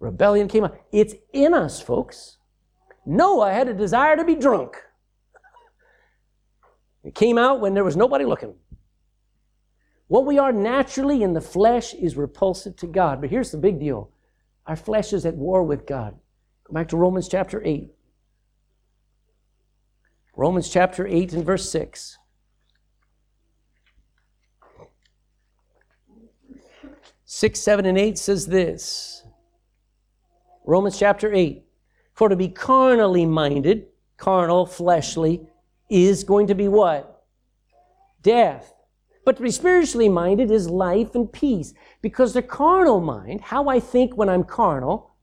rebellion 0.00 0.48
came 0.48 0.64
out. 0.64 0.80
It's 0.90 1.14
in 1.34 1.52
us, 1.52 1.82
folks. 1.82 2.38
Noah 3.04 3.52
had 3.52 3.68
a 3.68 3.74
desire 3.74 4.16
to 4.16 4.24
be 4.24 4.36
drunk. 4.36 4.76
It 7.04 7.14
came 7.14 7.36
out 7.36 7.60
when 7.60 7.74
there 7.74 7.84
was 7.84 7.96
nobody 7.96 8.24
looking. 8.24 8.54
What 10.12 10.26
we 10.26 10.38
are 10.38 10.52
naturally 10.52 11.22
in 11.22 11.32
the 11.32 11.40
flesh 11.40 11.94
is 11.94 12.18
repulsive 12.18 12.76
to 12.76 12.86
God. 12.86 13.22
But 13.22 13.30
here's 13.30 13.50
the 13.50 13.56
big 13.56 13.80
deal 13.80 14.10
our 14.66 14.76
flesh 14.76 15.14
is 15.14 15.24
at 15.24 15.36
war 15.36 15.62
with 15.62 15.86
God. 15.86 16.14
Go 16.64 16.74
back 16.74 16.88
to 16.88 16.98
Romans 16.98 17.28
chapter 17.28 17.62
8. 17.64 17.90
Romans 20.36 20.68
chapter 20.68 21.06
8 21.06 21.32
and 21.32 21.46
verse 21.46 21.70
6. 21.70 22.18
6, 27.24 27.58
7, 27.58 27.86
and 27.86 27.96
8 27.96 28.18
says 28.18 28.46
this 28.46 29.24
Romans 30.66 30.98
chapter 30.98 31.32
8 31.32 31.64
For 32.12 32.28
to 32.28 32.36
be 32.36 32.48
carnally 32.48 33.24
minded, 33.24 33.86
carnal, 34.18 34.66
fleshly, 34.66 35.48
is 35.88 36.22
going 36.22 36.48
to 36.48 36.54
be 36.54 36.68
what? 36.68 37.24
Death. 38.20 38.74
But 39.24 39.36
to 39.36 39.42
be 39.42 39.50
spiritually 39.50 40.08
minded 40.08 40.50
is 40.50 40.68
life 40.68 41.14
and 41.14 41.32
peace. 41.32 41.74
Because 42.00 42.32
the 42.32 42.42
carnal 42.42 43.00
mind, 43.00 43.40
how 43.40 43.68
I 43.68 43.78
think 43.78 44.16
when 44.16 44.28
I'm 44.28 44.44
carnal, 44.44 45.14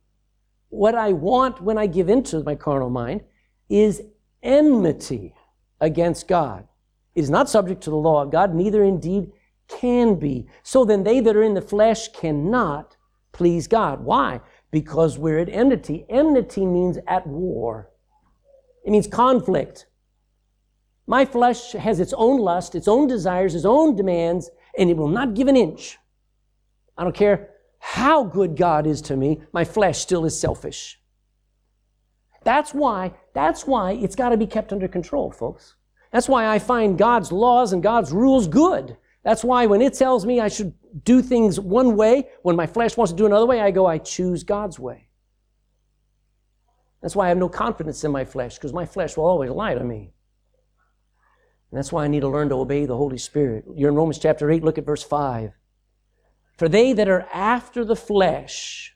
what 0.70 0.96
I 0.96 1.14
want 1.14 1.62
when 1.62 1.78
I 1.78 1.88
give 1.88 2.10
into 2.10 2.44
my 2.44 2.56
carnal 2.56 2.90
mind, 2.90 3.22
is 3.70 4.02
enmity 4.42 5.34
against 5.82 6.28
God. 6.28 6.68
It 7.16 7.22
is 7.22 7.30
not 7.30 7.50
subject 7.50 7.82
to 7.84 7.90
the 7.90 7.96
law 7.96 8.24
of 8.24 8.32
God, 8.32 8.54
neither 8.54 8.84
indeed 8.84 9.32
can 9.68 10.16
be. 10.16 10.48
So 10.64 10.86
then 10.86 11.04
they 11.04 11.20
that 11.20 11.36
are 11.36 11.44
in 11.44 11.54
the 11.54 11.62
flesh 11.62 12.10
cannot 12.10 12.96
please 13.32 13.68
God. 13.68 14.04
Why? 14.04 14.42
Because 14.72 15.18
we're 15.18 15.40
at 15.40 15.50
enmity. 15.50 16.06
Enmity 16.10 16.66
means 16.66 16.98
at 17.08 17.26
war. 17.28 17.90
It 18.86 18.92
means 18.92 19.08
conflict. 19.08 19.86
My 21.10 21.26
flesh 21.26 21.72
has 21.72 22.00
its 22.00 22.14
own 22.14 22.40
lust, 22.40 22.76
its 22.76 22.88
own 22.88 23.08
desires, 23.08 23.56
its 23.56 23.66
own 23.66 23.96
demands, 23.96 24.52
and 24.78 24.92
it 24.92 24.96
will 24.96 25.08
not 25.08 25.34
give 25.34 25.48
an 25.48 25.58
inch. 25.58 25.98
I 26.96 27.04
don't 27.04 27.16
care 27.16 27.50
how 27.80 28.24
good 28.24 28.56
God 28.56 28.86
is 28.86 29.02
to 29.04 29.18
me, 29.18 29.42
my 29.52 29.66
flesh 29.66 29.98
still 29.98 30.24
is 30.24 30.40
selfish. 30.40 31.02
That's 32.44 32.76
why, 32.76 33.14
that's 33.34 33.66
why 33.66 33.94
it's 33.94 34.16
got 34.16 34.30
to 34.30 34.38
be 34.38 34.46
kept 34.46 34.72
under 34.72 34.88
control, 34.88 35.32
folks. 35.32 35.78
That's 36.12 36.30
why 36.30 36.48
I 36.48 36.60
find 36.60 36.96
God's 36.96 37.32
laws 37.32 37.74
and 37.74 37.82
God's 37.82 38.12
rules 38.12 38.48
good. 38.48 38.96
That's 39.24 39.44
why 39.44 39.66
when 39.66 39.82
it 39.82 39.96
tells 39.96 40.28
me 40.28 40.40
I 40.40 40.48
should 40.48 40.76
do 41.06 41.24
things 41.24 41.60
one 41.60 41.96
way, 41.96 42.28
when 42.44 42.56
my 42.56 42.68
flesh 42.68 42.96
wants 42.96 43.14
to 43.14 43.18
do 43.18 43.26
another 43.26 43.48
way, 43.48 43.62
I 43.62 43.72
go, 43.72 43.88
I 43.88 43.98
choose 43.98 44.44
God's 44.44 44.78
way. 44.78 45.08
That's 47.02 47.16
why 47.16 47.26
I 47.26 47.30
have 47.30 47.40
no 47.40 47.50
confidence 47.50 48.04
in 48.04 48.12
my 48.12 48.26
flesh, 48.26 48.58
because 48.58 48.74
my 48.74 48.86
flesh 48.86 49.18
will 49.18 49.26
always 49.26 49.50
lie 49.50 49.74
to 49.74 49.84
me. 49.84 50.14
And 51.72 51.78
that's 51.78 51.92
why 51.92 52.04
I 52.04 52.08
need 52.08 52.22
to 52.22 52.28
learn 52.28 52.50
to 52.50 52.56
obey 52.56 52.86
the 52.86 52.98
Holy 52.98 53.18
Spirit. 53.18 53.66
You're 53.76 53.90
in 53.90 53.96
Romans 53.96 54.20
chapter 54.20 54.50
8, 54.50 54.64
look 54.64 54.78
at 54.78 54.86
verse 54.86 55.04
5. 55.04 55.52
For 56.58 56.68
they 56.68 56.94
that 56.94 57.08
are 57.08 57.28
after 57.34 57.86
the 57.86 57.96
flesh, 57.96 58.96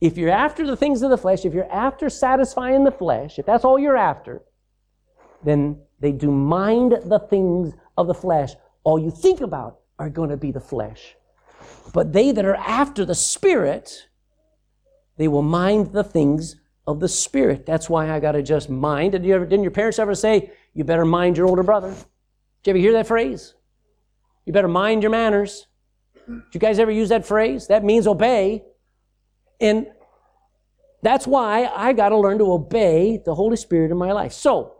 if 0.00 0.18
you're 0.18 0.30
after 0.30 0.66
the 0.66 0.76
things 0.76 1.02
of 1.02 1.10
the 1.10 1.16
flesh, 1.16 1.44
if 1.44 1.54
you're 1.54 1.70
after 1.72 2.10
satisfying 2.10 2.84
the 2.84 2.90
flesh, 2.90 3.38
if 3.38 3.46
that's 3.46 3.64
all 3.64 3.78
you're 3.78 3.96
after, 3.96 4.42
then 5.44 5.80
they 6.00 6.12
do 6.12 6.30
mind 6.30 6.98
the 7.04 7.18
things 7.18 7.72
of 7.96 8.06
the 8.06 8.14
flesh 8.14 8.54
all 8.84 8.98
you 8.98 9.10
think 9.10 9.40
about 9.40 9.80
are 9.98 10.10
going 10.10 10.30
to 10.30 10.36
be 10.36 10.52
the 10.52 10.60
flesh. 10.60 11.16
But 11.92 12.12
they 12.12 12.30
that 12.32 12.44
are 12.44 12.56
after 12.56 13.04
the 13.04 13.14
Spirit, 13.14 14.08
they 15.16 15.28
will 15.28 15.42
mind 15.42 15.92
the 15.92 16.04
things 16.04 16.56
of 16.86 17.00
the 17.00 17.08
Spirit. 17.08 17.64
That's 17.64 17.88
why 17.88 18.10
I 18.10 18.20
got 18.20 18.32
to 18.32 18.42
just 18.42 18.68
mind. 18.68 19.12
Did 19.12 19.24
you 19.24 19.34
ever, 19.34 19.46
didn't 19.46 19.62
your 19.62 19.70
parents 19.70 19.98
ever 19.98 20.14
say, 20.14 20.52
you 20.74 20.84
better 20.84 21.04
mind 21.04 21.36
your 21.36 21.46
older 21.46 21.62
brother? 21.62 21.94
Did 22.62 22.66
you 22.66 22.70
ever 22.70 22.78
hear 22.78 22.92
that 22.92 23.06
phrase? 23.06 23.54
You 24.44 24.52
better 24.52 24.68
mind 24.68 25.02
your 25.02 25.10
manners. 25.10 25.66
Did 26.26 26.42
you 26.52 26.60
guys 26.60 26.78
ever 26.78 26.90
use 26.90 27.08
that 27.10 27.26
phrase? 27.26 27.68
That 27.68 27.84
means 27.84 28.06
obey. 28.06 28.64
And 29.60 29.86
that's 31.02 31.26
why 31.26 31.66
I 31.66 31.92
got 31.92 32.10
to 32.10 32.18
learn 32.18 32.38
to 32.38 32.52
obey 32.52 33.20
the 33.24 33.34
Holy 33.34 33.56
Spirit 33.56 33.90
in 33.90 33.96
my 33.96 34.12
life. 34.12 34.32
So, 34.32 34.74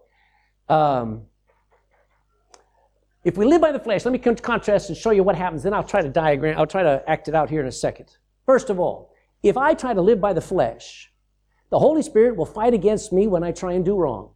um, 0.69 1.27
if 3.25 3.39
we 3.39 3.47
live 3.47 3.61
by 3.61 3.73
the 3.73 3.79
flesh, 3.79 4.05
let 4.05 4.13
me 4.13 4.19
contrast 4.19 4.89
and 4.91 4.99
show 4.99 5.11
you 5.11 5.23
what 5.23 5.37
happens. 5.37 5.63
Then 5.63 5.73
I'll 5.73 5.85
try 5.85 6.03
to 6.03 6.09
diagram, 6.09 6.59
I'll 6.59 6.67
try 6.67 6.83
to 6.83 7.03
act 7.07 7.29
it 7.29 7.35
out 7.35 7.49
here 7.49 7.61
in 7.61 7.67
a 7.67 7.73
second. 7.73 8.17
First 8.45 8.69
of 8.69 8.79
all, 8.79 9.13
if 9.43 9.57
I 9.57 9.75
try 9.75 9.95
to 9.95 10.03
live 10.03 10.21
by 10.21 10.33
the 10.33 10.41
flesh, 10.41 11.11
the 11.71 11.79
Holy 11.79 12.03
Spirit 12.03 12.37
will 12.37 12.47
fight 12.47 12.75
against 12.75 13.13
me 13.13 13.27
when 13.27 13.43
I 13.43 13.53
try 13.53 13.73
and 13.73 13.85
do 13.85 13.97
wrong. 13.97 14.31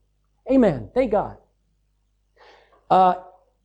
Amen. 0.50 0.90
Thank 0.94 1.12
God. 1.12 1.36
Uh, 2.90 3.14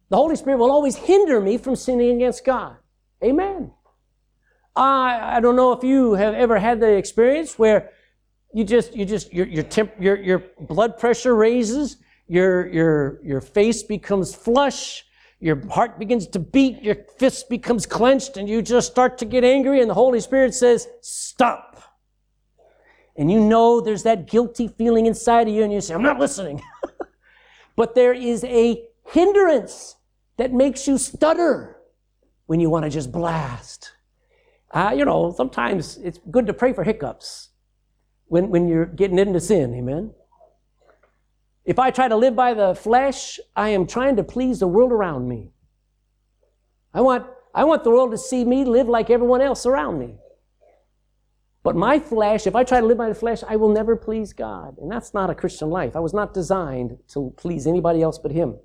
the 0.09 0.17
Holy 0.17 0.35
Spirit 0.35 0.57
will 0.57 0.71
always 0.71 0.95
hinder 0.95 1.39
me 1.39 1.57
from 1.57 1.75
sinning 1.75 2.17
against 2.17 2.45
God. 2.45 2.75
Amen. 3.23 3.71
I, 4.75 5.37
I 5.37 5.39
don't 5.39 5.55
know 5.55 5.71
if 5.71 5.83
you 5.83 6.13
have 6.13 6.33
ever 6.33 6.59
had 6.59 6.79
the 6.79 6.91
experience 6.91 7.57
where 7.57 7.91
you 8.53 8.63
just, 8.63 8.95
you 8.95 9.05
just, 9.05 9.33
your, 9.33 9.47
your, 9.47 9.63
temp, 9.63 9.93
your, 9.99 10.21
your 10.21 10.43
blood 10.59 10.97
pressure 10.97 11.35
raises, 11.35 11.97
your, 12.27 12.67
your, 12.67 13.19
your 13.23 13.41
face 13.41 13.83
becomes 13.83 14.35
flush, 14.35 15.05
your 15.39 15.67
heart 15.69 15.99
begins 15.99 16.27
to 16.27 16.39
beat, 16.39 16.81
your 16.81 16.95
fist 17.17 17.49
becomes 17.49 17.85
clenched, 17.85 18.37
and 18.37 18.47
you 18.47 18.61
just 18.61 18.91
start 18.91 19.17
to 19.17 19.25
get 19.25 19.43
angry, 19.43 19.81
and 19.81 19.89
the 19.89 19.93
Holy 19.95 20.19
Spirit 20.19 20.53
says, 20.53 20.87
Stop. 21.01 21.81
And 23.15 23.31
you 23.31 23.39
know 23.39 23.79
there's 23.79 24.03
that 24.03 24.27
guilty 24.27 24.67
feeling 24.67 25.05
inside 25.05 25.47
of 25.47 25.53
you, 25.53 25.63
and 25.63 25.71
you 25.71 25.81
say, 25.81 25.93
I'm 25.93 26.01
not 26.01 26.19
listening. 26.19 26.61
but 27.75 27.93
there 27.93 28.13
is 28.13 28.43
a 28.43 28.87
hindrance 29.05 29.95
that 30.37 30.51
makes 30.51 30.87
you 30.87 30.97
stutter 30.97 31.77
when 32.45 32.59
you 32.59 32.69
want 32.69 32.83
to 32.83 32.89
just 32.89 33.11
blast. 33.11 33.91
Uh, 34.71 34.93
you 34.95 35.05
know, 35.05 35.33
sometimes 35.35 35.97
it's 35.97 36.19
good 36.31 36.47
to 36.47 36.53
pray 36.53 36.73
for 36.73 36.83
hiccups 36.83 37.49
when, 38.25 38.49
when 38.49 38.67
you're 38.67 38.85
getting 38.85 39.19
into 39.19 39.39
sin, 39.39 39.73
amen? 39.75 40.11
If 41.65 41.79
I 41.79 41.91
try 41.91 42.07
to 42.07 42.15
live 42.15 42.35
by 42.35 42.53
the 42.53 42.75
flesh, 42.75 43.39
I 43.55 43.69
am 43.69 43.85
trying 43.87 44.15
to 44.17 44.23
please 44.23 44.59
the 44.59 44.67
world 44.67 44.91
around 44.91 45.27
me. 45.27 45.51
I 46.93 47.01
want, 47.01 47.25
I 47.53 47.63
want 47.63 47.83
the 47.83 47.91
world 47.91 48.11
to 48.11 48.17
see 48.17 48.43
me 48.43 48.65
live 48.65 48.89
like 48.89 49.09
everyone 49.09 49.41
else 49.41 49.65
around 49.65 49.99
me. 49.99 50.17
But 51.63 51.77
my 51.77 51.99
flesh, 51.99 52.45
if 52.45 52.55
I 52.55 52.65
try 52.65 52.81
to 52.81 52.85
live 52.85 52.97
by 52.97 53.07
the 53.07 53.15
flesh, 53.15 53.41
I 53.47 53.55
will 53.55 53.69
never 53.69 53.95
please 53.95 54.33
God. 54.33 54.77
And 54.79 54.91
that's 54.91 55.13
not 55.13 55.29
a 55.29 55.35
Christian 55.35 55.69
life. 55.69 55.95
I 55.95 55.99
was 55.99 56.13
not 56.13 56.33
designed 56.33 56.97
to 57.09 57.33
please 57.37 57.65
anybody 57.65 58.01
else 58.01 58.17
but 58.17 58.31
Him. 58.31 58.57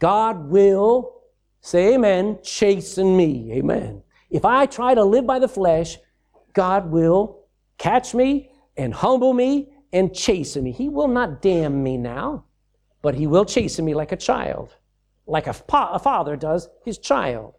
God 0.00 0.50
will, 0.50 1.22
say 1.62 1.94
amen, 1.94 2.40
chasten 2.42 3.16
me. 3.16 3.52
Amen. 3.54 4.02
If 4.30 4.44
I 4.44 4.66
try 4.66 4.94
to 4.94 5.04
live 5.04 5.26
by 5.26 5.38
the 5.38 5.48
flesh, 5.48 5.98
God 6.54 6.90
will 6.90 7.44
catch 7.78 8.14
me 8.14 8.50
and 8.76 8.92
humble 8.94 9.34
me 9.34 9.72
and 9.92 10.14
chasten 10.14 10.64
me. 10.64 10.72
He 10.72 10.88
will 10.88 11.08
not 11.08 11.42
damn 11.42 11.82
me 11.82 11.96
now, 11.98 12.44
but 13.02 13.14
he 13.14 13.26
will 13.28 13.44
chasten 13.44 13.84
me 13.84 13.94
like 13.94 14.12
a 14.12 14.16
child, 14.16 14.76
like 15.26 15.46
a, 15.46 15.54
pa- 15.54 15.92
a 15.92 15.98
father 16.00 16.36
does 16.36 16.68
his 16.84 16.98
child. 16.98 17.54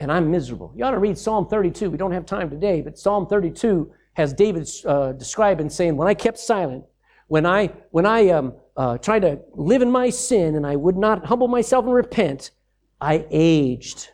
and 0.00 0.10
I'm 0.10 0.30
miserable. 0.30 0.72
You 0.76 0.84
ought 0.84 0.92
to 0.92 0.98
read 0.98 1.18
Psalm 1.18 1.46
32. 1.48 1.90
We 1.90 1.98
don't 1.98 2.12
have 2.12 2.26
time 2.26 2.50
today, 2.50 2.80
but 2.82 2.98
Psalm 2.98 3.26
32 3.26 3.92
has 4.14 4.32
David 4.32 4.68
uh, 4.86 5.12
describing 5.12 5.70
saying, 5.70 5.96
When 5.96 6.08
I 6.08 6.14
kept 6.14 6.38
silent, 6.38 6.84
when 7.28 7.46
I, 7.46 7.68
when 7.90 8.06
I 8.06 8.30
um, 8.30 8.54
uh, 8.80 8.96
tried 8.96 9.20
to 9.20 9.38
live 9.52 9.82
in 9.82 9.90
my 9.90 10.08
sin 10.08 10.56
and 10.56 10.66
I 10.66 10.74
would 10.74 10.96
not 10.96 11.26
humble 11.26 11.48
myself 11.48 11.84
and 11.84 11.92
repent, 11.92 12.50
I 12.98 13.26
aged. 13.30 14.08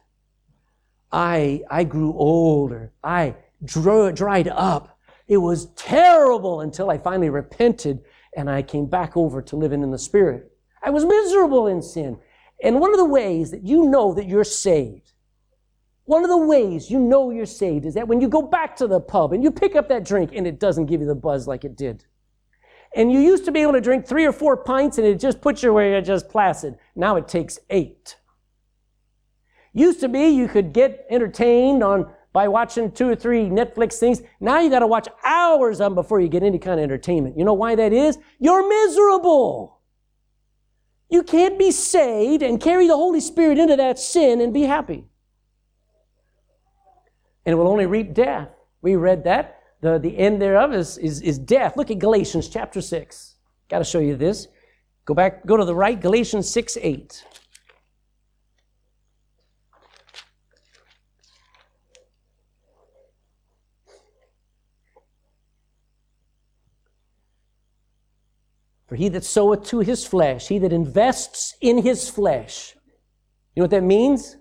I, 1.13 1.63
I 1.71 1.85
grew 1.85 2.13
older. 2.15 2.93
I 3.05 3.37
dro- 3.65 4.11
dried 4.11 4.49
up. 4.49 4.99
It 5.29 5.37
was 5.37 5.67
terrible 5.77 6.63
until 6.63 6.91
I 6.91 6.99
finally 6.99 7.31
repented 7.31 8.01
and 8.37 8.51
I 8.51 8.63
came 8.63 8.87
back 8.87 9.17
over 9.17 9.41
to 9.41 9.55
living 9.55 9.85
in 9.85 9.93
the 9.93 10.01
Spirit. 10.01 10.51
I 10.83 10.91
was 10.91 11.05
miserable 11.05 11.69
in 11.69 11.81
sin. 11.81 12.19
And 12.61 12.81
one 12.81 12.91
of 12.91 12.99
the 12.99 13.05
ways 13.05 13.53
that 13.53 13.63
you 13.65 13.89
know 13.89 14.15
that 14.15 14.27
you're 14.27 14.43
saved, 14.43 15.13
one 16.07 16.25
of 16.25 16.31
the 16.31 16.45
ways 16.45 16.91
you 16.91 16.99
know 16.99 17.31
you're 17.31 17.47
saved 17.47 17.87
is 17.87 17.95
that 17.95 18.09
when 18.09 18.21
you 18.21 18.29
go 18.29 18.43
back 18.43 18.75
to 18.77 18.89
the 18.89 18.99
pub 18.99 19.33
and 19.33 19.45
you 19.45 19.53
pick 19.53 19.77
up 19.77 19.89
that 19.91 20.05
drink 20.05 20.33
and 20.35 20.45
it 20.45 20.59
doesn't 20.59 20.87
give 20.87 21.01
you 21.01 21.07
the 21.07 21.15
buzz 21.15 21.47
like 21.47 21.65
it 21.65 21.77
did. 21.77 22.05
And 22.97 23.13
you 23.13 23.21
used 23.21 23.45
to 23.45 23.53
be 23.53 23.61
able 23.61 23.75
to 23.75 23.81
drink 23.83 24.07
three 24.07 24.25
or 24.25 24.33
four 24.33 24.57
pints 24.57 24.97
and 24.97 25.07
it 25.07 25.21
just 25.21 25.43
puts 25.43 25.63
you 25.63 25.73
where 25.73 25.91
you're 25.91 26.01
just 26.01 26.31
placid. 26.31 26.79
Now 26.97 27.17
it 27.17 27.29
takes 27.29 27.59
eight. 27.69 28.17
Used 29.75 30.01
to 30.01 30.09
be 30.09 30.29
you 30.29 30.49
could 30.49 30.73
get 30.73 31.07
entertained 31.11 31.85
on 31.85 32.11
by 32.33 32.49
watching 32.49 32.91
two 32.91 33.07
or 33.07 33.15
three 33.15 33.51
Netflix 33.51 33.99
things. 33.99 34.23
Now 34.41 34.61
you 34.61 34.71
got 34.71 34.79
to 34.79 34.87
watch 34.87 35.09
hours 35.23 35.79
of 35.79 35.91
them 35.91 35.95
before 35.95 36.21
you 36.21 36.29
get 36.29 36.43
any 36.43 36.59
kind 36.59 36.81
of 36.81 36.85
entertainment. 36.85 37.37
You 37.37 37.45
know 37.45 37.53
why 37.53 37.75
that 37.75 37.93
is? 37.93 38.19
You're 38.39 38.67
miserable. 38.67 39.83
You 41.11 41.23
can't 41.23 41.59
be 41.59 41.73
saved 41.73 42.43
and 42.43 42.59
carry 42.59 42.89
the 42.89 42.97
Holy 42.97 43.21
Spirit 43.21 43.59
into 43.59 43.77
that 43.77 43.99
sin 43.99 44.41
and 44.41 44.55
be 44.55 44.63
happy. 44.63 45.05
And 47.45 47.53
it 47.53 47.57
will 47.57 47.69
only 47.69 47.85
reap 47.85 48.15
death. 48.15 48.49
We 48.81 48.97
read 48.97 49.25
that. 49.25 49.56
The, 49.87 50.01
the 50.01 50.19
end 50.19 50.43
thereof 50.43 50.75
is, 50.75 50.99
is, 50.99 51.23
is 51.23 51.39
death. 51.39 51.77
Look 51.77 51.93
at 51.93 52.01
Galatians 52.01 52.49
chapter 52.49 52.81
6. 52.81 53.37
Got 53.69 53.79
to 53.79 53.85
show 53.85 54.01
you 54.01 54.17
this. 54.17 54.49
Go 55.05 55.15
back, 55.15 55.47
go 55.47 55.57
to 55.57 55.65
the 55.65 55.77
right, 55.77 56.01
Galatians 56.01 56.51
6 56.51 56.77
8. 56.83 57.25
For 68.89 68.97
he 68.97 69.09
that 69.11 69.23
soweth 69.23 69.67
to 69.67 69.79
his 69.79 70.05
flesh, 70.05 70.49
he 70.49 70.59
that 70.59 70.73
invests 70.73 71.55
in 71.61 71.79
his 71.79 72.11
flesh. 72.11 72.75
You 73.55 73.61
know 73.61 73.65
what 73.65 73.71
that 73.71 73.85
means? 73.85 74.37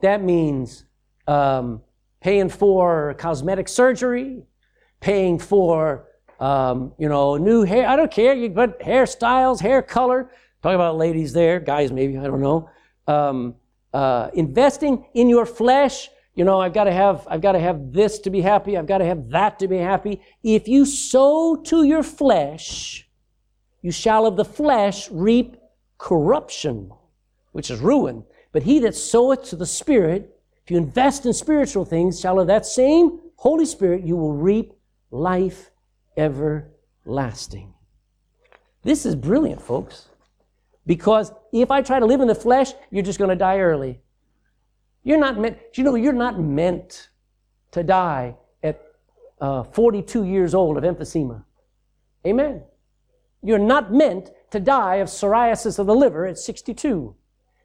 That 0.00 0.20
means 0.20 0.84
um, 1.28 1.82
paying 2.20 2.48
for 2.48 3.14
cosmetic 3.14 3.68
surgery, 3.68 4.46
paying 5.00 5.38
for 5.38 6.06
um, 6.38 6.92
you 6.98 7.08
know 7.08 7.36
new 7.36 7.62
hair. 7.62 7.88
I 7.88 7.96
don't 7.96 8.10
care, 8.10 8.48
but 8.48 8.80
hairstyles, 8.80 9.60
hair 9.60 9.82
color. 9.82 10.30
Talking 10.62 10.74
about 10.74 10.96
ladies 10.96 11.32
there, 11.32 11.60
guys 11.60 11.90
maybe 11.90 12.16
I 12.18 12.24
don't 12.24 12.40
know. 12.40 12.70
Um, 13.06 13.56
uh, 13.92 14.30
investing 14.34 15.06
in 15.14 15.28
your 15.28 15.46
flesh. 15.46 16.08
You 16.34 16.44
know, 16.44 16.60
I've 16.60 16.72
got 16.72 16.84
to 16.84 16.92
have 16.92 17.26
I've 17.30 17.40
got 17.40 17.52
to 17.52 17.58
have 17.58 17.92
this 17.92 18.18
to 18.20 18.30
be 18.30 18.40
happy. 18.40 18.76
I've 18.76 18.86
got 18.86 18.98
to 18.98 19.04
have 19.04 19.30
that 19.30 19.58
to 19.58 19.68
be 19.68 19.78
happy. 19.78 20.20
If 20.42 20.68
you 20.68 20.86
sow 20.86 21.56
to 21.56 21.82
your 21.82 22.02
flesh 22.02 23.06
you 23.82 23.90
shall 23.90 24.26
of 24.26 24.36
the 24.36 24.44
flesh 24.44 25.10
reap 25.10 25.56
corruption, 25.98 26.90
which 27.52 27.70
is 27.70 27.80
ruin. 27.80 28.24
But 28.52 28.62
he 28.64 28.78
that 28.80 28.94
soweth 28.94 29.44
to 29.50 29.56
the 29.56 29.66
Spirit, 29.66 30.36
if 30.64 30.70
you 30.70 30.76
invest 30.76 31.24
in 31.24 31.32
spiritual 31.32 31.84
things, 31.84 32.20
shall 32.20 32.40
of 32.40 32.46
that 32.48 32.66
same 32.66 33.20
Holy 33.36 33.64
Spirit 33.64 34.04
you 34.04 34.16
will 34.16 34.34
reap 34.34 34.72
life 35.10 35.70
everlasting. 36.16 37.74
This 38.82 39.04
is 39.04 39.14
brilliant, 39.14 39.60
folks. 39.60 40.08
Because 40.86 41.32
if 41.52 41.70
I 41.70 41.82
try 41.82 42.00
to 42.00 42.06
live 42.06 42.20
in 42.20 42.28
the 42.28 42.34
flesh, 42.34 42.72
you're 42.90 43.04
just 43.04 43.18
going 43.18 43.30
to 43.30 43.36
die 43.36 43.58
early. 43.58 44.00
You're 45.02 45.18
not 45.18 45.38
meant, 45.38 45.58
you 45.74 45.84
know, 45.84 45.94
you're 45.94 46.12
not 46.12 46.40
meant 46.40 47.10
to 47.72 47.82
die 47.82 48.36
at 48.62 48.82
uh, 49.40 49.62
42 49.64 50.24
years 50.24 50.54
old 50.54 50.76
of 50.76 50.84
emphysema. 50.84 51.44
Amen. 52.26 52.62
You're 53.42 53.58
not 53.58 53.92
meant 53.92 54.30
to 54.50 54.60
die 54.60 54.96
of 54.96 55.08
psoriasis 55.08 55.78
of 55.78 55.86
the 55.86 55.94
liver 55.94 56.26
at 56.26 56.38
62. 56.38 57.14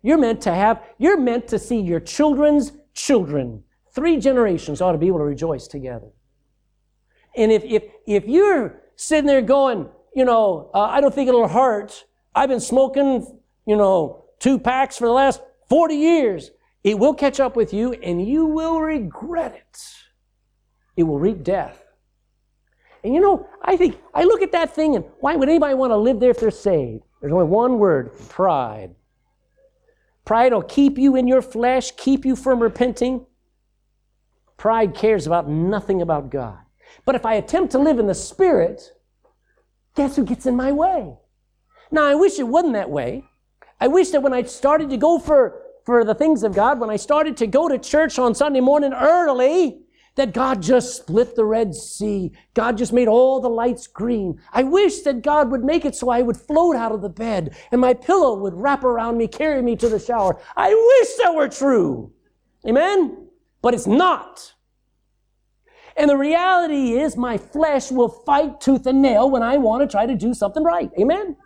You're 0.01 0.17
meant 0.17 0.41
to 0.41 0.53
have, 0.53 0.83
you're 0.97 1.19
meant 1.19 1.47
to 1.49 1.59
see 1.59 1.79
your 1.79 1.99
children's 1.99 2.73
children. 2.93 3.63
Three 3.91 4.17
generations 4.17 4.81
ought 4.81 4.91
to 4.91 4.97
be 4.97 5.07
able 5.07 5.19
to 5.19 5.25
rejoice 5.25 5.67
together. 5.67 6.11
And 7.35 7.51
if, 7.51 7.63
if, 7.63 7.83
if 8.05 8.25
you're 8.25 8.81
sitting 8.95 9.25
there 9.25 9.41
going, 9.41 9.89
you 10.15 10.25
know, 10.25 10.69
uh, 10.73 10.81
I 10.81 11.01
don't 11.01 11.13
think 11.13 11.27
it'll 11.27 11.47
hurt. 11.47 12.05
I've 12.33 12.49
been 12.49 12.59
smoking, 12.59 13.39
you 13.65 13.75
know, 13.75 14.25
two 14.39 14.57
packs 14.57 14.97
for 14.97 15.07
the 15.07 15.13
last 15.13 15.41
40 15.69 15.95
years. 15.95 16.51
It 16.83 16.99
will 16.99 17.13
catch 17.13 17.39
up 17.39 17.55
with 17.55 17.73
you 17.73 17.93
and 17.93 18.25
you 18.25 18.45
will 18.45 18.79
regret 18.79 19.55
it. 19.55 19.81
It 20.95 21.03
will 21.03 21.19
reap 21.19 21.43
death. 21.43 21.81
And 23.03 23.13
you 23.13 23.21
know, 23.21 23.47
I 23.61 23.77
think, 23.77 23.99
I 24.13 24.23
look 24.23 24.41
at 24.41 24.51
that 24.53 24.73
thing 24.73 24.95
and 24.95 25.05
why 25.19 25.35
would 25.35 25.49
anybody 25.49 25.75
want 25.75 25.91
to 25.91 25.97
live 25.97 26.19
there 26.19 26.31
if 26.31 26.39
they're 26.39 26.51
saved? 26.51 27.03
There's 27.21 27.33
only 27.33 27.45
one 27.45 27.79
word 27.79 28.17
pride. 28.29 28.95
Pride 30.25 30.53
will 30.53 30.63
keep 30.63 30.97
you 30.97 31.15
in 31.15 31.27
your 31.27 31.41
flesh, 31.41 31.91
keep 31.91 32.25
you 32.25 32.35
from 32.35 32.61
repenting. 32.61 33.25
Pride 34.57 34.95
cares 34.95 35.27
about 35.27 35.47
nothing 35.47 36.01
about 36.01 36.31
God. 36.31 36.64
But 37.05 37.15
if 37.15 37.25
I 37.25 37.35
attempt 37.35 37.71
to 37.71 37.79
live 37.79 37.99
in 37.99 38.07
the 38.07 38.15
Spirit, 38.15 38.93
guess 39.95 40.15
who 40.15 40.23
gets 40.23 40.45
in 40.45 40.55
my 40.55 40.71
way? 40.71 41.15
Now, 41.91 42.05
I 42.05 42.15
wish 42.15 42.39
it 42.39 42.47
wasn't 42.47 42.73
that 42.73 42.89
way. 42.89 43.25
I 43.79 43.87
wish 43.87 44.09
that 44.09 44.23
when 44.23 44.33
I 44.33 44.43
started 44.43 44.89
to 44.89 44.97
go 44.97 45.19
for, 45.19 45.61
for 45.85 46.03
the 46.03 46.15
things 46.15 46.43
of 46.43 46.55
God, 46.55 46.79
when 46.79 46.89
I 46.89 46.95
started 46.95 47.37
to 47.37 47.47
go 47.47 47.67
to 47.67 47.77
church 47.77 48.17
on 48.17 48.33
Sunday 48.33 48.61
morning 48.61 48.93
early, 48.93 49.85
that 50.15 50.33
God 50.33 50.61
just 50.61 50.95
split 50.95 51.35
the 51.35 51.45
Red 51.45 51.75
Sea. 51.75 52.31
God 52.53 52.77
just 52.77 52.93
made 52.93 53.07
all 53.07 53.41
the 53.41 53.49
lights 53.49 53.85
green. 53.85 54.39
I 54.51 54.63
wish 54.63 55.01
that 55.01 55.21
God 55.21 55.51
would 55.51 55.63
make 55.63 55.85
it 55.85 55.95
so 55.95 56.09
I 56.09 56.21
would 56.21 56.37
float 56.37 56.75
out 56.75 56.93
of 56.93 57.01
the 57.01 57.09
bed 57.09 57.55
and 57.71 57.81
my 57.81 57.93
pillow 57.93 58.35
would 58.39 58.53
wrap 58.53 58.83
around 58.83 59.17
me, 59.17 59.27
carry 59.27 59.61
me 59.61 59.75
to 59.75 59.89
the 59.89 59.99
shower. 59.99 60.41
I 60.55 60.73
wish 60.73 61.23
that 61.23 61.35
were 61.35 61.49
true. 61.49 62.13
Amen? 62.65 63.27
But 63.61 63.73
it's 63.73 63.87
not. 63.87 64.53
And 65.97 66.09
the 66.09 66.17
reality 66.17 66.93
is 66.93 67.15
my 67.15 67.37
flesh 67.37 67.91
will 67.91 68.09
fight 68.09 68.59
tooth 68.59 68.85
and 68.85 69.01
nail 69.01 69.29
when 69.29 69.43
I 69.43 69.57
want 69.57 69.81
to 69.81 69.87
try 69.87 70.05
to 70.05 70.15
do 70.15 70.33
something 70.33 70.63
right. 70.63 70.91
Amen? 70.99 71.37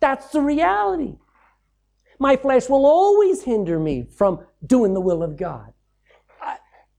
That's 0.00 0.28
the 0.28 0.40
reality. 0.40 1.16
My 2.18 2.36
flesh 2.36 2.68
will 2.68 2.84
always 2.86 3.42
hinder 3.42 3.78
me 3.78 4.06
from 4.16 4.40
doing 4.66 4.94
the 4.94 5.00
will 5.00 5.22
of 5.22 5.36
God. 5.36 5.72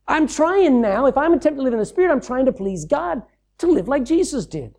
I'm 0.07 0.27
trying 0.27 0.81
now, 0.81 1.05
if 1.05 1.17
I'm 1.17 1.33
attempting 1.33 1.57
to 1.57 1.63
live 1.63 1.73
in 1.73 1.79
the 1.79 1.85
Spirit, 1.85 2.11
I'm 2.11 2.21
trying 2.21 2.45
to 2.45 2.51
please 2.51 2.85
God 2.85 3.21
to 3.59 3.67
live 3.67 3.87
like 3.87 4.03
Jesus 4.03 4.45
did. 4.45 4.75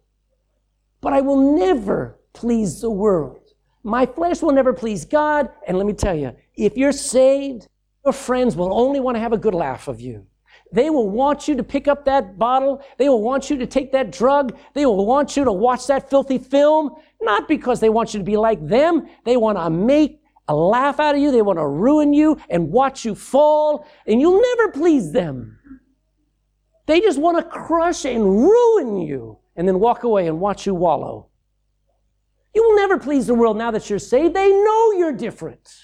But 1.00 1.12
I 1.12 1.20
will 1.20 1.56
never 1.56 2.18
please 2.32 2.80
the 2.80 2.90
world. 2.90 3.52
My 3.82 4.06
flesh 4.06 4.42
will 4.42 4.52
never 4.52 4.72
please 4.72 5.04
God. 5.04 5.50
And 5.66 5.78
let 5.78 5.86
me 5.86 5.92
tell 5.92 6.14
you, 6.14 6.34
if 6.56 6.76
you're 6.76 6.92
saved, 6.92 7.68
your 8.04 8.12
friends 8.12 8.56
will 8.56 8.72
only 8.78 9.00
want 9.00 9.16
to 9.16 9.20
have 9.20 9.32
a 9.32 9.38
good 9.38 9.54
laugh 9.54 9.88
of 9.88 10.00
you. 10.00 10.26
They 10.72 10.90
will 10.90 11.08
want 11.08 11.46
you 11.46 11.56
to 11.56 11.62
pick 11.62 11.88
up 11.88 12.04
that 12.04 12.38
bottle. 12.38 12.82
They 12.98 13.08
will 13.08 13.22
want 13.22 13.50
you 13.50 13.56
to 13.58 13.66
take 13.66 13.92
that 13.92 14.10
drug. 14.10 14.56
They 14.74 14.86
will 14.86 15.06
want 15.06 15.36
you 15.36 15.44
to 15.44 15.52
watch 15.52 15.86
that 15.86 16.10
filthy 16.10 16.38
film, 16.38 16.94
not 17.22 17.46
because 17.48 17.80
they 17.80 17.90
want 17.90 18.12
you 18.12 18.18
to 18.18 18.24
be 18.24 18.36
like 18.36 18.66
them. 18.66 19.06
They 19.24 19.36
want 19.36 19.58
to 19.58 19.70
make 19.70 20.20
a 20.48 20.54
laugh 20.54 21.00
out 21.00 21.14
of 21.14 21.20
you. 21.20 21.30
They 21.30 21.42
want 21.42 21.58
to 21.58 21.66
ruin 21.66 22.12
you 22.12 22.38
and 22.50 22.70
watch 22.70 23.04
you 23.04 23.14
fall, 23.14 23.86
and 24.06 24.20
you'll 24.20 24.40
never 24.40 24.72
please 24.72 25.12
them. 25.12 25.58
They 26.86 27.00
just 27.00 27.18
want 27.18 27.38
to 27.38 27.44
crush 27.44 28.04
and 28.04 28.22
ruin 28.24 28.98
you 28.98 29.38
and 29.56 29.66
then 29.66 29.80
walk 29.80 30.02
away 30.02 30.26
and 30.26 30.40
watch 30.40 30.66
you 30.66 30.74
wallow. 30.74 31.30
You 32.54 32.62
will 32.62 32.76
never 32.76 32.98
please 32.98 33.26
the 33.26 33.34
world 33.34 33.56
now 33.56 33.70
that 33.70 33.88
you're 33.88 33.98
saved. 33.98 34.34
They 34.34 34.50
know 34.50 34.92
you're 34.92 35.12
different. 35.12 35.74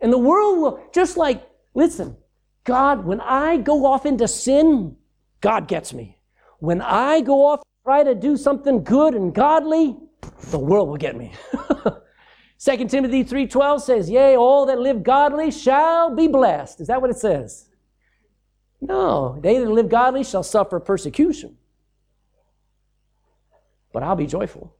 And 0.00 0.12
the 0.12 0.18
world 0.18 0.58
will, 0.58 0.88
just 0.92 1.16
like, 1.16 1.46
listen, 1.74 2.16
God, 2.64 3.04
when 3.04 3.20
I 3.20 3.58
go 3.58 3.86
off 3.86 4.06
into 4.06 4.26
sin, 4.26 4.96
God 5.40 5.68
gets 5.68 5.92
me. 5.92 6.18
When 6.58 6.80
I 6.80 7.20
go 7.20 7.46
off 7.46 7.62
try 7.84 8.02
to 8.02 8.14
do 8.14 8.36
something 8.36 8.82
good 8.82 9.14
and 9.14 9.34
godly, 9.34 9.96
the 10.50 10.58
world 10.58 10.88
will 10.88 10.96
get 10.96 11.16
me. 11.16 11.32
2 12.58 12.88
Timothy 12.88 13.22
3.12 13.22 13.80
says, 13.82 14.10
Yea, 14.10 14.36
all 14.36 14.64
that 14.66 14.78
live 14.78 15.02
godly 15.02 15.50
shall 15.50 16.14
be 16.14 16.26
blessed. 16.26 16.80
Is 16.80 16.86
that 16.86 17.02
what 17.02 17.10
it 17.10 17.18
says? 17.18 17.68
No, 18.80 19.38
they 19.42 19.58
that 19.58 19.70
live 19.70 19.90
godly 19.90 20.24
shall 20.24 20.42
suffer 20.42 20.80
persecution. 20.80 21.58
But 23.92 24.02
I'll 24.02 24.16
be 24.16 24.26
joyful. 24.26 24.74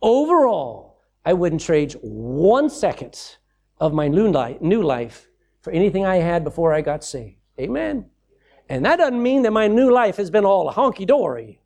Overall, 0.00 0.98
I 1.24 1.34
wouldn't 1.34 1.60
trade 1.60 1.94
one 2.00 2.70
second 2.70 3.36
of 3.78 3.92
my 3.92 4.08
new 4.08 4.82
life 4.82 5.29
for 5.62 5.72
anything 5.72 6.06
I 6.06 6.16
had 6.16 6.44
before 6.44 6.72
I 6.72 6.80
got 6.80 7.04
saved. 7.04 7.36
Amen. 7.58 8.06
And 8.68 8.84
that 8.84 8.96
doesn't 8.96 9.22
mean 9.22 9.42
that 9.42 9.52
my 9.52 9.66
new 9.66 9.90
life 9.90 10.16
has 10.16 10.30
been 10.30 10.44
all 10.44 10.72
honky 10.72 11.06
dory. 11.06 11.60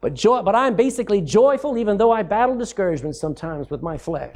But, 0.00 0.14
joy, 0.14 0.42
but 0.42 0.54
I'm 0.54 0.76
basically 0.76 1.20
joyful 1.20 1.76
even 1.76 1.98
though 1.98 2.10
I 2.10 2.22
battle 2.22 2.56
discouragement 2.56 3.16
sometimes 3.16 3.68
with 3.68 3.82
my 3.82 3.98
flesh. 3.98 4.34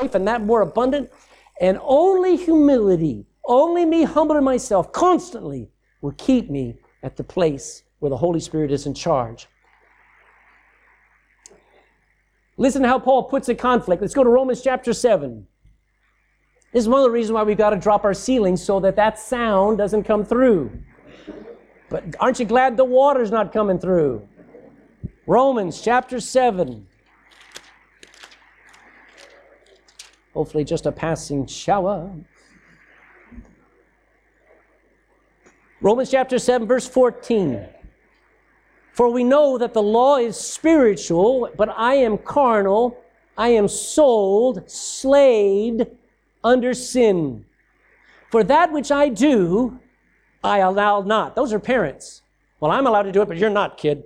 And 0.00 0.26
that 0.26 0.42
more 0.42 0.62
abundant, 0.62 1.10
and 1.60 1.78
only 1.82 2.36
humility, 2.36 3.26
only 3.44 3.84
me 3.84 4.02
humbling 4.04 4.44
myself 4.44 4.90
constantly 4.92 5.70
will 6.00 6.12
keep 6.12 6.50
me 6.50 6.78
at 7.02 7.16
the 7.16 7.24
place 7.24 7.82
where 7.98 8.10
the 8.10 8.16
Holy 8.16 8.40
Spirit 8.40 8.72
is 8.72 8.86
in 8.86 8.94
charge. 8.94 9.46
Listen 12.60 12.82
to 12.82 12.88
how 12.88 12.98
Paul 12.98 13.22
puts 13.22 13.48
a 13.48 13.54
conflict. 13.54 14.02
Let's 14.02 14.12
go 14.12 14.22
to 14.22 14.28
Romans 14.28 14.60
chapter 14.60 14.92
7. 14.92 15.46
This 16.74 16.82
is 16.82 16.90
one 16.90 17.00
of 17.00 17.04
the 17.04 17.10
reasons 17.10 17.32
why 17.32 17.42
we've 17.42 17.56
got 17.56 17.70
to 17.70 17.76
drop 17.76 18.04
our 18.04 18.12
ceilings 18.12 18.62
so 18.62 18.80
that 18.80 18.96
that 18.96 19.18
sound 19.18 19.78
doesn't 19.78 20.04
come 20.04 20.26
through. 20.26 20.70
But 21.88 22.14
aren't 22.20 22.38
you 22.38 22.44
glad 22.44 22.76
the 22.76 22.84
water's 22.84 23.30
not 23.30 23.50
coming 23.50 23.78
through? 23.78 24.28
Romans 25.26 25.80
chapter 25.80 26.20
7. 26.20 26.86
Hopefully, 30.34 30.62
just 30.62 30.84
a 30.84 30.92
passing 30.92 31.46
shower. 31.46 32.12
Romans 35.80 36.10
chapter 36.10 36.38
7, 36.38 36.68
verse 36.68 36.86
14. 36.86 37.66
For 38.92 39.08
we 39.10 39.24
know 39.24 39.58
that 39.58 39.72
the 39.72 39.82
law 39.82 40.16
is 40.16 40.36
spiritual, 40.36 41.50
but 41.56 41.68
I 41.76 41.94
am 41.94 42.18
carnal. 42.18 42.96
I 43.38 43.48
am 43.48 43.68
sold, 43.68 44.70
slaved 44.70 45.86
under 46.44 46.74
sin. 46.74 47.44
For 48.30 48.44
that 48.44 48.72
which 48.72 48.90
I 48.92 49.08
do, 49.08 49.78
I 50.42 50.58
allow 50.58 51.00
not. 51.02 51.34
Those 51.34 51.52
are 51.52 51.58
parents. 51.58 52.22
Well, 52.60 52.70
I'm 52.70 52.86
allowed 52.86 53.04
to 53.04 53.12
do 53.12 53.22
it, 53.22 53.28
but 53.28 53.38
you're 53.38 53.50
not, 53.50 53.78
kid. 53.78 54.04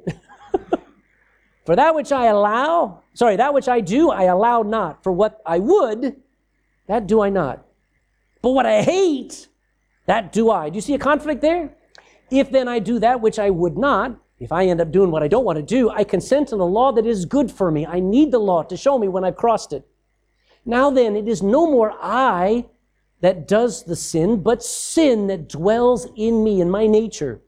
For 1.65 1.75
that 1.77 1.95
which 1.95 2.13
I 2.13 2.27
allow, 2.27 3.03
sorry, 3.15 3.37
that 3.37 3.55
which 3.55 3.69
I 3.69 3.81
do, 3.81 4.11
I 4.11 4.25
allow 4.25 4.63
not. 4.63 5.03
For 5.03 5.13
what 5.13 5.41
I 5.47 5.59
would, 5.59 6.17
that 6.87 7.07
do 7.07 7.23
I 7.23 7.31
not. 7.31 7.65
But 8.43 8.51
what 8.51 8.67
I 8.67 8.83
hate, 8.83 9.49
that 10.07 10.33
do 10.33 10.51
I. 10.51 10.69
Do 10.69 10.77
you 10.77 10.83
see 10.83 10.95
a 10.95 10.99
conflict 10.99 11.41
there? 11.41 11.75
If 12.31 12.51
then 12.51 12.69
I 12.69 12.79
do 12.79 12.99
that 12.99 13.21
which 13.21 13.39
I 13.39 13.49
would 13.51 13.79
not, 13.79 14.17
if 14.39 14.53
I 14.53 14.67
end 14.67 14.81
up 14.81 14.91
doing 14.91 15.11
what 15.11 15.23
I 15.23 15.29
don't 15.29 15.45
want 15.45 15.57
to 15.57 15.63
do, 15.63 15.91
I 15.91 16.05
consent 16.05 16.49
to 16.49 16.57
the 16.57 16.67
law 16.67 16.93
that 16.93 17.07
is 17.07 17.25
good 17.25 17.51
for 17.51 17.71
me. 17.71 17.87
I 17.87 18.01
need 18.01 18.33
the 18.33 18.39
law 18.39 18.63
to 18.65 18.77
show 18.77 18.99
me 18.99 19.09
when 19.09 19.25
I've 19.25 19.37
crossed 19.37 19.73
it. 19.73 19.87
Now 20.67 20.91
then, 20.91 21.15
it 21.17 21.29
is 21.29 21.43
no 21.43 21.71
more 21.71 21.93
I 22.01 22.67
that 23.21 23.47
does 23.47 23.85
the 23.85 23.97
sin, 23.97 24.43
but 24.43 24.63
sin 24.63 25.29
that 25.29 25.49
dwells 25.49 26.07
in 26.17 26.43
me, 26.43 26.61
in 26.61 26.71
my 26.71 26.87
nature. 26.87 27.41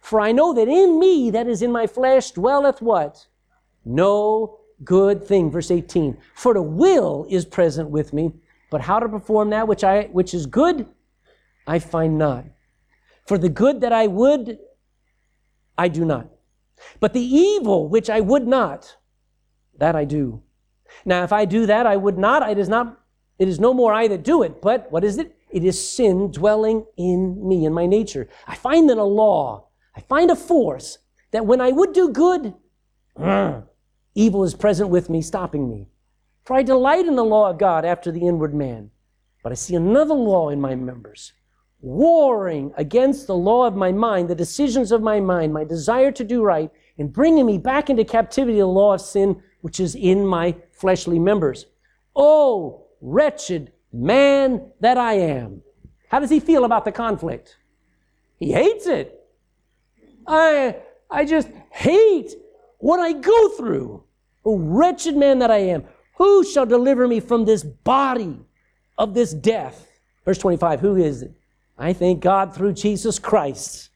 For 0.00 0.20
I 0.20 0.32
know 0.32 0.52
that 0.52 0.68
in 0.68 0.98
me, 0.98 1.30
that 1.30 1.46
is 1.46 1.62
in 1.62 1.70
my 1.70 1.86
flesh, 1.86 2.32
dwelleth 2.32 2.82
what? 2.82 3.26
No 3.84 4.58
good 4.84 5.24
thing. 5.24 5.50
Verse 5.50 5.70
18. 5.70 6.16
For 6.34 6.54
the 6.54 6.62
will 6.62 7.26
is 7.28 7.44
present 7.44 7.90
with 7.90 8.12
me, 8.12 8.32
but 8.70 8.80
how 8.80 8.98
to 8.98 9.08
perform 9.08 9.50
that 9.50 9.68
which 9.68 9.84
I 9.84 10.04
which 10.04 10.34
is 10.34 10.46
good, 10.46 10.88
I 11.66 11.78
find 11.78 12.18
not. 12.18 12.44
For 13.26 13.38
the 13.38 13.48
good 13.48 13.80
that 13.82 13.92
I 13.92 14.08
would, 14.08 14.58
I 15.82 15.88
do 15.88 16.04
not. 16.04 16.28
But 17.00 17.12
the 17.12 17.20
evil 17.20 17.88
which 17.88 18.08
I 18.08 18.20
would 18.20 18.46
not, 18.46 18.96
that 19.78 19.96
I 19.96 20.04
do. 20.04 20.42
Now, 21.04 21.24
if 21.24 21.32
I 21.32 21.44
do 21.44 21.66
that, 21.66 21.86
I 21.86 21.96
would 21.96 22.18
not. 22.18 22.48
It 22.48 22.58
is 22.58 22.68
not. 22.68 23.00
It 23.38 23.48
is 23.48 23.58
no 23.58 23.74
more 23.74 23.92
I 23.92 24.06
that 24.06 24.22
do 24.22 24.44
it, 24.44 24.62
but 24.62 24.92
what 24.92 25.02
is 25.02 25.18
it? 25.18 25.34
It 25.50 25.64
is 25.64 25.76
sin 25.96 26.30
dwelling 26.30 26.86
in 26.96 27.48
me, 27.48 27.64
in 27.64 27.72
my 27.72 27.86
nature. 27.86 28.28
I 28.46 28.54
find 28.54 28.88
in 28.88 28.98
a 28.98 29.04
law, 29.04 29.66
I 29.96 30.00
find 30.00 30.30
a 30.30 30.36
force 30.36 30.98
that 31.32 31.46
when 31.46 31.60
I 31.60 31.72
would 31.72 31.92
do 31.92 32.10
good, 32.10 32.54
evil 34.14 34.44
is 34.44 34.54
present 34.54 34.90
with 34.90 35.10
me, 35.10 35.20
stopping 35.20 35.68
me. 35.68 35.88
For 36.44 36.54
I 36.54 36.62
delight 36.62 37.06
in 37.06 37.16
the 37.16 37.24
law 37.24 37.50
of 37.50 37.58
God 37.58 37.84
after 37.84 38.12
the 38.12 38.26
inward 38.28 38.54
man. 38.54 38.90
But 39.42 39.50
I 39.50 39.56
see 39.56 39.74
another 39.74 40.14
law 40.14 40.50
in 40.50 40.60
my 40.60 40.76
members, 40.76 41.32
warring 41.82 42.72
against 42.76 43.26
the 43.26 43.34
law 43.34 43.66
of 43.66 43.74
my 43.74 43.92
mind, 43.92 44.28
the 44.28 44.34
decisions 44.34 44.92
of 44.92 45.02
my 45.02 45.20
mind, 45.20 45.52
my 45.52 45.64
desire 45.64 46.12
to 46.12 46.24
do 46.24 46.42
right, 46.42 46.70
and 46.96 47.12
bringing 47.12 47.44
me 47.44 47.58
back 47.58 47.90
into 47.90 48.04
captivity 48.04 48.54
to 48.54 48.60
the 48.60 48.66
law 48.66 48.94
of 48.94 49.00
sin, 49.00 49.42
which 49.60 49.80
is 49.80 49.94
in 49.96 50.24
my 50.24 50.54
fleshly 50.70 51.18
members. 51.18 51.66
Oh, 52.14 52.86
wretched 53.00 53.72
man 53.92 54.70
that 54.80 54.96
I 54.96 55.14
am. 55.14 55.62
How 56.08 56.20
does 56.20 56.30
he 56.30 56.40
feel 56.40 56.64
about 56.64 56.84
the 56.84 56.92
conflict? 56.92 57.56
He 58.38 58.52
hates 58.52 58.86
it. 58.86 59.18
I, 60.26 60.76
I 61.10 61.24
just 61.24 61.48
hate 61.70 62.32
what 62.78 63.00
I 63.00 63.12
go 63.12 63.48
through. 63.50 64.04
Oh, 64.44 64.56
wretched 64.56 65.16
man 65.16 65.40
that 65.40 65.50
I 65.50 65.58
am. 65.58 65.84
Who 66.18 66.44
shall 66.44 66.66
deliver 66.66 67.08
me 67.08 67.18
from 67.18 67.44
this 67.44 67.64
body 67.64 68.38
of 68.96 69.14
this 69.14 69.32
death? 69.32 69.88
Verse 70.24 70.38
25, 70.38 70.80
who 70.80 70.96
is 70.96 71.22
it? 71.22 71.34
I 71.82 71.92
thank 71.92 72.20
God 72.20 72.54
through 72.54 72.74
Jesus 72.74 73.18
Christ. 73.18 73.90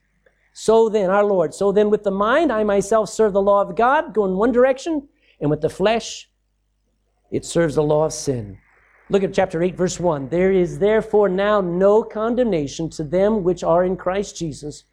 So 0.53 0.89
then, 0.89 1.09
our 1.09 1.25
Lord, 1.25 1.55
so 1.55 1.71
then 1.71 1.89
with 1.89 2.03
the 2.03 2.11
mind, 2.11 2.51
I 2.51 2.65
myself 2.65 3.11
serve 3.11 3.33
the 3.33 3.43
law 3.43 3.63
of 3.63 3.77
God, 3.77 4.13
go 4.13 4.25
in 4.25 4.37
one 4.37 4.51
direction, 4.51 5.09
and 5.41 5.51
with 5.51 5.61
the 5.61 5.69
flesh, 5.69 6.29
it 7.31 7.45
serves 7.45 7.77
the 7.77 7.85
law 7.85 8.07
of 8.07 8.13
sin. 8.13 8.59
Look 9.09 9.23
at 9.23 9.33
chapter 9.33 9.63
8, 9.63 9.77
verse 9.77 10.01
1. 10.01 10.31
There 10.31 10.51
is 10.51 10.81
therefore 10.81 11.29
now 11.29 11.61
no 11.61 12.03
condemnation 12.03 12.91
to 12.91 13.05
them 13.05 13.45
which 13.45 13.63
are 13.63 13.85
in 13.85 13.97
Christ 13.97 14.37
Jesus, 14.37 14.85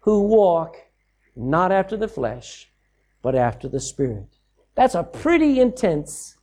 who 0.00 0.20
walk 0.20 0.76
not 1.34 1.72
after 1.72 1.96
the 1.96 2.06
flesh, 2.06 2.70
but 3.22 3.34
after 3.34 3.68
the 3.68 3.80
Spirit. 3.80 4.28
That's 4.76 4.94
a 4.94 5.02
pretty 5.02 5.58
intense 5.58 6.36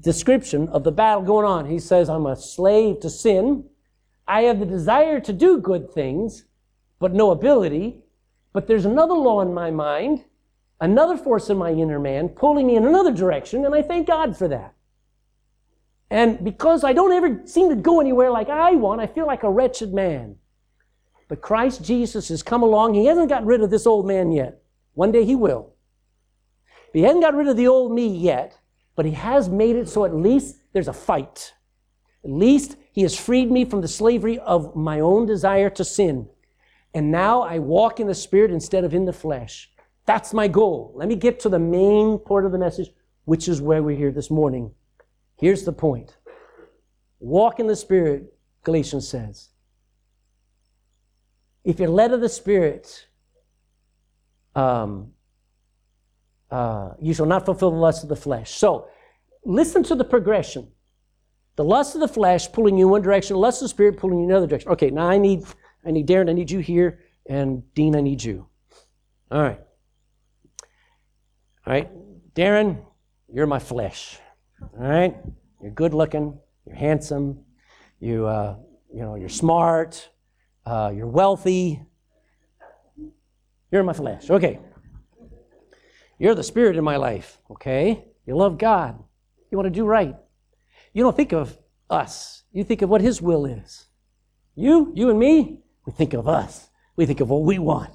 description 0.00 0.68
of 0.68 0.82
the 0.84 0.92
battle 0.92 1.22
going 1.22 1.44
on. 1.44 1.66
He 1.66 1.78
says, 1.78 2.08
I'm 2.08 2.24
a 2.24 2.36
slave 2.36 3.00
to 3.00 3.10
sin. 3.10 3.64
I 4.30 4.42
have 4.42 4.60
the 4.60 4.66
desire 4.66 5.18
to 5.18 5.32
do 5.32 5.58
good 5.58 5.90
things, 5.90 6.44
but 7.00 7.12
no 7.12 7.32
ability. 7.32 7.98
But 8.52 8.68
there's 8.68 8.84
another 8.84 9.14
law 9.14 9.40
in 9.40 9.52
my 9.52 9.72
mind, 9.72 10.24
another 10.80 11.16
force 11.16 11.50
in 11.50 11.58
my 11.58 11.72
inner 11.72 11.98
man, 11.98 12.28
pulling 12.28 12.68
me 12.68 12.76
in 12.76 12.86
another 12.86 13.12
direction, 13.12 13.64
and 13.64 13.74
I 13.74 13.82
thank 13.82 14.06
God 14.06 14.36
for 14.36 14.46
that. 14.46 14.74
And 16.10 16.44
because 16.44 16.84
I 16.84 16.92
don't 16.92 17.12
ever 17.12 17.42
seem 17.44 17.70
to 17.70 17.76
go 17.76 18.00
anywhere 18.00 18.30
like 18.30 18.48
I 18.48 18.76
want, 18.76 19.00
I 19.00 19.08
feel 19.08 19.26
like 19.26 19.42
a 19.42 19.50
wretched 19.50 19.92
man. 19.92 20.36
But 21.28 21.40
Christ 21.40 21.82
Jesus 21.82 22.28
has 22.28 22.42
come 22.42 22.62
along. 22.62 22.94
He 22.94 23.06
hasn't 23.06 23.28
got 23.28 23.44
rid 23.44 23.62
of 23.62 23.70
this 23.70 23.86
old 23.86 24.06
man 24.06 24.30
yet. 24.30 24.62
One 24.94 25.10
day 25.10 25.24
he 25.24 25.34
will. 25.34 25.74
He 26.92 27.02
hasn't 27.02 27.22
got 27.22 27.34
rid 27.34 27.48
of 27.48 27.56
the 27.56 27.66
old 27.66 27.92
me 27.92 28.06
yet, 28.06 28.58
but 28.94 29.06
he 29.06 29.12
has 29.12 29.48
made 29.48 29.74
it 29.74 29.88
so 29.88 30.04
at 30.04 30.14
least 30.14 30.56
there's 30.72 30.88
a 30.88 30.92
fight. 30.92 31.52
At 32.24 32.30
least 32.30 32.76
he 32.92 33.02
has 33.02 33.16
freed 33.16 33.50
me 33.50 33.64
from 33.64 33.80
the 33.80 33.88
slavery 33.88 34.38
of 34.38 34.74
my 34.74 35.00
own 35.00 35.26
desire 35.26 35.70
to 35.70 35.84
sin. 35.84 36.28
And 36.92 37.12
now 37.12 37.42
I 37.42 37.58
walk 37.58 38.00
in 38.00 38.06
the 38.06 38.14
Spirit 38.14 38.50
instead 38.50 38.84
of 38.84 38.94
in 38.94 39.04
the 39.04 39.12
flesh. 39.12 39.70
That's 40.06 40.34
my 40.34 40.48
goal. 40.48 40.92
Let 40.96 41.08
me 41.08 41.14
get 41.14 41.38
to 41.40 41.48
the 41.48 41.58
main 41.58 42.18
part 42.18 42.44
of 42.44 42.52
the 42.52 42.58
message, 42.58 42.90
which 43.26 43.46
is 43.48 43.60
where 43.60 43.82
we're 43.82 43.96
here 43.96 44.10
this 44.10 44.30
morning. 44.30 44.72
Here's 45.36 45.64
the 45.64 45.72
point 45.72 46.16
walk 47.20 47.60
in 47.60 47.66
the 47.66 47.76
Spirit, 47.76 48.34
Galatians 48.64 49.06
says. 49.06 49.50
If 51.62 51.78
you're 51.78 51.88
led 51.88 52.12
of 52.12 52.20
the 52.20 52.28
Spirit, 52.28 53.06
um, 54.56 55.12
uh, 56.50 56.94
you 57.00 57.14
shall 57.14 57.26
not 57.26 57.44
fulfill 57.44 57.70
the 57.70 57.76
lust 57.76 58.02
of 58.02 58.08
the 58.08 58.16
flesh. 58.16 58.50
So, 58.50 58.88
listen 59.44 59.82
to 59.84 59.94
the 59.94 60.04
progression. 60.04 60.68
The 61.60 61.64
lust 61.64 61.94
of 61.94 62.00
the 62.00 62.08
flesh 62.08 62.50
pulling 62.50 62.78
you 62.78 62.86
in 62.86 62.90
one 62.90 63.02
direction, 63.02 63.34
the 63.34 63.38
lust 63.38 63.60
of 63.60 63.66
the 63.66 63.68
spirit 63.68 63.98
pulling 63.98 64.20
you 64.20 64.24
in 64.24 64.30
another 64.30 64.46
direction. 64.46 64.70
Okay, 64.70 64.88
now 64.88 65.06
I 65.06 65.18
need, 65.18 65.44
I 65.84 65.90
need 65.90 66.06
Darren, 66.06 66.30
I 66.30 66.32
need 66.32 66.50
you 66.50 66.60
here, 66.60 67.00
and 67.26 67.62
Dean, 67.74 67.94
I 67.94 68.00
need 68.00 68.24
you. 68.24 68.46
All 69.30 69.42
right. 69.42 69.60
All 71.66 71.74
right, 71.74 71.90
Darren, 72.32 72.82
you're 73.30 73.46
my 73.46 73.58
flesh. 73.58 74.18
All 74.62 74.88
right, 74.88 75.14
you're 75.60 75.70
good 75.72 75.92
looking, 75.92 76.38
you're 76.64 76.76
handsome, 76.76 77.44
you, 77.98 78.26
uh, 78.26 78.56
you 78.90 79.02
know, 79.02 79.16
you're 79.16 79.28
smart, 79.28 80.08
uh, 80.64 80.90
you're 80.96 81.08
wealthy. 81.08 81.82
You're 83.70 83.82
my 83.82 83.92
flesh. 83.92 84.30
Okay. 84.30 84.60
You're 86.18 86.34
the 86.34 86.42
spirit 86.42 86.78
in 86.78 86.84
my 86.84 86.96
life, 86.96 87.36
okay? 87.50 88.06
You 88.24 88.34
love 88.34 88.56
God. 88.56 88.98
You 89.50 89.58
want 89.58 89.66
to 89.66 89.78
do 89.78 89.84
right. 89.84 90.16
You 90.92 91.02
don't 91.02 91.16
think 91.16 91.32
of 91.32 91.56
us. 91.88 92.44
You 92.52 92.64
think 92.64 92.82
of 92.82 92.88
what 92.88 93.00
His 93.00 93.22
will 93.22 93.44
is. 93.44 93.86
You, 94.54 94.92
you 94.94 95.10
and 95.10 95.18
me, 95.18 95.60
we 95.86 95.92
think 95.92 96.12
of 96.12 96.28
us. 96.28 96.68
We 96.96 97.06
think 97.06 97.20
of 97.20 97.30
what 97.30 97.42
we 97.42 97.58
want. 97.58 97.92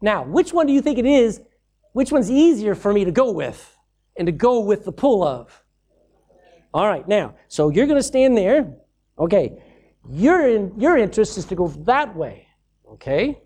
Now, 0.00 0.24
which 0.24 0.52
one 0.52 0.66
do 0.66 0.72
you 0.72 0.80
think 0.80 0.98
it 0.98 1.06
is? 1.06 1.40
Which 1.92 2.12
one's 2.12 2.30
easier 2.30 2.74
for 2.74 2.92
me 2.92 3.04
to 3.04 3.10
go 3.10 3.30
with 3.30 3.76
and 4.16 4.26
to 4.26 4.32
go 4.32 4.60
with 4.60 4.84
the 4.84 4.92
pull 4.92 5.22
of? 5.22 5.64
All 6.72 6.86
right, 6.86 7.06
now, 7.08 7.34
so 7.48 7.70
you're 7.70 7.86
going 7.86 7.98
to 7.98 8.02
stand 8.02 8.36
there. 8.36 8.74
Okay. 9.18 9.62
Your, 10.10 10.48
in, 10.48 10.72
your 10.78 10.96
interest 10.96 11.38
is 11.38 11.44
to 11.46 11.54
go 11.54 11.68
that 11.68 12.14
way. 12.14 12.46
Okay. 12.92 13.40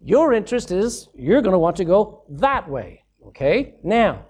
Your 0.00 0.32
interest 0.32 0.70
is 0.70 1.08
you're 1.14 1.42
going 1.42 1.52
to 1.52 1.58
want 1.58 1.76
to 1.76 1.84
go 1.84 2.24
that 2.28 2.68
way. 2.68 3.04
Okay. 3.28 3.74
Now, 3.82 4.26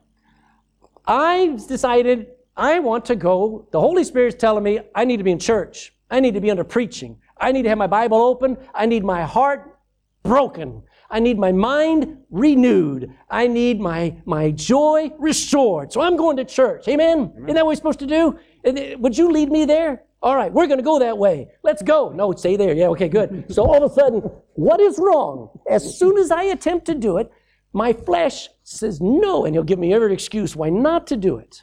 I've 1.07 1.67
decided 1.67 2.29
I 2.57 2.79
want 2.79 3.05
to 3.07 3.17
go. 3.17 3.69
The 3.71 3.81
Holy 3.81 4.05
Spirit's 4.05 4.37
telling 4.37 4.65
me 4.65 4.81
I 4.95 5.05
need 5.05 5.19
to 5.19 5.25
be 5.25 5.31
in 5.31 5.39
church. 5.39 5.93
I 6.11 6.21
need 6.21 6.35
to 6.35 6.41
be 6.41 6.51
under 6.51 6.65
preaching. 6.65 7.19
I 7.39 7.53
need 7.53 7.63
to 7.63 7.69
have 7.69 7.79
my 7.79 7.87
Bible 7.87 8.19
open. 8.19 8.57
I 8.75 8.87
need 8.87 9.05
my 9.05 9.25
heart 9.25 9.79
broken. 10.23 10.83
I 11.11 11.21
need 11.21 11.39
my 11.39 11.53
mind 11.53 12.19
renewed. 12.31 13.13
I 13.31 13.47
need 13.47 13.81
my, 13.81 14.17
my 14.25 14.51
joy 14.51 15.13
restored. 15.19 15.93
So 15.93 16.01
I'm 16.01 16.17
going 16.17 16.37
to 16.39 16.45
church. 16.45 16.89
Amen? 16.89 17.19
Amen. 17.19 17.45
Isn't 17.45 17.55
that 17.55 17.65
what 17.65 17.73
we're 17.73 17.77
supposed 17.77 18.01
to 18.01 18.07
do? 18.07 18.39
Uh, 18.65 18.99
would 18.99 19.17
you 19.17 19.31
lead 19.31 19.51
me 19.51 19.65
there? 19.65 20.03
All 20.23 20.35
right, 20.35 20.51
we're 20.53 20.67
going 20.67 20.79
to 20.79 20.85
go 20.85 20.99
that 20.99 21.19
way. 21.19 21.49
Let's 21.63 21.83
go. 21.83 22.11
No, 22.11 22.33
stay 22.33 22.57
there. 22.57 22.75
Yeah, 22.75 22.89
okay, 22.89 23.09
good. 23.09 23.53
So 23.53 23.65
all 23.65 23.85
of 23.85 23.93
a 23.93 23.95
sudden, 23.95 24.21
what 24.55 24.81
is 24.81 24.99
wrong? 24.99 25.51
As 25.71 25.97
soon 25.97 26.17
as 26.17 26.31
I 26.31 26.45
attempt 26.45 26.87
to 26.87 26.95
do 26.95 27.19
it, 27.19 27.31
my 27.73 27.93
flesh 27.93 28.49
says 28.65 29.01
no, 29.01 29.45
and 29.45 29.55
he'll 29.55 29.63
give 29.63 29.79
me 29.79 29.93
every 29.93 30.13
excuse 30.13 30.57
why 30.57 30.71
not 30.71 31.07
to 31.09 31.17
do 31.17 31.37
it. 31.37 31.63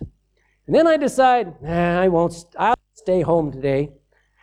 And 0.67 0.75
then 0.75 0.87
I 0.87 0.97
decide, 0.97 1.61
nah, 1.61 2.01
I 2.01 2.07
won't, 2.07 2.33
I'll 2.57 2.75
stay 2.93 3.21
home 3.21 3.51
today. 3.51 3.91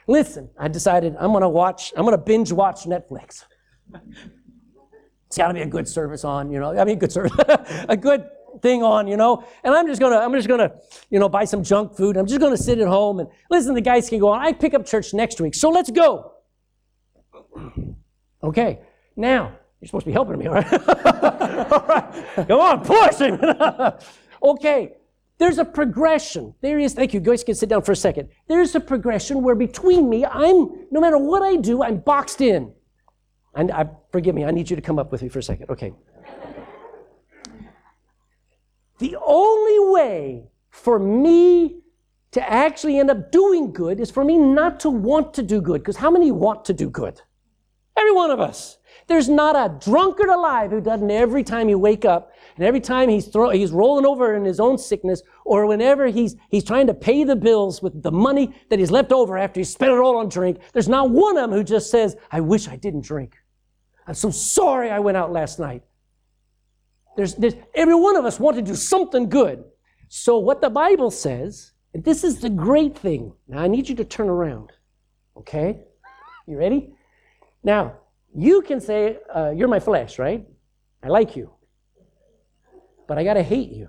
Listen, 0.06 0.50
I 0.58 0.68
decided 0.68 1.16
I'm 1.18 1.30
going 1.30 1.42
to 1.42 1.48
watch, 1.48 1.92
I'm 1.96 2.04
going 2.04 2.16
to 2.16 2.22
binge 2.22 2.52
watch 2.52 2.84
Netflix. 2.84 3.44
It's 5.26 5.38
got 5.38 5.48
to 5.48 5.54
be 5.54 5.60
a 5.60 5.66
good 5.66 5.86
service 5.86 6.24
on, 6.24 6.50
you 6.50 6.58
know. 6.58 6.76
I 6.76 6.84
mean, 6.84 6.98
good 6.98 7.12
service, 7.12 7.32
a 7.88 7.96
good 7.96 8.28
thing 8.60 8.82
on, 8.82 9.06
you 9.06 9.16
know. 9.16 9.44
And 9.62 9.74
I'm 9.74 9.86
just 9.86 10.00
gonna, 10.00 10.16
I'm 10.16 10.32
just 10.34 10.48
gonna, 10.48 10.72
you 11.08 11.18
know, 11.18 11.28
buy 11.28 11.44
some 11.44 11.62
junk 11.62 11.96
food. 11.96 12.16
I'm 12.16 12.26
just 12.26 12.40
gonna 12.40 12.56
sit 12.56 12.78
at 12.78 12.88
home 12.88 13.20
and 13.20 13.28
listen. 13.48 13.74
The 13.74 13.80
guys 13.80 14.08
can 14.08 14.18
go 14.18 14.30
on. 14.30 14.40
I 14.40 14.52
pick 14.52 14.74
up 14.74 14.84
church 14.84 15.14
next 15.14 15.40
week, 15.40 15.54
so 15.54 15.70
let's 15.70 15.90
go. 15.90 16.32
Okay, 18.42 18.80
now 19.16 19.52
you're 19.80 19.86
supposed 19.86 20.04
to 20.04 20.08
be 20.08 20.14
helping 20.14 20.38
me, 20.38 20.46
all 20.46 20.54
right? 20.54 20.72
all 20.72 21.84
right, 21.86 22.48
come 22.48 22.58
on, 22.58 22.82
push. 22.82 23.18
Him. 23.18 23.38
okay, 24.42 24.94
there's 25.40 25.56
a 25.56 25.64
progression. 25.64 26.54
There 26.60 26.78
is, 26.78 26.92
thank 26.92 27.14
you, 27.14 27.18
guys 27.18 27.42
can 27.42 27.54
sit 27.54 27.70
down 27.70 27.80
for 27.80 27.92
a 27.92 27.96
second. 27.96 28.28
There's 28.46 28.74
a 28.74 28.80
progression 28.80 29.42
where 29.42 29.54
between 29.54 30.10
me, 30.10 30.22
I'm, 30.26 30.86
no 30.90 31.00
matter 31.00 31.16
what 31.16 31.42
I 31.42 31.56
do, 31.56 31.82
I'm 31.82 31.96
boxed 31.96 32.42
in. 32.42 32.70
And 33.54 33.72
I, 33.72 33.88
forgive 34.12 34.34
me, 34.34 34.44
I 34.44 34.50
need 34.50 34.68
you 34.68 34.76
to 34.76 34.82
come 34.82 34.98
up 34.98 35.10
with 35.10 35.22
me 35.22 35.30
for 35.30 35.38
a 35.38 35.42
second. 35.42 35.70
Okay. 35.70 35.94
the 38.98 39.16
only 39.24 39.92
way 39.94 40.44
for 40.68 40.98
me 40.98 41.80
to 42.32 42.52
actually 42.52 42.98
end 42.98 43.10
up 43.10 43.32
doing 43.32 43.72
good 43.72 43.98
is 43.98 44.10
for 44.10 44.22
me 44.22 44.36
not 44.36 44.78
to 44.80 44.90
want 44.90 45.32
to 45.34 45.42
do 45.42 45.62
good. 45.62 45.80
Because 45.80 45.96
how 45.96 46.10
many 46.10 46.30
want 46.30 46.66
to 46.66 46.74
do 46.74 46.90
good? 46.90 47.18
Every 47.96 48.12
one 48.12 48.30
of 48.30 48.40
us. 48.40 48.76
There's 49.06 49.30
not 49.30 49.56
a 49.56 49.74
drunkard 49.82 50.28
alive 50.28 50.70
who 50.70 50.82
doesn't 50.82 51.10
every 51.10 51.44
time 51.44 51.70
you 51.70 51.78
wake 51.78 52.04
up 52.04 52.30
and 52.56 52.64
every 52.64 52.80
time 52.80 53.08
he's 53.08 53.26
throw, 53.26 53.50
he's 53.50 53.72
rolling 53.72 54.06
over 54.06 54.34
in 54.34 54.44
his 54.44 54.60
own 54.60 54.78
sickness 54.78 55.22
or 55.44 55.66
whenever 55.66 56.06
he's, 56.06 56.36
he's 56.50 56.64
trying 56.64 56.86
to 56.86 56.94
pay 56.94 57.24
the 57.24 57.36
bills 57.36 57.82
with 57.82 58.02
the 58.02 58.12
money 58.12 58.54
that 58.68 58.78
he's 58.78 58.90
left 58.90 59.12
over 59.12 59.38
after 59.38 59.60
he 59.60 59.64
spent 59.64 59.92
it 59.92 59.98
all 59.98 60.16
on 60.16 60.28
drink. 60.28 60.58
There's 60.72 60.88
not 60.88 61.10
one 61.10 61.36
of 61.36 61.50
them 61.50 61.58
who 61.58 61.64
just 61.64 61.90
says, 61.90 62.16
I 62.30 62.40
wish 62.40 62.68
I 62.68 62.76
didn't 62.76 63.04
drink. 63.04 63.36
I'm 64.06 64.14
so 64.14 64.30
sorry 64.30 64.90
I 64.90 64.98
went 64.98 65.16
out 65.16 65.32
last 65.32 65.58
night. 65.58 65.82
There's, 67.16 67.34
there's, 67.34 67.54
every 67.74 67.94
one 67.94 68.16
of 68.16 68.24
us 68.24 68.40
want 68.40 68.56
to 68.56 68.62
do 68.62 68.74
something 68.74 69.28
good. 69.28 69.64
So, 70.08 70.38
what 70.38 70.60
the 70.60 70.70
Bible 70.70 71.10
says, 71.10 71.72
and 71.94 72.04
this 72.04 72.24
is 72.24 72.40
the 72.40 72.50
great 72.50 72.98
thing. 72.98 73.32
Now, 73.46 73.58
I 73.58 73.68
need 73.68 73.88
you 73.88 73.94
to 73.96 74.04
turn 74.04 74.28
around. 74.28 74.72
Okay? 75.36 75.80
You 76.46 76.58
ready? 76.58 76.92
Now, 77.62 77.94
you 78.34 78.62
can 78.62 78.80
say, 78.80 79.18
uh, 79.34 79.50
You're 79.50 79.68
my 79.68 79.80
flesh, 79.80 80.18
right? 80.18 80.46
I 81.02 81.08
like 81.08 81.36
you. 81.36 81.50
But 83.10 83.18
I 83.18 83.24
got 83.24 83.34
to 83.34 83.42
hate 83.42 83.72
you. 83.72 83.88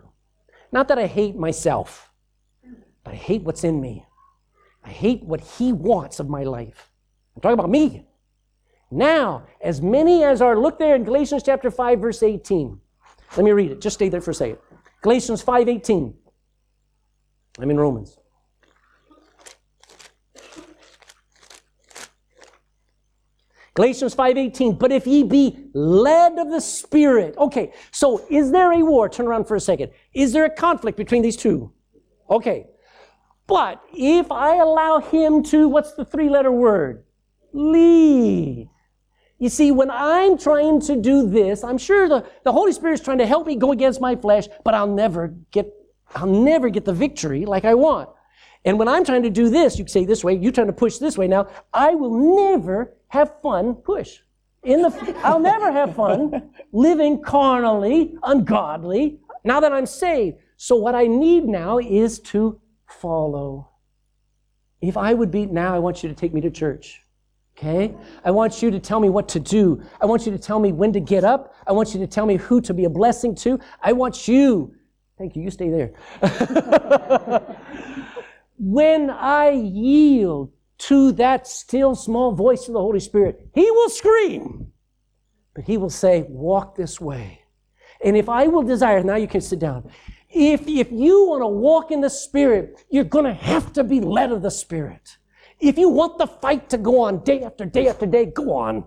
Not 0.72 0.88
that 0.88 0.97
I 0.97 1.05
hate 1.05 1.36
myself, 1.36 2.11
but 3.03 3.13
I 3.13 3.17
hate 3.17 3.43
what's 3.43 3.63
in 3.63 3.80
me. 3.80 4.03
I 4.84 4.89
hate 4.89 5.22
what 5.22 5.41
He 5.41 5.72
wants 5.72 6.19
of 6.19 6.28
my 6.28 6.41
life. 6.41 6.89
I'm 7.36 7.41
talking 7.43 7.53
about 7.53 7.69
me. 7.69 8.07
Now, 8.89 9.45
as 9.61 9.80
many 9.80 10.24
as 10.24 10.41
are, 10.41 10.59
look 10.59 10.80
there 10.80 10.95
in 10.95 11.03
Galatians 11.03 11.43
chapter 11.43 11.69
5, 11.69 11.99
verse 11.99 12.24
18. 12.24 12.82
Let 13.38 13.43
me 13.43 13.51
read 13.51 13.69
it. 13.69 13.80
Just 13.80 13.93
stay 13.93 14.09
there 14.09 14.22
for 14.22 14.32
a 14.32 14.34
second. 14.34 14.57
Galatians 15.03 15.43
5, 15.43 15.69
18. 15.69 16.15
I'm 17.59 17.69
in 17.69 17.80
Romans. 17.80 18.17
Galatians 23.74 24.13
5:18, 24.13 24.78
but 24.78 24.91
if 24.91 25.07
ye 25.07 25.24
be 25.24 25.69
led 25.74 26.38
of 26.38 26.49
the 26.49 26.59
Spirit. 26.59 27.38
Okay, 27.38 27.72
so 27.91 28.26
is 28.30 28.51
there 28.51 28.72
a 28.74 28.84
war? 28.84 29.07
Turn 29.07 29.28
around 29.28 29.45
for 29.45 29.55
a 29.55 29.61
second. 29.61 29.91
Is 30.13 30.34
there 30.34 30.45
a 30.45 30.49
conflict 30.49 30.97
between 30.97 31.22
these 31.22 31.38
two? 31.38 31.72
Okay. 32.30 32.67
But 33.47 33.82
if 33.93 34.32
I 34.32 34.57
allow 34.57 34.99
him 34.99 35.43
to, 35.43 35.67
what's 35.67 35.93
the 35.93 36.05
three 36.05 36.30
letter 36.30 36.51
word? 36.51 37.03
Lead. 37.53 38.69
You 39.39 39.49
see, 39.49 39.72
when 39.72 39.89
I'm 39.89 40.38
trying 40.38 40.80
to 40.82 40.95
do 40.95 41.28
this, 41.28 41.63
I'm 41.63 41.78
sure 41.78 42.07
the, 42.07 42.26
the 42.43 42.51
Holy 42.51 42.72
Spirit's 42.72 43.01
trying 43.01 43.17
to 43.17 43.26
help 43.26 43.47
me 43.47 43.55
go 43.55 43.72
against 43.72 43.99
my 43.99 44.15
flesh, 44.15 44.47
but 44.63 44.74
I'll 44.74 44.88
never 44.88 45.34
get, 45.51 45.74
I'll 46.13 46.28
never 46.28 46.69
get 46.69 46.86
the 46.86 46.93
victory 46.93 47.45
like 47.45 47.65
I 47.65 47.74
want. 47.74 48.09
And 48.63 48.78
when 48.78 48.88
I'm 48.88 49.03
trying 49.03 49.24
to 49.24 49.30
do 49.30 49.49
this, 49.49 49.80
you 49.80 49.88
say 49.88 50.05
this 50.05 50.24
way, 50.24 50.36
you're 50.36 50.51
trying 50.51 50.67
to 50.67 50.74
push 50.74 50.99
this 50.99 51.17
way 51.17 51.28
now, 51.28 51.47
I 51.74 51.95
will 51.95 52.38
never 52.51 52.93
have 53.12 53.41
fun 53.41 53.76
push. 53.76 54.20
In 54.64 54.84
the, 54.84 55.16
I'll 55.24 55.39
never 55.39 55.72
have 55.72 55.95
fun 55.95 56.49
living 56.72 57.22
carnally, 57.22 58.16
ungodly, 58.24 59.20
now 59.43 59.59
that 59.59 59.74
I'm 59.74 59.86
saved. 59.86 60.38
So 60.55 60.78
what 60.78 60.95
I 60.95 61.07
need 61.07 61.45
now 61.45 61.80
is 61.80 62.20
to 62.32 62.59
follow. 62.88 63.70
If 64.82 64.95
I 64.95 65.14
would 65.14 65.30
be, 65.30 65.45
now 65.45 65.76
I 65.76 65.80
want 65.80 66.03
you 66.03 66.09
to 66.09 66.16
take 66.16 66.34
me 66.34 66.39
to 66.41 66.49
church. 66.49 67.01
Okay? 67.57 67.93
I 68.24 68.32
want 68.32 68.62
you 68.62 68.72
to 68.72 68.80
tell 68.80 69.01
me 69.01 69.09
what 69.09 69.28
to 69.30 69.41
do. 69.41 69.84
I 69.99 70.05
want 70.05 70.26
you 70.26 70.32
to 70.32 70.39
tell 70.39 70.59
me 70.59 70.72
when 70.72 70.93
to 70.93 71.01
get 71.01 71.26
up. 71.26 71.53
I 71.68 71.74
want 71.74 71.93
you 71.93 71.99
to 71.99 72.07
tell 72.07 72.26
me 72.26 72.38
who 72.38 72.62
to 72.62 72.74
be 72.74 72.86
a 72.86 72.89
blessing 72.89 73.36
to. 73.36 73.59
I 73.82 73.91
want 73.91 74.28
you. 74.28 74.74
Thank 75.18 75.36
you. 75.36 75.41
You 75.41 75.51
stay 75.51 75.70
there. 75.70 75.91
when 78.57 79.09
I 79.09 79.49
yield 79.49 80.53
to 80.82 81.11
that 81.13 81.47
still 81.47 81.93
small 81.93 82.32
voice 82.32 82.67
of 82.67 82.73
the 82.73 82.79
Holy 82.79 82.99
Spirit, 82.99 83.47
He 83.53 83.69
will 83.69 83.89
scream, 83.89 84.71
but 85.53 85.65
He 85.65 85.77
will 85.77 85.89
say, 85.89 86.25
Walk 86.27 86.75
this 86.75 86.99
way. 86.99 87.41
And 88.03 88.17
if 88.17 88.27
I 88.27 88.47
will 88.47 88.63
desire, 88.63 89.03
now 89.03 89.15
you 89.15 89.27
can 89.27 89.41
sit 89.41 89.59
down. 89.59 89.91
If, 90.29 90.67
if 90.67 90.91
you 90.91 91.27
want 91.27 91.43
to 91.43 91.47
walk 91.47 91.91
in 91.91 92.01
the 92.01 92.09
Spirit, 92.09 92.84
you're 92.89 93.03
going 93.03 93.25
to 93.25 93.34
have 93.34 93.73
to 93.73 93.84
be 93.84 93.99
led 93.99 94.32
of 94.32 94.41
the 94.41 94.49
Spirit. 94.49 95.17
If 95.59 95.77
you 95.77 95.89
want 95.89 96.17
the 96.17 96.25
fight 96.25 96.69
to 96.69 96.79
go 96.79 97.01
on 97.01 97.23
day 97.23 97.43
after 97.43 97.65
day 97.65 97.88
after 97.88 98.07
day, 98.07 98.25
go 98.25 98.53
on. 98.53 98.86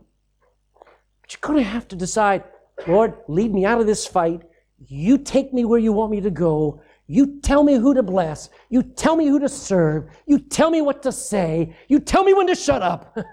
But 0.74 1.32
you're 1.32 1.48
going 1.48 1.62
to 1.62 1.70
have 1.70 1.86
to 1.88 1.96
decide, 1.96 2.42
Lord, 2.88 3.14
lead 3.28 3.54
me 3.54 3.64
out 3.64 3.80
of 3.80 3.86
this 3.86 4.04
fight. 4.04 4.42
You 4.84 5.18
take 5.18 5.52
me 5.52 5.64
where 5.64 5.78
you 5.78 5.92
want 5.92 6.10
me 6.10 6.20
to 6.22 6.30
go. 6.30 6.82
You 7.06 7.40
tell 7.40 7.62
me 7.62 7.74
who 7.74 7.94
to 7.94 8.02
bless. 8.02 8.48
You 8.70 8.82
tell 8.82 9.16
me 9.16 9.26
who 9.26 9.38
to 9.40 9.48
serve. 9.48 10.08
You 10.26 10.38
tell 10.38 10.70
me 10.70 10.80
what 10.80 11.02
to 11.02 11.12
say. 11.12 11.76
You 11.88 12.00
tell 12.00 12.24
me 12.24 12.32
when 12.32 12.46
to 12.46 12.54
shut 12.54 12.82
up. 12.82 13.16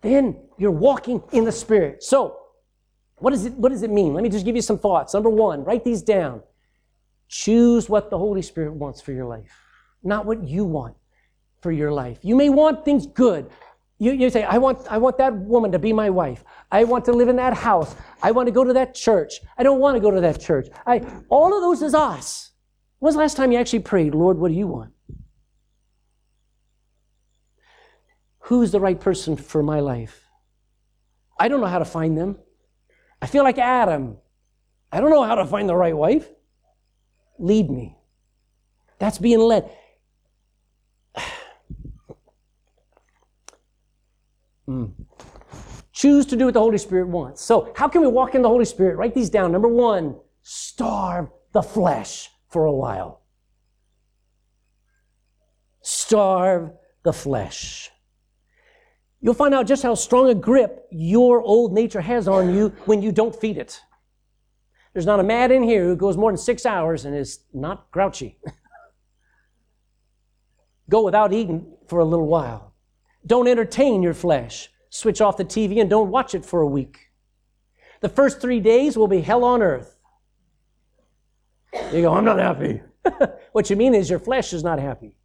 then 0.00 0.36
you're 0.58 0.70
walking 0.70 1.22
in 1.32 1.44
the 1.44 1.52
Spirit. 1.52 2.02
So, 2.02 2.38
what, 3.16 3.32
is 3.32 3.46
it, 3.46 3.54
what 3.54 3.70
does 3.70 3.82
it 3.82 3.90
mean? 3.90 4.14
Let 4.14 4.22
me 4.22 4.28
just 4.28 4.44
give 4.44 4.54
you 4.54 4.62
some 4.62 4.78
thoughts. 4.78 5.14
Number 5.14 5.30
one, 5.30 5.64
write 5.64 5.84
these 5.84 6.02
down. 6.02 6.42
Choose 7.28 7.88
what 7.88 8.10
the 8.10 8.18
Holy 8.18 8.42
Spirit 8.42 8.74
wants 8.74 9.00
for 9.00 9.12
your 9.12 9.26
life, 9.26 9.50
not 10.04 10.26
what 10.26 10.46
you 10.46 10.64
want 10.64 10.94
for 11.60 11.72
your 11.72 11.90
life. 11.90 12.18
You 12.22 12.36
may 12.36 12.48
want 12.48 12.84
things 12.84 13.06
good. 13.06 13.50
You, 13.98 14.12
you 14.12 14.28
say, 14.28 14.42
I 14.44 14.58
want, 14.58 14.86
I 14.90 14.98
want 14.98 15.16
that 15.18 15.34
woman 15.34 15.72
to 15.72 15.78
be 15.78 15.92
my 15.92 16.10
wife. 16.10 16.44
I 16.70 16.84
want 16.84 17.04
to 17.06 17.12
live 17.12 17.28
in 17.28 17.36
that 17.36 17.54
house. 17.54 17.94
I 18.22 18.30
want 18.30 18.46
to 18.46 18.52
go 18.52 18.62
to 18.62 18.74
that 18.74 18.94
church. 18.94 19.40
I 19.56 19.62
don't 19.62 19.80
want 19.80 19.96
to 19.96 20.00
go 20.00 20.10
to 20.10 20.20
that 20.20 20.40
church. 20.40 20.68
I, 20.86 20.98
all 21.28 21.54
of 21.54 21.62
those 21.62 21.80
is 21.80 21.94
us. 21.94 22.50
When's 22.98 23.14
the 23.14 23.20
last 23.20 23.36
time 23.36 23.52
you 23.52 23.58
actually 23.58 23.80
prayed, 23.80 24.14
Lord, 24.14 24.38
what 24.38 24.48
do 24.48 24.54
you 24.54 24.66
want? 24.66 24.92
Who's 28.40 28.70
the 28.70 28.80
right 28.80 29.00
person 29.00 29.36
for 29.36 29.62
my 29.62 29.80
life? 29.80 30.24
I 31.38 31.48
don't 31.48 31.60
know 31.60 31.66
how 31.66 31.78
to 31.78 31.84
find 31.84 32.16
them. 32.16 32.38
I 33.20 33.26
feel 33.26 33.44
like 33.44 33.58
Adam. 33.58 34.18
I 34.92 35.00
don't 35.00 35.10
know 35.10 35.24
how 35.24 35.34
to 35.36 35.46
find 35.46 35.68
the 35.68 35.74
right 35.74 35.96
wife. 35.96 36.28
Lead 37.38 37.70
me. 37.70 37.96
That's 38.98 39.18
being 39.18 39.40
led. 39.40 39.70
Mm. 44.68 44.92
Choose 45.92 46.26
to 46.26 46.36
do 46.36 46.46
what 46.46 46.54
the 46.54 46.60
Holy 46.60 46.78
Spirit 46.78 47.08
wants. 47.08 47.42
So, 47.42 47.72
how 47.76 47.88
can 47.88 48.02
we 48.02 48.08
walk 48.08 48.34
in 48.34 48.42
the 48.42 48.48
Holy 48.48 48.64
Spirit? 48.64 48.96
Write 48.96 49.14
these 49.14 49.30
down. 49.30 49.52
Number 49.52 49.68
one, 49.68 50.16
starve 50.42 51.28
the 51.52 51.62
flesh 51.62 52.30
for 52.48 52.66
a 52.66 52.72
while. 52.72 53.22
starve 55.86 56.72
the 57.04 57.12
flesh. 57.12 57.90
You'll 59.20 59.34
find 59.34 59.54
out 59.54 59.66
just 59.66 59.84
how 59.84 59.94
strong 59.94 60.28
a 60.28 60.34
grip 60.34 60.86
your 60.90 61.40
old 61.42 61.72
nature 61.72 62.00
has 62.00 62.26
on 62.26 62.54
you 62.54 62.70
when 62.86 63.02
you 63.02 63.12
don't 63.12 63.34
feed 63.34 63.56
it. 63.56 63.80
There's 64.92 65.06
not 65.06 65.20
a 65.20 65.24
man 65.24 65.52
in 65.52 65.62
here 65.62 65.84
who 65.84 65.94
goes 65.94 66.16
more 66.16 66.30
than 66.30 66.38
six 66.38 66.66
hours 66.66 67.04
and 67.04 67.14
is 67.14 67.40
not 67.54 67.90
grouchy. 67.92 68.38
Go 70.90 71.04
without 71.04 71.32
eating 71.32 71.72
for 71.86 72.00
a 72.00 72.04
little 72.04 72.26
while. 72.26 72.65
Don't 73.26 73.48
entertain 73.48 74.02
your 74.02 74.14
flesh. 74.14 74.70
Switch 74.90 75.20
off 75.20 75.36
the 75.36 75.44
TV 75.44 75.80
and 75.80 75.90
don't 75.90 76.10
watch 76.10 76.34
it 76.34 76.44
for 76.44 76.60
a 76.60 76.66
week. 76.66 77.10
The 78.00 78.08
first 78.08 78.40
three 78.40 78.60
days 78.60 78.96
will 78.96 79.08
be 79.08 79.20
hell 79.20 79.44
on 79.44 79.62
earth. 79.62 79.96
You 81.92 82.02
go, 82.02 82.14
I'm 82.14 82.24
not 82.24 82.38
happy. 82.38 82.82
what 83.52 83.68
you 83.68 83.76
mean 83.76 83.94
is 83.94 84.08
your 84.08 84.18
flesh 84.18 84.52
is 84.52 84.62
not 84.62 84.78
happy. 84.78 85.16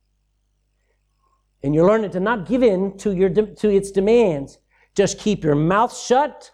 And 1.63 1.75
you're 1.75 1.87
learning 1.87 2.11
to 2.11 2.19
not 2.19 2.47
give 2.47 2.63
in 2.63 2.97
to, 2.99 3.13
your, 3.13 3.29
to 3.29 3.69
its 3.69 3.91
demands. 3.91 4.57
Just 4.95 5.19
keep 5.19 5.43
your 5.43 5.55
mouth 5.55 5.95
shut. 5.95 6.51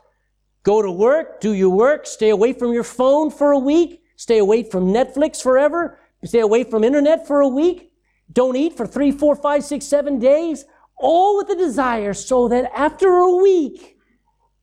Go 0.63 0.81
to 0.81 0.91
work, 0.91 1.39
do 1.39 1.53
your 1.53 1.69
work, 1.69 2.05
stay 2.05 2.29
away 2.29 2.51
from 2.51 2.73
your 2.73 2.83
phone 2.83 3.31
for 3.31 3.53
a 3.53 3.57
week, 3.57 4.03
stay 4.17 4.37
away 4.39 4.63
from 4.63 4.87
Netflix 4.87 5.41
forever, 5.41 5.97
stay 6.25 6.41
away 6.41 6.65
from 6.65 6.83
internet 6.83 7.25
for 7.25 7.39
a 7.39 7.47
week, 7.47 7.93
don't 8.33 8.57
eat 8.57 8.75
for 8.75 8.85
three, 8.85 9.11
four, 9.11 9.33
five, 9.35 9.63
six, 9.63 9.85
seven 9.85 10.19
days, 10.19 10.65
all 10.97 11.37
with 11.37 11.47
the 11.47 11.55
desire 11.55 12.13
so 12.13 12.47
that 12.47 12.71
after 12.75 13.09
a 13.09 13.35
week, 13.35 13.97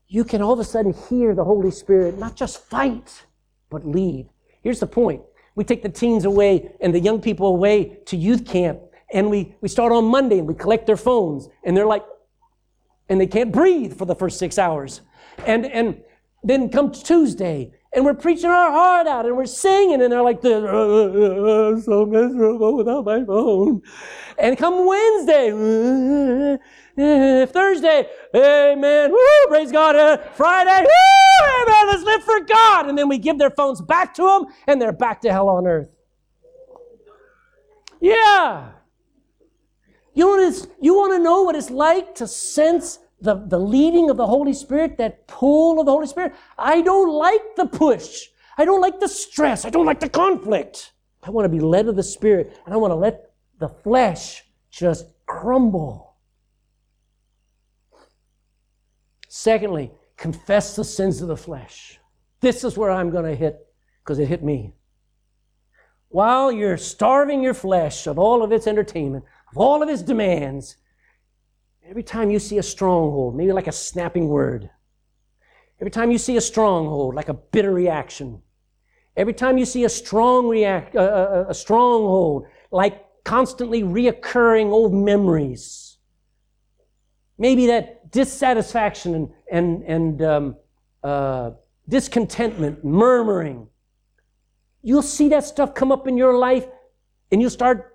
you 0.09 0.25
can 0.25 0.43
all 0.43 0.53
of 0.53 0.59
a 0.59 0.65
sudden 0.65 0.93
hear 1.09 1.35
the 1.35 1.45
Holy 1.45 1.71
Spirit 1.71 2.19
not 2.19 2.37
just 2.37 2.65
fight, 2.65 3.25
but 3.71 3.87
lead. 3.87 4.29
Here's 4.63 4.81
the 4.81 4.87
point. 4.87 5.23
We 5.55 5.65
take 5.65 5.83
the 5.83 5.89
teens 5.89 6.25
away 6.25 6.73
and 6.81 6.95
the 6.95 7.01
young 7.01 7.21
people 7.21 7.47
away 7.47 7.99
to 8.07 8.17
youth 8.17 8.45
camp, 8.45 8.81
and 9.13 9.31
we, 9.31 9.55
we 9.61 9.69
start 9.69 9.93
on 9.93 10.05
Monday 10.07 10.39
and 10.39 10.49
we 10.49 10.55
collect 10.55 10.87
their 10.87 10.97
phones, 10.97 11.49
and 11.65 11.77
they're 11.77 11.87
like, 11.87 12.05
and 13.09 13.21
they 13.21 13.27
can't 13.27 13.53
breathe 13.53 13.97
for 13.97 14.05
the 14.05 14.15
first 14.15 14.39
six 14.39 14.59
hours. 14.59 15.03
And, 15.47 15.67
and 15.67 16.03
then 16.43 16.69
come 16.71 16.91
Tuesday, 16.91 17.73
and 17.95 18.05
we're 18.05 18.15
preaching 18.15 18.51
our 18.51 18.71
heart 18.73 19.07
out 19.07 19.25
and 19.25 19.37
we're 19.37 19.47
singing 19.47 20.03
and 20.03 20.13
they're 20.13 20.23
like 20.23 20.41
this, 20.41 20.65
uh, 20.65 21.81
so 21.81 22.05
miserable 22.05 22.77
without 22.77 23.05
my 23.05 23.25
phone. 23.25 23.83
And 24.37 24.59
come 24.59 24.85
Wednesday, 24.87 25.51
uh, 26.99 27.47
Thursday, 27.47 28.09
amen, 28.35 29.13
woo, 29.13 29.47
praise 29.49 29.71
God, 29.71 29.95
uh, 29.95 30.17
Friday, 30.35 30.85
woo, 30.87 31.47
amen, 31.63 31.87
let's 31.87 32.03
live 32.03 32.25
for 32.25 32.41
God. 32.41 32.89
And 32.89 32.99
then 32.99 33.09
we 33.09 33.19
give 33.19 33.39
their 33.39 33.51
phones 33.51 33.81
back 33.81 34.13
to 34.15 34.23
them 34.23 34.47
and 34.67 34.83
they're 34.83 34.93
back 34.93 35.21
to 35.23 35.33
hell 35.33 35.49
on 35.49 35.67
earth. 35.67 35.89
Yeah. 38.01 38.73
You, 40.15 40.37
know 40.37 40.53
you 40.81 40.95
want 40.95 41.13
to 41.13 41.19
know 41.19 41.43
what 41.43 41.57
it's 41.57 41.71
like 41.71 42.17
to 42.17 42.27
sense 42.27 42.99
the, 43.21 43.35
the 43.47 43.59
leading 43.59 44.11
of 44.11 44.17
the 44.17 44.27
Holy 44.27 44.53
Spirit, 44.53 44.99
that 44.99 45.27
pull 45.27 45.81
of 45.81 45.87
the 45.87 45.93
Holy 45.93 46.07
Spirit. 46.07 46.35
I 46.59 46.83
don't 46.83 47.11
like 47.11 47.57
the 47.57 47.67
push. 47.67 48.27
I 48.57 48.65
don't 48.65 48.81
like 48.81 49.01
the 49.01 49.09
stress. 49.09 49.65
I 49.65 49.71
don't 49.71 49.87
like 49.87 50.01
the 50.01 50.09
conflict. 50.09 50.93
I 51.23 51.31
want 51.31 51.45
to 51.47 51.49
be 51.49 51.61
led 51.61 51.89
of 51.89 51.97
the 51.97 52.03
Spirit, 52.03 52.59
and 52.65 52.75
I 52.75 52.77
want 52.77 52.91
to 52.91 52.97
let 52.97 53.33
the 53.59 53.69
flesh 53.69 54.45
just 54.71 55.07
crumble. 55.27 56.17
Secondly, 59.29 59.91
confess 60.17 60.77
the 60.77 60.85
sins 60.85 61.21
of 61.23 61.29
the 61.29 61.37
flesh. 61.37 61.99
This 62.41 62.63
is 62.63 62.77
where 62.77 62.91
I'm 62.91 63.11
going 63.11 63.25
to 63.25 63.35
hit 63.35 63.67
because 64.03 64.19
it 64.19 64.29
hit 64.29 64.45
me. 64.45 64.75
While 66.09 66.53
you're 66.53 66.77
starving 66.77 67.43
your 67.43 67.55
flesh 67.55 68.07
of 68.07 68.19
all 68.19 68.45
of 68.45 68.53
its 68.53 68.67
entertainment, 68.67 69.25
of 69.51 69.59
all 69.59 69.83
of 69.83 69.89
its 69.89 70.03
demands, 70.03 70.77
Every 71.87 72.03
time 72.03 72.31
you 72.31 72.39
see 72.39 72.57
a 72.57 72.63
stronghold, 72.63 73.37
maybe 73.37 73.53
like 73.53 73.67
a 73.67 73.73
snapping 73.73 74.29
word, 74.29 74.71
every 75.81 75.91
time 75.91 76.11
you 76.11 76.17
see 76.17 76.37
a 76.39 76.41
stronghold, 76.41 77.15
like 77.15 77.29
a 77.29 77.35
bitter 77.35 77.73
reaction, 77.73 78.41
every 79.17 79.35
time 79.35 79.59
you 79.59 79.67
see 79.67 79.85
a 79.85 79.89
strong 79.89 80.49
react, 80.49 80.97
uh, 80.97 81.01
uh, 81.01 81.47
a 81.49 81.55
stronghold, 81.55 82.47
like 82.71 83.05
constantly 83.25 83.83
reoccurring 83.83 84.71
old 84.71 84.95
memories, 84.95 85.99
maybe 87.37 87.67
that 87.67 88.11
dissatisfaction 88.11 89.15
and 89.15 89.33
and 89.53 89.83
and 89.83 90.23
um, 90.23 90.57
uh, 91.03 91.51
discontentment, 91.87 92.83
murmuring, 92.83 93.69
you'll 94.83 95.03
see 95.03 95.29
that 95.29 95.45
stuff 95.45 95.75
come 95.75 95.93
up 95.93 96.09
in 96.09 96.17
your 96.17 96.39
life, 96.39 96.67
and 97.31 97.43
you'll 97.43 97.51
start. 97.51 97.91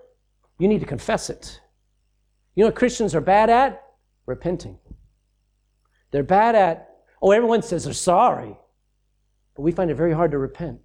You 0.59 0.67
need 0.67 0.81
to 0.81 0.85
confess 0.85 1.31
it. 1.31 1.59
You 2.59 2.65
know 2.65 2.71
what 2.71 2.75
Christians 2.75 3.15
are 3.15 3.21
bad 3.21 3.49
at? 3.49 3.83
Repenting. 4.25 4.77
They're 6.11 6.23
bad 6.23 6.55
at, 6.55 6.89
oh, 7.21 7.31
everyone 7.31 7.61
says 7.61 7.85
they're 7.85 7.93
sorry, 7.93 8.57
but 9.55 9.61
we 9.61 9.71
find 9.71 9.89
it 9.89 9.95
very 9.95 10.11
hard 10.11 10.31
to 10.31 10.39
repent. 10.39 10.81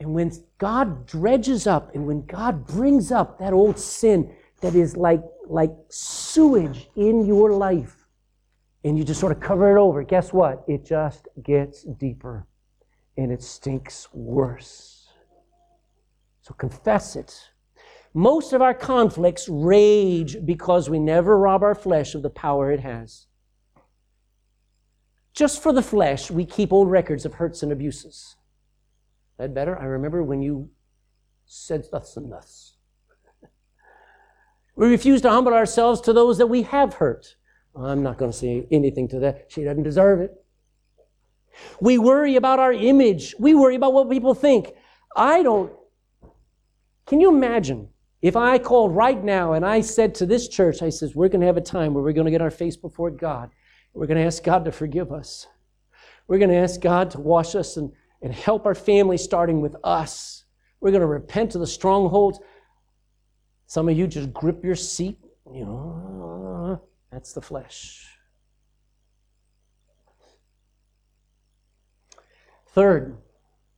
And 0.00 0.14
when 0.14 0.32
God 0.56 1.04
dredges 1.04 1.66
up 1.66 1.94
and 1.94 2.06
when 2.06 2.24
God 2.24 2.66
brings 2.66 3.12
up 3.12 3.38
that 3.38 3.52
old 3.52 3.78
sin 3.78 4.34
that 4.62 4.74
is 4.74 4.96
like, 4.96 5.22
like 5.46 5.72
sewage 5.90 6.88
in 6.96 7.26
your 7.26 7.52
life, 7.52 8.06
and 8.82 8.96
you 8.96 9.04
just 9.04 9.20
sort 9.20 9.32
of 9.32 9.40
cover 9.40 9.76
it 9.76 9.78
over, 9.78 10.02
guess 10.02 10.32
what? 10.32 10.64
It 10.66 10.86
just 10.86 11.28
gets 11.44 11.82
deeper 11.82 12.46
and 13.18 13.30
it 13.30 13.42
stinks 13.42 14.08
worse. 14.14 15.10
So 16.40 16.54
confess 16.54 17.14
it. 17.14 17.51
Most 18.14 18.52
of 18.52 18.60
our 18.60 18.74
conflicts 18.74 19.48
rage 19.48 20.36
because 20.44 20.90
we 20.90 20.98
never 20.98 21.38
rob 21.38 21.62
our 21.62 21.74
flesh 21.74 22.14
of 22.14 22.22
the 22.22 22.30
power 22.30 22.70
it 22.70 22.80
has. 22.80 23.26
Just 25.32 25.62
for 25.62 25.72
the 25.72 25.82
flesh, 25.82 26.30
we 26.30 26.44
keep 26.44 26.72
old 26.72 26.90
records 26.90 27.24
of 27.24 27.34
hurts 27.34 27.62
and 27.62 27.72
abuses. 27.72 28.36
That 29.38 29.54
better? 29.54 29.78
I 29.78 29.84
remember 29.84 30.22
when 30.22 30.42
you 30.42 30.68
said 31.46 31.86
thus 31.90 32.16
and 32.18 32.30
thus. 32.30 32.76
we 34.76 34.88
refuse 34.88 35.22
to 35.22 35.30
humble 35.30 35.54
ourselves 35.54 36.02
to 36.02 36.12
those 36.12 36.36
that 36.36 36.48
we 36.48 36.62
have 36.62 36.94
hurt. 36.94 37.36
I'm 37.74 38.02
not 38.02 38.18
going 38.18 38.30
to 38.30 38.36
say 38.36 38.66
anything 38.70 39.08
to 39.08 39.20
that. 39.20 39.46
She 39.48 39.64
doesn't 39.64 39.84
deserve 39.84 40.20
it. 40.20 40.32
We 41.80 41.96
worry 41.96 42.36
about 42.36 42.58
our 42.58 42.72
image. 42.72 43.34
We 43.38 43.54
worry 43.54 43.76
about 43.76 43.94
what 43.94 44.10
people 44.10 44.34
think. 44.34 44.72
I 45.16 45.42
don't. 45.42 45.72
Can 47.06 47.20
you 47.20 47.30
imagine 47.30 47.88
if 48.22 48.36
I 48.36 48.58
called 48.58 48.94
right 48.94 49.22
now 49.22 49.54
and 49.54 49.66
I 49.66 49.80
said 49.80 50.14
to 50.16 50.26
this 50.26 50.48
church, 50.48 50.80
I 50.80 50.90
says, 50.90 51.16
we're 51.16 51.28
going 51.28 51.40
to 51.40 51.46
have 51.46 51.56
a 51.56 51.60
time 51.60 51.92
where 51.92 52.04
we're 52.04 52.12
going 52.12 52.26
to 52.26 52.30
get 52.30 52.40
our 52.40 52.52
face 52.52 52.76
before 52.76 53.10
God. 53.10 53.50
We're 53.94 54.06
going 54.06 54.18
to 54.18 54.24
ask 54.24 54.44
God 54.44 54.64
to 54.64 54.72
forgive 54.72 55.10
us. 55.12 55.48
We're 56.28 56.38
going 56.38 56.50
to 56.50 56.56
ask 56.56 56.80
God 56.80 57.10
to 57.10 57.20
wash 57.20 57.56
us 57.56 57.76
and, 57.76 57.92
and 58.22 58.32
help 58.32 58.64
our 58.64 58.76
family, 58.76 59.18
starting 59.18 59.60
with 59.60 59.74
us. 59.82 60.44
We're 60.80 60.92
going 60.92 61.00
to 61.00 61.06
repent 61.06 61.56
of 61.56 61.60
the 61.60 61.66
strongholds. 61.66 62.38
Some 63.66 63.88
of 63.88 63.98
you 63.98 64.06
just 64.06 64.32
grip 64.32 64.64
your 64.64 64.76
seat. 64.76 65.18
You 65.52 65.64
know, 65.64 66.80
that's 67.10 67.32
the 67.32 67.42
flesh. 67.42 68.06
Third, 72.68 73.18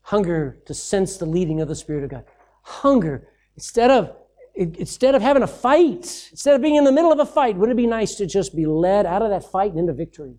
hunger 0.03 0.59
to 0.67 0.75
sense 0.75 1.17
the 1.17 1.27
leading 1.27 1.63
of 1.63 1.69
the 1.69 1.75
Spirit 1.75 2.05
of 2.05 2.11
God. 2.11 2.25
Hunger. 2.63 3.29
Instead 3.57 3.91
of 3.91 4.15
instead 4.55 5.15
of 5.15 5.23
having 5.23 5.43
a 5.43 5.49
fight, 5.49 6.29
instead 6.31 6.55
of 6.55 6.63
being 6.63 6.77
in 6.77 6.85
the 6.85 6.93
middle 6.93 7.13
of 7.13 7.19
a 7.19 7.27
fight, 7.27 7.57
wouldn't 7.57 7.79
it 7.79 7.83
be 7.83 7.87
nice 7.87 8.15
to 8.17 8.27
just 8.27 8.55
be 8.55 8.67
led 8.67 9.05
out 9.07 9.23
of 9.23 9.31
that 9.31 9.51
fight 9.51 9.71
and 9.71 9.81
into 9.81 9.93
victory? 9.93 10.37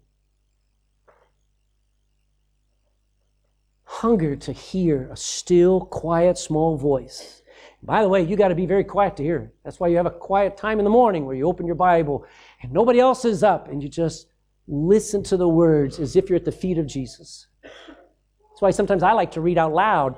Hunger 3.83 4.35
to 4.35 4.51
hear 4.51 5.09
a 5.11 5.17
still, 5.17 5.81
quiet, 5.81 6.37
small 6.37 6.77
voice. 6.77 7.41
By 7.83 8.01
the 8.01 8.09
way, 8.09 8.23
you 8.23 8.35
got 8.35 8.47
to 8.47 8.55
be 8.55 8.65
very 8.65 8.83
quiet 8.83 9.15
to 9.17 9.23
hear 9.23 9.37
it. 9.37 9.55
That's 9.63 9.79
why 9.79 9.89
you 9.89 9.97
have 9.97 10.05
a 10.05 10.11
quiet 10.11 10.57
time 10.57 10.79
in 10.79 10.85
the 10.85 10.91
morning 10.91 11.25
where 11.25 11.35
you 11.35 11.47
open 11.47 11.65
your 11.65 11.75
Bible 11.75 12.25
and 12.61 12.71
nobody 12.71 12.99
else 12.99 13.25
is 13.25 13.43
up 13.43 13.67
and 13.69 13.83
you 13.83 13.89
just 13.89 14.27
listen 14.67 15.21
to 15.23 15.37
the 15.37 15.47
words 15.47 15.99
as 15.99 16.15
if 16.15 16.29
you're 16.29 16.37
at 16.37 16.45
the 16.45 16.51
feet 16.51 16.77
of 16.77 16.87
Jesus. 16.87 17.47
That's 17.61 18.61
why 18.61 18.71
sometimes 18.71 19.03
I 19.03 19.11
like 19.11 19.31
to 19.31 19.41
read 19.41 19.57
out 19.57 19.73
loud. 19.73 20.15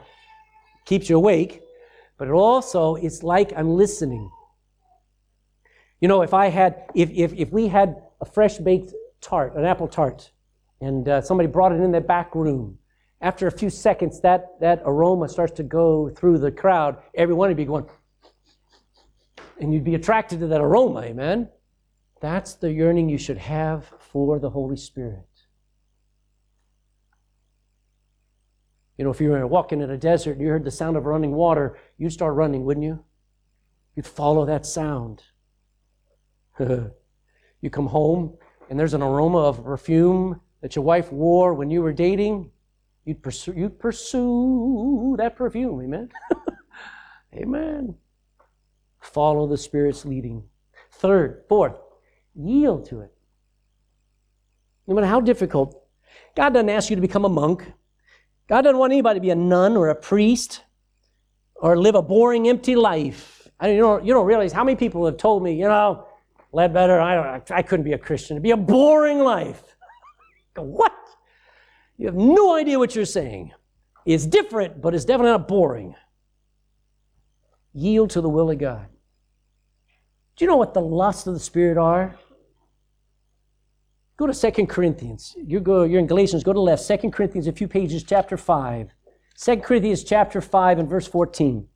Keeps 0.86 1.10
you 1.10 1.18
awake 1.18 1.62
but 2.18 2.30
also 2.30 2.95
it's 2.95 3.24
like 3.24 3.53
I'm 3.55 3.76
listening. 3.76 4.30
You 6.01 6.07
know, 6.07 6.22
if 6.22 6.34
I 6.34 6.47
had, 6.47 6.84
if, 6.93 7.09
if, 7.11 7.34
if 7.34 7.51
we 7.51 7.68
had 7.68 8.03
a 8.22 8.26
fresh 8.26 8.57
baked 8.57 8.93
tart, 9.22 9.55
an 9.55 9.65
apple 9.65 9.88
tart, 9.88 10.32
and 10.82 11.07
uh, 11.07 11.22
somebody 11.22 11.47
brought 11.47 11.72
it 11.72 11.82
in 11.82 11.91
that 11.91 12.07
back 12.07 12.36
room, 12.36 12.78
after 13.20 13.47
a 13.47 13.51
few 13.51 13.70
seconds, 13.70 14.20
that, 14.22 14.59
that 14.59 14.82
aroma 14.86 15.28
starts 15.28 15.53
to 15.53 15.63
go 15.63 16.09
through 16.09 16.38
the 16.38 16.51
crowd. 16.51 16.97
Everyone 17.15 17.49
would 17.49 17.57
be 17.57 17.65
going, 17.65 17.86
and 19.59 19.74
you'd 19.74 19.84
be 19.84 19.95
attracted 19.95 20.39
to 20.41 20.47
that 20.47 20.61
aroma, 20.61 21.01
amen? 21.01 21.49
That's 22.22 22.53
the 22.55 22.72
yearning 22.72 23.09
you 23.09 23.18
should 23.18 23.38
have 23.39 23.91
for 23.99 24.38
the 24.38 24.51
Holy 24.51 24.78
Spirit. 24.78 25.26
You 28.98 29.04
know, 29.04 29.12
if 29.12 29.22
you 29.22 29.30
were 29.30 29.45
walking 29.45 29.82
in 29.82 29.91
a 29.91 29.98
desert 29.98 30.34
and 30.34 30.41
you 30.41 30.48
heard 30.48 30.64
the 30.64 30.72
sound 30.72 30.98
of 30.98 31.06
running 31.06 31.32
water, 31.32 31.78
you'd 31.98 32.12
start 32.12 32.34
running, 32.36 32.66
wouldn't 32.66 32.86
you? 32.86 33.04
You'd 33.95 34.08
follow 34.08 34.45
that 34.45 34.66
sound. 34.66 35.24
you 36.60 37.70
come 37.70 37.88
home 37.88 38.38
and 38.70 38.80
there's 38.80 38.93
an 38.93 39.04
aroma 39.04 39.39
of 39.39 39.64
perfume 39.64 40.41
that 40.62 40.76
your 40.76 40.84
wife 40.84 41.12
wore 41.12 41.54
when 41.54 41.70
you 41.70 41.82
were 41.82 41.93
dating, 41.93 42.52
you'd 43.06 43.22
pursue, 43.22 43.54
you'd 43.56 43.80
pursue 43.80 45.16
that 45.18 45.36
perfume. 45.36 45.82
Amen. 45.82 46.10
Amen. 47.34 47.95
Follow 49.00 49.48
the 49.48 49.58
Spirit's 49.58 50.06
leading. 50.06 50.43
Third, 50.91 51.43
fourth, 51.48 51.76
yield 52.36 52.86
to 52.89 53.02
it. 53.02 53.14
No 54.88 54.95
matter 54.95 55.08
how 55.08 55.22
difficult, 55.22 55.84
God 56.36 56.54
doesn't 56.54 56.70
ask 56.70 56.89
you 56.89 56.95
to 56.95 57.02
become 57.02 57.26
a 57.26 57.30
monk. 57.30 57.72
God 58.48 58.62
doesn't 58.62 58.78
want 58.78 58.93
anybody 58.93 59.20
to 59.20 59.22
be 59.22 59.30
a 59.30 59.36
nun 59.36 59.76
or 59.76 59.89
a 59.89 59.95
priest 59.95 60.64
or 61.56 61.78
live 61.78 61.95
a 61.95 62.02
boring, 62.02 62.48
empty 62.48 62.76
life. 62.76 63.48
I, 63.60 63.72
you, 63.72 63.80
don't, 63.80 64.06
you 64.06 64.14
don't 64.14 64.26
realize 64.26 64.54
how 64.54 64.64
many 64.64 64.76
people 64.76 65.06
have 65.06 65.18
told 65.18 65.43
me, 65.43 65.54
you 65.54 65.68
know, 65.68 66.08
Ledbetter, 66.54 67.00
I, 67.00 67.41
I 67.50 67.62
couldn't 67.62 67.84
be 67.84 67.93
a 67.93 67.98
Christian. 67.98 68.38
It'd 68.38 68.43
be 68.43 68.52
a 68.52 68.58
boring 68.58 69.20
life. 69.20 69.62
what? 70.56 70.93
You 71.98 72.06
have 72.06 72.16
no 72.16 72.56
idea 72.56 72.80
what 72.80 72.95
you're 72.95 73.06
saying. 73.06 73.52
It's 74.06 74.26
different, 74.26 74.82
but 74.82 74.95
it's 74.95 75.04
definitely 75.04 75.32
not 75.32 75.48
boring. 75.48 75.95
Yield 77.74 78.12
to 78.12 78.22
the 78.22 78.30
will 78.30 78.50
of 78.50 78.58
God. 78.60 78.88
Do 80.36 80.45
you 80.45 80.50
know 80.50 80.56
what 80.56 80.74
the 80.74 80.82
lusts 80.82 81.28
of 81.28 81.34
the 81.34 81.39
Spirit 81.39 81.78
are? 81.78 82.16
Go 84.18 84.26
to 84.26 84.34
Second 84.34 84.68
Corinthians. 84.68 85.36
You 85.38 85.59
go, 85.59 85.84
you're 85.84 85.99
in 85.99 86.07
Galatians, 86.07 86.43
go 86.43 86.51
to 86.51 86.57
the 86.57 86.61
left. 86.61 86.82
Second 86.82 87.11
Corinthians, 87.11 87.45
a 87.45 87.51
few 87.51 87.68
pages, 87.68 88.03
chapter 88.03 88.36
5. 88.36 88.89
2 89.39 89.57
Corinthians 89.57 90.03
chapter 90.03 90.41
5 90.41 90.80
and 90.80 90.89
verse 90.89 91.07
14. 91.07 91.68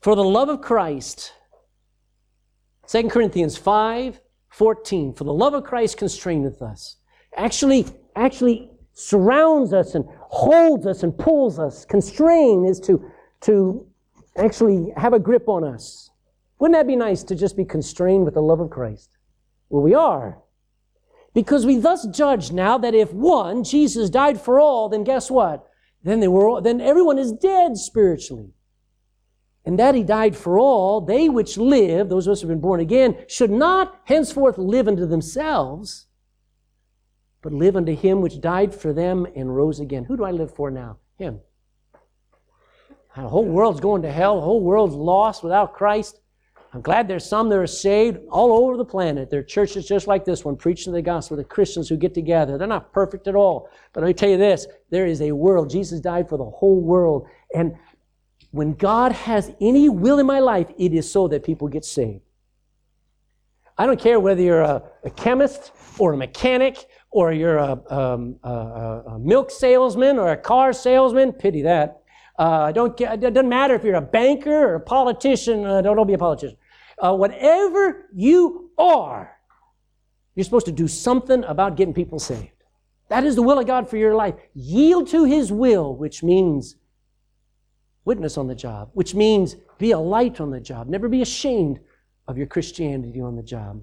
For 0.00 0.16
the 0.16 0.24
love 0.24 0.48
of 0.48 0.60
Christ, 0.60 1.32
2 2.88 3.08
Corinthians 3.08 3.56
5, 3.56 4.20
14. 4.48 5.14
For 5.14 5.24
the 5.24 5.32
love 5.32 5.54
of 5.54 5.62
Christ 5.62 5.96
constraineth 5.98 6.60
us. 6.60 6.96
Actually, 7.36 7.86
actually 8.16 8.72
surrounds 8.94 9.72
us 9.72 9.94
and 9.94 10.04
holds 10.22 10.86
us 10.86 11.04
and 11.04 11.16
pulls 11.16 11.60
us. 11.60 11.84
Constrain 11.84 12.64
is 12.64 12.80
to, 12.80 13.08
to 13.42 13.86
actually 14.36 14.92
have 14.96 15.12
a 15.12 15.20
grip 15.20 15.48
on 15.48 15.62
us. 15.62 16.07
Wouldn't 16.58 16.78
that 16.78 16.86
be 16.86 16.96
nice 16.96 17.22
to 17.24 17.34
just 17.34 17.56
be 17.56 17.64
constrained 17.64 18.24
with 18.24 18.34
the 18.34 18.42
love 18.42 18.60
of 18.60 18.70
Christ? 18.70 19.16
Well, 19.68 19.82
we 19.82 19.94
are. 19.94 20.38
Because 21.34 21.64
we 21.64 21.78
thus 21.78 22.06
judge 22.08 22.50
now 22.52 22.78
that 22.78 22.94
if 22.94 23.12
one, 23.12 23.62
Jesus 23.62 24.10
died 24.10 24.40
for 24.40 24.58
all, 24.58 24.88
then 24.88 25.04
guess 25.04 25.30
what? 25.30 25.66
Then 26.02 26.20
they 26.20 26.28
were, 26.28 26.60
then 26.60 26.80
everyone 26.80 27.18
is 27.18 27.32
dead 27.32 27.76
spiritually. 27.76 28.54
And 29.64 29.78
that 29.78 29.94
he 29.94 30.02
died 30.02 30.36
for 30.36 30.58
all, 30.58 31.00
they 31.00 31.28
which 31.28 31.58
live, 31.58 32.08
those 32.08 32.26
of 32.26 32.32
us 32.32 32.40
who 32.40 32.48
have 32.48 32.56
been 32.56 32.62
born 32.62 32.80
again, 32.80 33.16
should 33.28 33.50
not 33.50 34.00
henceforth 34.04 34.56
live 34.56 34.88
unto 34.88 35.06
themselves, 35.06 36.06
but 37.42 37.52
live 37.52 37.76
unto 37.76 37.94
him 37.94 38.20
which 38.20 38.40
died 38.40 38.74
for 38.74 38.92
them 38.92 39.26
and 39.36 39.54
rose 39.54 39.78
again. 39.78 40.04
Who 40.04 40.16
do 40.16 40.24
I 40.24 40.30
live 40.30 40.54
for 40.54 40.70
now? 40.70 40.98
Him. 41.18 41.40
The 43.14 43.28
whole 43.28 43.44
world's 43.44 43.80
going 43.80 44.02
to 44.02 44.12
hell. 44.12 44.36
The 44.36 44.42
whole 44.42 44.62
world's 44.62 44.94
lost 44.94 45.42
without 45.42 45.74
Christ. 45.74 46.20
I'm 46.72 46.82
glad 46.82 47.08
there's 47.08 47.24
some 47.24 47.48
that 47.48 47.58
are 47.58 47.66
saved 47.66 48.18
all 48.30 48.64
over 48.64 48.76
the 48.76 48.84
planet. 48.84 49.30
There 49.30 49.40
are 49.40 49.44
churches 49.44 49.86
just 49.86 50.06
like 50.06 50.24
this 50.24 50.44
one, 50.44 50.56
preaching 50.56 50.92
the 50.92 51.00
gospel, 51.00 51.36
the 51.36 51.44
Christians 51.44 51.88
who 51.88 51.96
get 51.96 52.12
together. 52.12 52.58
They're 52.58 52.66
not 52.66 52.92
perfect 52.92 53.26
at 53.26 53.34
all. 53.34 53.70
But 53.92 54.02
let 54.02 54.08
me 54.08 54.14
tell 54.14 54.28
you 54.28 54.36
this 54.36 54.66
there 54.90 55.06
is 55.06 55.22
a 55.22 55.32
world. 55.32 55.70
Jesus 55.70 56.00
died 56.00 56.28
for 56.28 56.36
the 56.36 56.44
whole 56.44 56.80
world. 56.80 57.26
And 57.54 57.74
when 58.50 58.74
God 58.74 59.12
has 59.12 59.52
any 59.60 59.88
will 59.88 60.18
in 60.18 60.26
my 60.26 60.40
life, 60.40 60.68
it 60.78 60.92
is 60.92 61.10
so 61.10 61.28
that 61.28 61.42
people 61.42 61.68
get 61.68 61.84
saved. 61.84 62.22
I 63.78 63.86
don't 63.86 64.00
care 64.00 64.18
whether 64.18 64.42
you're 64.42 64.62
a, 64.62 64.82
a 65.04 65.10
chemist 65.10 65.72
or 65.98 66.12
a 66.12 66.16
mechanic 66.16 66.86
or 67.10 67.32
you're 67.32 67.58
a, 67.58 67.80
um, 67.90 68.36
a, 68.42 68.50
a, 69.06 69.18
milk 69.18 69.50
salesman 69.50 70.18
or 70.18 70.32
a 70.32 70.36
car 70.36 70.72
salesman. 70.72 71.32
Pity 71.32 71.62
that. 71.62 72.02
Uh, 72.38 72.70
don't, 72.70 72.98
it 73.00 73.20
doesn't 73.20 73.48
matter 73.48 73.74
if 73.74 73.82
you're 73.82 73.96
a 73.96 74.00
banker 74.00 74.70
or 74.70 74.74
a 74.76 74.80
politician. 74.80 75.66
Uh, 75.66 75.82
don't, 75.82 75.96
don't 75.96 76.06
be 76.06 76.14
a 76.14 76.18
politician. 76.18 76.56
Uh, 76.98 77.14
whatever 77.14 78.06
you 78.14 78.70
are, 78.78 79.36
you're 80.34 80.44
supposed 80.44 80.66
to 80.66 80.72
do 80.72 80.86
something 80.86 81.42
about 81.44 81.76
getting 81.76 81.92
people 81.92 82.20
saved. 82.20 82.52
That 83.08 83.24
is 83.24 83.34
the 83.34 83.42
will 83.42 83.58
of 83.58 83.66
God 83.66 83.90
for 83.90 83.96
your 83.96 84.14
life. 84.14 84.34
Yield 84.54 85.08
to 85.08 85.24
His 85.24 85.50
will, 85.50 85.96
which 85.96 86.22
means 86.22 86.76
witness 88.04 88.38
on 88.38 88.46
the 88.46 88.54
job, 88.54 88.90
which 88.92 89.14
means 89.14 89.56
be 89.78 89.90
a 89.90 89.98
light 89.98 90.40
on 90.40 90.50
the 90.50 90.60
job. 90.60 90.88
Never 90.88 91.08
be 91.08 91.22
ashamed 91.22 91.80
of 92.28 92.38
your 92.38 92.46
Christianity 92.46 93.20
on 93.20 93.34
the 93.34 93.42
job. 93.42 93.82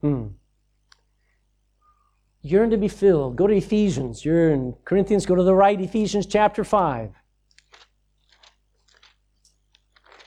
Hmm 0.00 0.28
yearn 2.50 2.70
to 2.70 2.76
be 2.76 2.88
filled. 2.88 3.36
Go 3.36 3.46
to 3.46 3.54
Ephesians. 3.54 4.24
You're 4.24 4.50
in 4.50 4.74
Corinthians, 4.84 5.26
go 5.26 5.34
to 5.34 5.42
the 5.42 5.54
right, 5.54 5.80
Ephesians 5.80 6.26
chapter 6.26 6.64
5. 6.64 7.10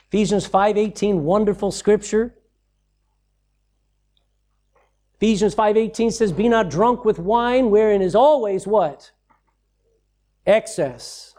Ephesians 0.08 0.46
5:18, 0.46 1.22
wonderful 1.22 1.70
scripture. 1.70 2.34
Ephesians 5.14 5.54
5:18 5.54 6.10
says, 6.10 6.32
"Be 6.32 6.48
not 6.48 6.68
drunk 6.68 7.04
with 7.04 7.18
wine, 7.18 7.70
wherein 7.70 8.02
is 8.02 8.16
always 8.16 8.66
what? 8.66 9.12
Excess, 10.46 11.34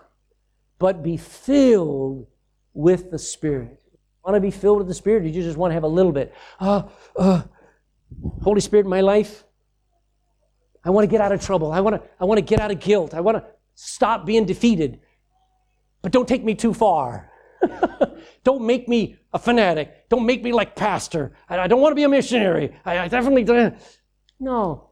but 0.80 1.04
be 1.04 1.18
filled 1.18 2.28
with 2.74 3.12
the 3.12 3.20
Spirit." 3.20 3.82
Want 4.24 4.36
to 4.36 4.40
be 4.40 4.52
filled 4.52 4.78
with 4.78 4.88
the 4.88 4.94
Spirit? 4.94 5.24
Or 5.24 5.28
you 5.28 5.42
just 5.42 5.58
want 5.58 5.72
to 5.72 5.74
have 5.74 5.84
a 5.84 5.88
little 5.88 6.12
bit? 6.12 6.34
Uh, 6.60 6.84
uh, 7.18 7.42
Holy 8.44 8.62
Spirit 8.62 8.86
in 8.86 8.90
my 8.90 9.02
life, 9.02 9.44
I 10.84 10.90
want 10.90 11.04
to 11.04 11.12
get 11.12 11.22
out 11.22 11.32
of 11.32 11.42
trouble. 11.42 11.72
I 11.72 11.80
want 11.80 12.02
to, 12.02 12.10
I 12.20 12.26
want 12.26 12.38
to 12.40 12.42
get 12.42 12.60
out 12.60 12.72
of 12.72 12.80
guilt. 12.80 13.14
I 13.14 13.22
want 13.22 13.38
to 13.38 13.46
stop 13.76 14.26
being 14.26 14.46
defeated. 14.46 15.00
But 16.02 16.12
don't 16.12 16.28
take 16.28 16.44
me 16.44 16.56
too 16.56 16.74
far. 16.74 17.32
don't 18.44 18.66
make 18.66 18.88
me 18.88 19.18
a 19.34 19.40
fanatic. 19.40 20.10
Don't 20.10 20.26
make 20.26 20.44
me 20.44 20.52
like 20.52 20.76
pastor. 20.76 21.34
I, 21.48 21.60
I 21.60 21.68
don't 21.68 21.82
want 21.82 21.92
to 21.92 21.96
be 21.96 22.04
a 22.04 22.10
missionary. 22.10 22.76
I, 22.84 23.00
I 23.00 23.08
definitely 23.08 23.44
don't. 23.44 23.76
No. 24.40 24.90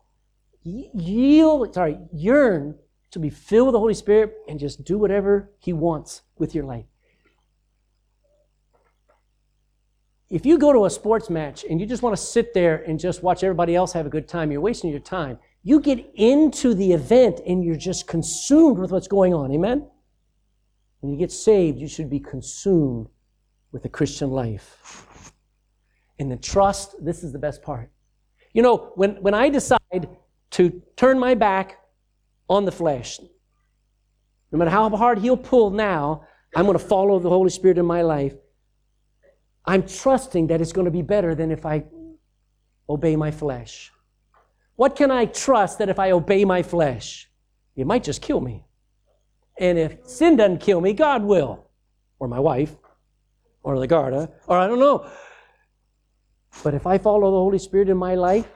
Yield, 0.63 1.73
sorry, 1.73 1.97
yearn 2.13 2.75
to 3.11 3.19
be 3.19 3.29
filled 3.29 3.67
with 3.67 3.73
the 3.73 3.79
Holy 3.79 3.95
Spirit 3.95 4.33
and 4.47 4.59
just 4.59 4.83
do 4.83 4.97
whatever 4.97 5.51
He 5.57 5.73
wants 5.73 6.21
with 6.37 6.53
your 6.53 6.65
life. 6.65 6.85
If 10.29 10.45
you 10.45 10.59
go 10.59 10.71
to 10.71 10.85
a 10.85 10.91
sports 10.91 11.27
match 11.31 11.65
and 11.67 11.81
you 11.81 11.87
just 11.87 12.03
want 12.03 12.15
to 12.15 12.21
sit 12.21 12.53
there 12.53 12.83
and 12.83 12.99
just 12.99 13.23
watch 13.23 13.43
everybody 13.43 13.75
else 13.75 13.93
have 13.93 14.05
a 14.05 14.09
good 14.09 14.27
time, 14.27 14.51
you're 14.51 14.61
wasting 14.61 14.91
your 14.91 14.99
time. 14.99 15.39
You 15.63 15.79
get 15.79 16.11
into 16.15 16.73
the 16.73 16.93
event 16.93 17.41
and 17.45 17.63
you're 17.63 17.75
just 17.75 18.07
consumed 18.07 18.77
with 18.77 18.91
what's 18.91 19.07
going 19.07 19.33
on. 19.33 19.51
Amen? 19.51 19.87
When 21.01 21.11
you 21.11 21.17
get 21.17 21.31
saved, 21.31 21.79
you 21.79 21.87
should 21.87 22.09
be 22.09 22.19
consumed 22.19 23.07
with 23.71 23.83
the 23.83 23.89
Christian 23.89 24.31
life. 24.31 25.33
And 26.17 26.31
the 26.31 26.37
trust, 26.37 26.95
this 27.03 27.23
is 27.23 27.31
the 27.31 27.39
best 27.39 27.61
part. 27.61 27.91
You 28.53 28.61
know, 28.61 28.91
when, 28.95 29.21
when 29.21 29.33
I 29.33 29.49
decide 29.49 30.09
to 30.51 30.81
turn 30.95 31.19
my 31.19 31.35
back 31.35 31.77
on 32.49 32.65
the 32.65 32.71
flesh, 32.71 33.19
no 34.51 34.57
matter 34.57 34.71
how 34.71 34.89
hard 34.89 35.19
he'll 35.19 35.37
pull 35.37 35.69
now, 35.69 36.23
I'm 36.55 36.65
going 36.65 36.77
to 36.77 36.83
follow 36.83 37.19
the 37.19 37.29
Holy 37.29 37.49
Spirit 37.49 37.77
in 37.77 37.85
my 37.85 38.01
life. 38.01 38.33
I'm 39.65 39.85
trusting 39.85 40.47
that 40.47 40.61
it's 40.61 40.73
going 40.73 40.85
to 40.85 40.91
be 40.91 41.03
better 41.03 41.35
than 41.35 41.51
if 41.51 41.65
I 41.65 41.83
obey 42.89 43.15
my 43.15 43.29
flesh. 43.29 43.91
What 44.79 44.95
can 44.95 45.11
I 45.11 45.25
trust 45.25 45.79
that 45.79 45.89
if 45.89 45.99
I 45.99 46.11
obey 46.11 46.45
my 46.45 46.63
flesh, 46.63 47.29
it 47.75 47.85
might 47.85 48.01
just 48.01 48.21
kill 48.21 48.39
me? 48.39 48.63
And 49.59 49.77
if 49.77 50.07
sin 50.07 50.37
doesn't 50.37 50.59
kill 50.59 50.79
me, 50.79 50.93
God 50.93 51.21
will. 51.21 51.67
Or 52.17 52.29
my 52.29 52.39
wife, 52.39 52.77
or 53.61 53.77
the 53.77 53.87
Garda, 53.87 54.31
or 54.47 54.57
I 54.57 54.67
don't 54.67 54.79
know. 54.79 55.05
But 56.63 56.75
if 56.75 56.87
I 56.87 56.97
follow 56.97 57.29
the 57.29 57.37
Holy 57.37 57.59
Spirit 57.59 57.89
in 57.89 57.97
my 57.97 58.15
life, 58.15 58.47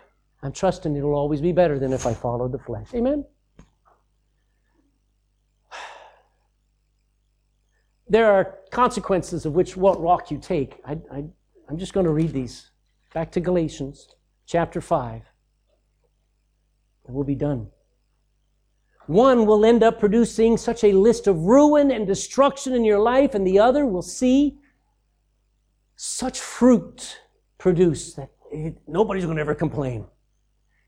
I'm 0.42 0.54
trusting 0.54 0.96
it'll 0.96 1.14
always 1.14 1.42
be 1.42 1.52
better 1.52 1.78
than 1.78 1.92
if 1.92 2.06
I 2.06 2.14
followed 2.14 2.54
the 2.54 2.60
flesh. 2.60 2.88
Amen? 2.94 3.26
There 8.08 8.32
are 8.32 8.60
consequences 8.72 9.46
of 9.46 9.52
which 9.52 9.76
what 9.76 10.00
walk 10.00 10.32
you 10.32 10.38
take. 10.38 10.80
I, 10.86 10.98
I'm 11.12 11.78
just 11.78 11.92
going 11.92 12.06
to 12.06 12.14
read 12.14 12.32
these. 12.32 12.72
Back 13.14 13.30
to 13.34 13.42
Galatians 13.42 14.08
chapter 14.46 14.80
5 14.80 15.33
and 17.06 17.16
we'll 17.16 17.24
be 17.24 17.36
done. 17.36 17.68
One 19.08 19.46
will 19.46 19.66
end 19.66 19.84
up 19.84 20.00
producing 20.00 20.58
such 20.58 20.84
a 20.84 20.94
list 20.94 21.28
of 21.28 21.38
ruin 21.38 21.92
and 21.92 22.08
destruction 22.08 22.74
in 22.74 22.86
your 22.86 23.00
life, 23.00 23.36
and 23.36 23.46
the 23.46 23.60
other 23.60 23.86
will 23.86 24.02
see 24.02 24.58
such 25.96 26.40
fruit 26.40 27.20
produced 27.58 28.16
that 28.16 28.32
it, 28.52 28.78
nobody's 28.88 29.26
going 29.26 29.38
to 29.38 29.42
ever 29.42 29.56
complain. 29.56 30.06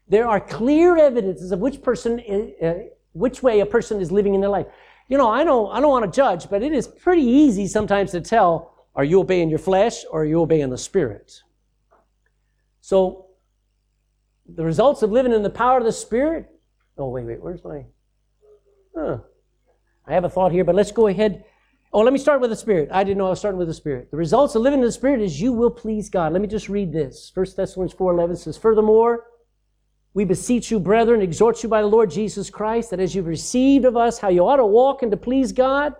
There 0.08 0.28
are 0.28 0.40
clear 0.40 0.98
evidences 0.98 1.52
of 1.52 1.60
which 1.60 1.82
person, 1.82 2.20
uh, 2.62 2.74
which 3.14 3.42
way 3.42 3.60
a 3.60 3.66
person 3.66 4.00
is 4.00 4.12
living 4.12 4.36
in 4.36 4.42
their 4.42 4.50
life. 4.50 4.68
You 5.08 5.18
know, 5.18 5.30
I 5.30 5.44
don't, 5.44 5.72
I 5.72 5.80
don't 5.80 5.90
want 5.90 6.12
to 6.12 6.16
judge, 6.16 6.50
but 6.50 6.64
it 6.64 6.74
is 6.74 6.88
pretty 6.88 7.24
easy 7.24 7.68
sometimes 7.68 8.12
to 8.12 8.22
tell 8.22 8.74
Are 8.96 9.04
you 9.04 9.20
obeying 9.20 9.50
your 9.50 9.60
flesh 9.60 10.06
or 10.10 10.22
are 10.22 10.26
you 10.26 10.42
obeying 10.42 10.70
the 10.70 10.78
Spirit? 10.78 11.42
So, 12.82 13.28
the 14.48 14.64
results 14.64 15.02
of 15.02 15.12
living 15.12 15.34
in 15.34 15.44
the 15.44 15.50
power 15.50 15.80
of 15.80 15.86
the 15.86 15.92
Spirit. 15.92 16.48
Oh, 16.98 17.10
wait, 17.10 17.26
wait, 17.26 17.42
where's 17.42 17.64
my. 17.64 17.86
Huh. 18.96 19.18
I 20.08 20.14
have 20.14 20.24
a 20.24 20.30
thought 20.30 20.52
here, 20.52 20.64
but 20.64 20.76
let's 20.76 20.92
go 20.92 21.08
ahead. 21.08 21.44
Oh, 21.92 22.02
let 22.02 22.14
me 22.14 22.20
start 22.20 22.42
with 22.42 22.50
the 22.50 22.56
Spirit. 22.56 22.90
I 22.92 23.04
didn't 23.04 23.18
know 23.18 23.28
I 23.28 23.30
was 23.30 23.40
starting 23.40 23.58
with 23.58 23.68
the 23.68 23.74
Spirit. 23.74 24.12
The 24.12 24.18
results 24.18 24.56
of 24.56 24.62
living 24.62 24.80
in 24.80 24.86
the 24.86 24.92
Spirit 24.92 25.22
is 25.22 25.42
you 25.42 25.54
will 25.54 25.72
please 25.72 26.10
God. 26.10 26.34
Let 26.34 26.42
me 26.42 26.48
just 26.48 26.70
read 26.70 26.92
this. 26.92 27.32
1 27.34 27.46
Thessalonians 27.56 27.96
4.11 27.96 28.38
says, 28.38 28.58
Furthermore, 28.58 29.26
we 30.14 30.26
beseech 30.26 30.72
you, 30.72 30.80
brethren, 30.80 31.22
exhort 31.22 31.62
you 31.64 31.70
by 31.70 31.82
the 31.82 31.88
Lord 31.88 32.10
Jesus 32.12 32.50
Christ, 32.50 32.90
that 32.92 33.00
as 33.00 33.16
you've 33.16 33.28
received 33.28 33.86
of 33.86 33.98
us 33.98 34.20
how 34.20 34.30
you 34.30 34.48
ought 34.48 34.58
to 34.58 34.66
walk 34.66 35.02
and 35.02 35.12
to 35.12 35.18
please 35.18 35.52
God, 35.52 35.94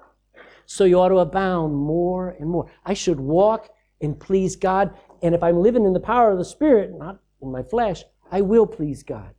so 0.66 0.84
you 0.84 1.00
ought 1.00 1.10
to 1.10 1.20
abound 1.20 1.76
more 1.76 2.36
and 2.40 2.50
more. 2.50 2.72
I 2.86 2.94
should 2.94 3.20
walk 3.20 3.70
and 4.02 4.20
please 4.20 4.56
God. 4.56 4.94
And 5.22 5.36
if 5.36 5.44
I'm 5.44 5.62
living 5.62 5.86
in 5.86 5.94
the 5.94 6.00
power 6.00 6.32
of 6.32 6.38
the 6.38 6.46
Spirit, 6.46 6.98
not 6.98 7.20
in 7.42 7.52
my 7.52 7.64
flesh, 7.64 8.04
I 8.32 8.42
will 8.42 8.66
please 8.66 9.04
God. 9.04 9.34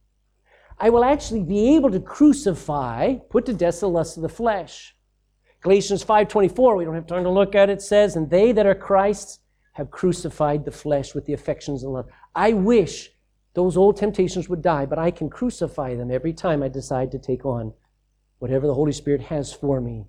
I 0.79 0.91
will 0.91 1.05
actually 1.05 1.43
be 1.43 1.75
able 1.77 1.91
to 1.91 2.01
crucify, 2.01 3.15
put 3.31 3.47
to 3.47 3.55
death 3.55 3.81
the 3.81 3.89
lust 3.89 4.17
of 4.17 4.23
the 4.23 4.29
flesh. 4.29 4.95
Galatians 5.63 6.05
5.24, 6.05 6.77
we 6.77 6.85
don't 6.85 6.95
have 6.95 7.07
time 7.07 7.25
to 7.25 7.31
look 7.31 7.55
at 7.55 7.71
it, 7.71 7.83
says, 7.83 8.17
And 8.17 8.31
they 8.31 8.53
that 8.53 8.67
are 8.67 8.75
Christ's 8.75 9.41
have 9.73 9.91
crucified 9.91 10.65
the 10.65 10.71
flesh 10.71 11.15
with 11.15 11.27
the 11.27 11.33
affections 11.33 11.83
and 11.83 11.93
love. 11.93 12.07
I 12.35 12.53
wish 12.53 13.11
those 13.55 13.77
old 13.77 13.97
temptations 13.97 14.49
would 14.49 14.63
die, 14.63 14.87
but 14.87 14.99
I 14.99 15.11
can 15.11 15.31
crucify 15.31 15.95
them 15.95 16.11
every 16.11 16.33
time 16.33 16.63
I 16.63 16.69
decide 16.69 17.11
to 17.13 17.19
take 17.19 17.45
on 17.45 17.73
whatever 18.39 18.67
the 18.67 18.75
Holy 18.75 18.93
Spirit 18.93 19.23
has 19.23 19.53
for 19.53 19.81
me 19.81 20.07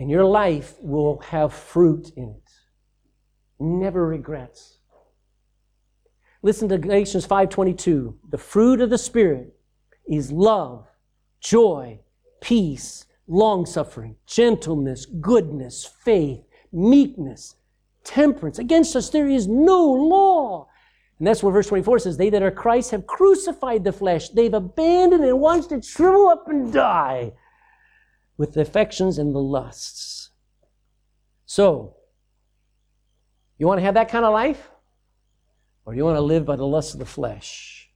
and 0.00 0.10
your 0.10 0.24
life 0.24 0.76
will 0.80 1.18
have 1.18 1.52
fruit 1.52 2.10
in 2.16 2.30
it. 2.30 2.50
Never 3.60 4.06
regrets. 4.06 4.78
Listen 6.42 6.68
to 6.68 6.78
Galatians 6.78 7.26
5:22. 7.26 8.16
The 8.30 8.38
fruit 8.38 8.80
of 8.80 8.90
the 8.90 8.98
spirit 8.98 9.54
is 10.06 10.32
love, 10.32 10.86
joy, 11.40 12.00
peace, 12.40 13.06
long-suffering, 13.26 14.16
gentleness, 14.26 15.06
goodness, 15.06 15.84
faith, 15.84 16.42
meekness, 16.72 17.56
temperance. 18.04 18.58
Against 18.58 18.96
us 18.96 19.10
there 19.10 19.28
is 19.28 19.46
no 19.46 19.84
law. 19.84 20.66
And 21.18 21.26
that's 21.26 21.42
what 21.42 21.52
verse 21.52 21.66
24 21.66 21.98
says. 21.98 22.16
They 22.16 22.30
that 22.30 22.42
are 22.42 22.50
Christ 22.50 22.92
have 22.92 23.06
crucified 23.06 23.84
the 23.84 23.92
flesh. 23.92 24.30
They've 24.30 24.54
abandoned 24.54 25.22
it 25.22 25.28
and 25.28 25.40
wants 25.40 25.66
to 25.66 25.82
shrivel 25.82 26.28
up 26.28 26.48
and 26.48 26.72
die 26.72 27.34
with 28.38 28.54
the 28.54 28.62
affections 28.62 29.18
and 29.18 29.34
the 29.34 29.38
lusts. 29.38 30.30
So, 31.44 31.96
you 33.58 33.66
want 33.66 33.80
to 33.80 33.84
have 33.84 33.94
that 33.94 34.08
kind 34.08 34.24
of 34.24 34.32
life? 34.32 34.69
Or 35.84 35.94
you 35.94 36.04
want 36.04 36.16
to 36.16 36.22
live 36.22 36.44
by 36.44 36.56
the 36.56 36.66
lusts 36.66 36.92
of 36.92 37.00
the 37.00 37.06
flesh? 37.06 37.90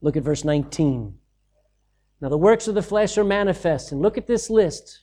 Look 0.00 0.16
at 0.16 0.22
verse 0.22 0.44
19. 0.44 1.18
Now, 2.20 2.28
the 2.28 2.38
works 2.38 2.68
of 2.68 2.74
the 2.74 2.82
flesh 2.82 3.18
are 3.18 3.24
manifest. 3.24 3.92
And 3.92 4.00
look 4.00 4.16
at 4.16 4.26
this 4.26 4.48
list, 4.48 5.00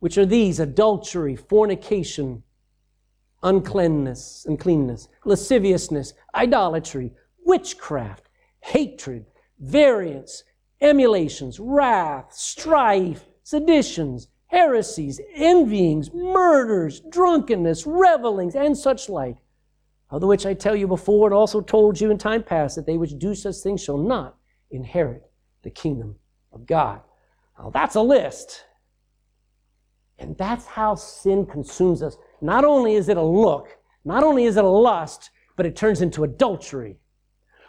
which 0.00 0.18
are 0.18 0.26
these 0.26 0.58
adultery, 0.58 1.36
fornication, 1.36 2.42
uncleanness, 3.42 4.44
uncleanness, 4.48 5.08
lasciviousness, 5.24 6.14
idolatry, 6.34 7.12
witchcraft, 7.44 8.28
hatred, 8.60 9.26
variance, 9.60 10.42
emulations, 10.80 11.60
wrath, 11.60 12.32
strife 12.32 13.24
seditions, 13.46 14.26
heresies, 14.48 15.20
envyings, 15.36 16.12
murders, 16.12 17.00
drunkenness, 17.10 17.86
revelings, 17.86 18.56
and 18.56 18.76
such 18.76 19.08
like, 19.08 19.36
of 20.10 20.20
the 20.20 20.26
which 20.26 20.46
I 20.46 20.54
tell 20.54 20.76
you 20.76 20.86
before 20.86 21.28
and 21.28 21.34
also 21.34 21.60
told 21.60 22.00
you 22.00 22.10
in 22.10 22.18
time 22.18 22.42
past 22.42 22.76
that 22.76 22.86
they 22.86 22.96
which 22.96 23.18
do 23.18 23.34
such 23.34 23.56
things 23.56 23.82
shall 23.82 23.98
not 23.98 24.36
inherit 24.70 25.28
the 25.62 25.70
kingdom 25.70 26.16
of 26.52 26.66
God. 26.66 27.00
Now 27.58 27.70
that's 27.70 27.96
a 27.96 28.02
list. 28.02 28.64
And 30.18 30.36
that's 30.38 30.66
how 30.66 30.94
sin 30.94 31.44
consumes 31.44 32.02
us. 32.02 32.16
Not 32.40 32.64
only 32.64 32.94
is 32.94 33.08
it 33.08 33.16
a 33.16 33.22
look, 33.22 33.76
not 34.04 34.22
only 34.22 34.44
is 34.44 34.56
it 34.56 34.64
a 34.64 34.68
lust, 34.68 35.30
but 35.56 35.66
it 35.66 35.76
turns 35.76 36.00
into 36.00 36.24
adultery, 36.24 36.98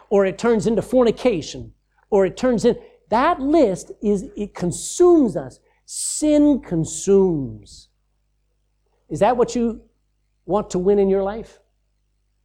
or 0.10 0.26
it 0.26 0.38
turns 0.38 0.68
into 0.68 0.82
fornication, 0.82 1.74
or 2.10 2.26
it 2.26 2.38
turns 2.38 2.64
in. 2.66 2.78
That 3.10 3.42
list 3.42 3.92
is, 4.02 4.26
it 4.36 4.54
consumes 4.54 5.36
us. 5.36 5.60
Sin 5.86 6.62
consumes. 6.62 7.90
Is 9.10 9.20
that 9.20 9.38
what 9.38 9.56
you 9.56 9.82
want 10.46 10.70
to 10.72 10.80
win 10.80 11.00
in 11.00 11.10
your 11.10 11.24
life? 11.24 11.60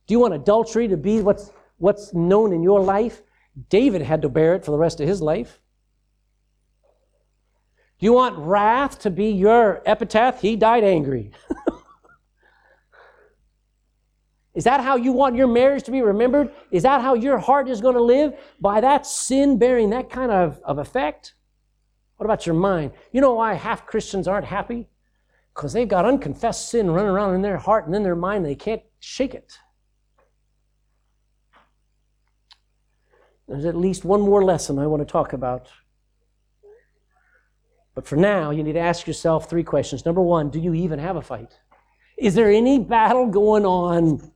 Do 0.06 0.14
you 0.14 0.20
want 0.20 0.34
adultery 0.34 0.88
to 0.88 0.96
be 0.96 1.20
what's, 1.20 1.50
what's 1.78 2.12
known 2.12 2.52
in 2.52 2.62
your 2.62 2.80
life? 2.80 3.22
David 3.68 4.02
had 4.02 4.22
to 4.22 4.28
bear 4.28 4.54
it 4.54 4.64
for 4.64 4.70
the 4.70 4.78
rest 4.78 5.00
of 5.00 5.08
his 5.08 5.20
life. 5.20 5.60
Do 7.98 8.06
you 8.06 8.12
want 8.12 8.36
wrath 8.38 8.98
to 9.00 9.10
be 9.10 9.30
your 9.30 9.82
epitaph? 9.86 10.40
He 10.40 10.56
died 10.56 10.82
angry. 10.84 11.30
Is 14.54 14.64
that 14.64 14.80
how 14.80 14.96
you 14.96 15.12
want 15.12 15.36
your 15.36 15.46
marriage 15.46 15.84
to 15.84 15.90
be 15.90 16.02
remembered? 16.02 16.50
Is 16.70 16.82
that 16.82 17.00
how 17.00 17.14
your 17.14 17.38
heart 17.38 17.70
is 17.70 17.80
going 17.80 17.94
to 17.94 18.02
live? 18.02 18.34
By 18.60 18.82
that 18.82 19.06
sin 19.06 19.56
bearing 19.58 19.90
that 19.90 20.10
kind 20.10 20.30
of, 20.30 20.60
of 20.64 20.78
effect? 20.78 21.34
What 22.16 22.26
about 22.26 22.44
your 22.46 22.54
mind? 22.54 22.92
You 23.12 23.20
know 23.20 23.34
why 23.34 23.54
half 23.54 23.86
Christians 23.86 24.28
aren't 24.28 24.46
happy? 24.46 24.88
Because 25.54 25.72
they've 25.72 25.88
got 25.88 26.04
unconfessed 26.04 26.70
sin 26.70 26.90
running 26.90 27.10
around 27.10 27.34
in 27.34 27.42
their 27.42 27.56
heart 27.56 27.86
and 27.86 27.94
in 27.94 28.02
their 28.02 28.16
mind. 28.16 28.44
They 28.44 28.54
can't 28.54 28.82
shake 29.00 29.34
it. 29.34 29.58
There's 33.48 33.64
at 33.64 33.76
least 33.76 34.04
one 34.04 34.20
more 34.20 34.44
lesson 34.44 34.78
I 34.78 34.86
want 34.86 35.06
to 35.06 35.10
talk 35.10 35.32
about. 35.32 35.68
But 37.94 38.06
for 38.06 38.16
now, 38.16 38.50
you 38.50 38.62
need 38.62 38.72
to 38.74 38.78
ask 38.78 39.06
yourself 39.06 39.50
three 39.50 39.64
questions. 39.64 40.06
Number 40.06 40.22
one, 40.22 40.50
do 40.50 40.58
you 40.58 40.74
even 40.74 40.98
have 40.98 41.16
a 41.16 41.22
fight? 41.22 41.58
Is 42.16 42.34
there 42.34 42.50
any 42.50 42.78
battle 42.78 43.26
going 43.26 43.66
on, 43.66 44.32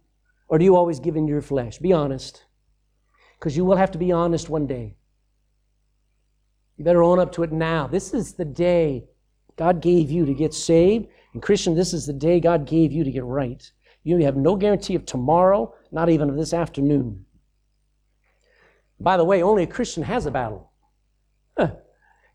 or 0.49 0.59
do 0.59 0.65
you 0.65 0.77
always 0.77 1.01
give 1.01 1.17
in 1.17 1.29
your 1.29 1.43
flesh? 1.43 1.79
Be 1.79 1.93
honest. 1.93 2.45
Because 3.39 3.57
you 3.57 3.65
will 3.65 3.77
have 3.77 3.91
to 3.93 3.99
be 3.99 4.13
honest 4.13 4.49
one 4.49 4.67
day. 4.67 4.97
You 6.77 6.85
better 6.85 7.03
own 7.03 7.19
up 7.19 7.33
to 7.33 7.43
it 7.43 7.53
now. 7.53 7.87
This 7.87 8.13
is 8.13 8.35
the 8.35 8.45
day 8.45 9.05
God 9.57 9.81
gave 9.81 10.11
you 10.11 10.27
to 10.27 10.35
get 10.35 10.53
saved. 10.53 11.09
And 11.33 11.43
Christian, 11.43 11.75
this 11.75 11.93
is 11.93 12.07
the 12.07 12.13
day 12.13 12.41
God 12.41 12.67
gave 12.67 12.93
you 12.93 13.05
to 13.05 13.11
get 13.11 13.25
right. 13.25 13.71
You 14.05 14.19
have 14.19 14.37
no 14.37 14.57
guarantee 14.57 14.95
of 14.95 15.05
tomorrow, 15.05 15.75
not 15.91 16.09
even 16.09 16.31
of 16.31 16.37
this 16.37 16.55
afternoon. 16.55 17.26
By 18.99 19.17
the 19.17 19.25
way, 19.25 19.43
only 19.43 19.63
a 19.63 19.67
Christian 19.67 20.03
has 20.03 20.27
a 20.27 20.31
battle. 20.31 20.71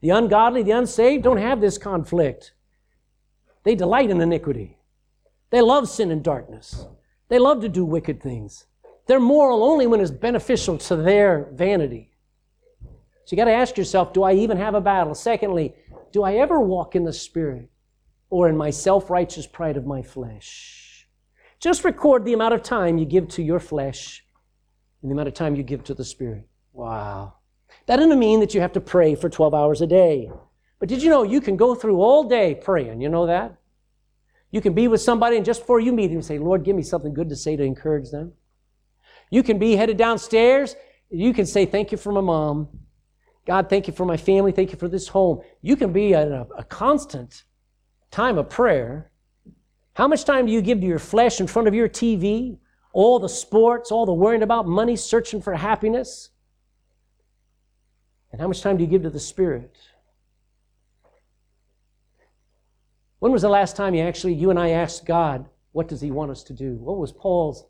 The 0.02 0.10
ungodly, 0.10 0.64
the 0.64 0.72
unsaved 0.72 1.24
don't 1.24 1.38
have 1.38 1.62
this 1.62 1.78
conflict. 1.78 2.54
They 3.64 3.76
delight 3.76 4.10
in 4.10 4.20
iniquity. 4.20 4.78
They 5.52 5.62
love 5.62 5.88
sin 5.88 6.12
and 6.12 6.24
darkness. 6.24 6.88
They 7.30 7.38
love 7.38 7.62
to 7.62 7.70
do 7.70 7.86
wicked 7.86 8.22
things. 8.22 8.66
They're 9.06 9.20
moral 9.20 9.64
only 9.64 9.88
when 9.88 10.00
it's 10.00 10.12
beneficial 10.12 10.78
to 10.80 10.96
their 10.96 11.50
vanity. 11.54 12.18
So 13.26 13.36
you 13.36 13.38
got 13.38 13.46
to 13.46 13.54
ask 13.54 13.78
yourself 13.78 14.14
do 14.14 14.24
I 14.24 14.34
even 14.34 14.58
have 14.58 14.74
a 14.74 14.82
battle? 14.82 15.14
Secondly, 15.14 15.76
do 16.12 16.24
I 16.24 16.36
ever 16.36 16.60
walk 16.60 16.96
in 16.96 17.04
the 17.04 17.14
Spirit 17.14 17.70
or 18.30 18.50
in 18.50 18.58
my 18.58 18.72
self 18.72 19.10
righteous 19.10 19.46
pride 19.46 19.78
of 19.78 19.86
my 19.86 20.02
flesh? 20.02 21.08
Just 21.60 21.86
record 21.86 22.26
the 22.26 22.34
amount 22.34 22.56
of 22.56 22.64
time 22.64 22.98
you 22.98 23.06
give 23.06 23.28
to 23.30 23.44
your 23.44 23.60
flesh 23.60 24.26
and 25.02 25.12
the 25.12 25.14
amount 25.14 25.28
of 25.28 25.36
time 25.36 25.56
you 25.56 25.64
give 25.64 25.84
to 25.86 25.94
the 25.94 26.04
Spirit. 26.04 26.48
Wow. 26.82 27.36
That 27.86 27.98
doesn't 27.98 28.18
mean 28.18 28.40
that 28.40 28.56
you 28.56 28.62
have 28.62 28.74
to 28.74 28.82
pray 28.82 29.14
for 29.14 29.30
12 29.30 29.54
hours 29.54 29.82
a 29.82 29.88
day. 29.88 30.32
But 30.80 30.90
did 30.90 31.04
you 31.04 31.12
know 31.12 31.22
you 31.22 31.40
can 31.40 31.56
go 31.56 31.76
through 31.76 32.02
all 32.02 32.24
day 32.24 32.56
praying? 32.56 33.02
You 33.02 33.10
know 33.10 33.28
that? 33.28 33.56
You 34.50 34.62
can 34.62 34.74
be 34.74 34.88
with 34.88 35.00
somebody 35.00 35.38
and 35.38 35.46
just 35.46 35.62
before 35.62 35.80
you 35.80 35.92
meet 35.92 36.10
him 36.10 36.24
say, 36.24 36.40
Lord, 36.40 36.64
give 36.64 36.76
me 36.76 36.82
something 36.82 37.14
good 37.14 37.30
to 37.30 37.36
say 37.36 37.56
to 37.56 37.64
encourage 37.64 38.10
them. 38.10 38.34
You 39.30 39.44
can 39.44 39.60
be 39.60 39.76
headed 39.76 39.98
downstairs. 39.98 40.76
You 41.12 41.36
can 41.36 41.46
say, 41.46 41.68
Thank 41.68 41.92
you 41.92 42.00
for 42.00 42.12
my 42.12 42.22
mom. 42.22 42.68
God, 43.46 43.70
thank 43.70 43.86
you 43.86 43.94
for 43.94 44.08
my 44.08 44.18
family. 44.18 44.52
Thank 44.52 44.72
you 44.72 44.80
for 44.80 44.88
this 44.88 45.08
home. 45.08 45.42
You 45.62 45.76
can 45.76 45.94
be 45.94 46.16
at 46.16 46.30
a, 46.30 46.48
a 46.58 46.64
constant 46.64 47.44
time 48.10 48.40
of 48.40 48.50
prayer. 48.50 49.12
How 49.94 50.08
much 50.08 50.26
time 50.26 50.48
do 50.48 50.52
you 50.52 50.64
give 50.64 50.82
to 50.82 50.88
your 50.88 51.00
flesh 51.00 51.40
in 51.40 51.46
front 51.46 51.68
of 51.68 51.76
your 51.76 51.88
TV? 51.88 52.58
All 52.92 53.20
the 53.20 53.30
sports, 53.30 53.92
all 53.92 54.08
the 54.08 54.14
worrying 54.14 54.42
about 54.42 54.68
money, 54.68 54.96
searching 54.96 55.44
for 55.44 55.54
happiness? 55.54 56.31
And 58.32 58.40
how 58.40 58.48
much 58.48 58.62
time 58.62 58.78
do 58.78 58.84
you 58.84 58.90
give 58.90 59.04
to 59.04 59.10
the 59.10 59.20
Spirit? 59.20 59.76
When 63.20 63.32
was 63.32 63.42
the 63.42 63.50
last 63.50 63.76
time 63.76 63.94
you 63.94 64.02
actually, 64.02 64.34
you 64.34 64.50
and 64.50 64.60
I 64.60 64.70
asked 64.70 65.06
God, 65.06 65.46
what 65.74 65.88
does 65.88 66.02
He 66.02 66.12
want 66.12 66.32
us 66.32 66.44
to 66.44 66.54
do? 66.54 66.76
What 66.76 66.98
was 66.98 67.12
Paul's 67.12 67.66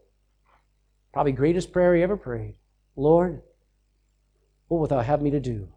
probably 1.14 1.34
greatest 1.34 1.72
prayer 1.72 1.96
he 1.96 2.04
ever 2.04 2.16
prayed? 2.16 2.56
Lord, 2.96 3.42
what 4.68 4.78
wilt 4.78 4.90
thou 4.92 5.02
have 5.02 5.22
me 5.22 5.32
to 5.32 5.40
do? 5.40 5.68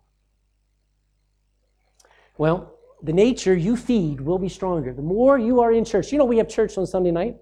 Well, 2.38 2.74
the 3.02 3.12
nature 3.12 3.54
you 3.54 3.76
feed 3.76 4.20
will 4.20 4.38
be 4.38 4.48
stronger. 4.48 4.92
The 4.92 5.02
more 5.02 5.38
you 5.38 5.60
are 5.60 5.72
in 5.72 5.84
church. 5.84 6.12
You 6.12 6.18
know, 6.18 6.24
we 6.24 6.38
have 6.38 6.48
church 6.48 6.78
on 6.78 6.86
Sunday 6.86 7.10
night. 7.10 7.36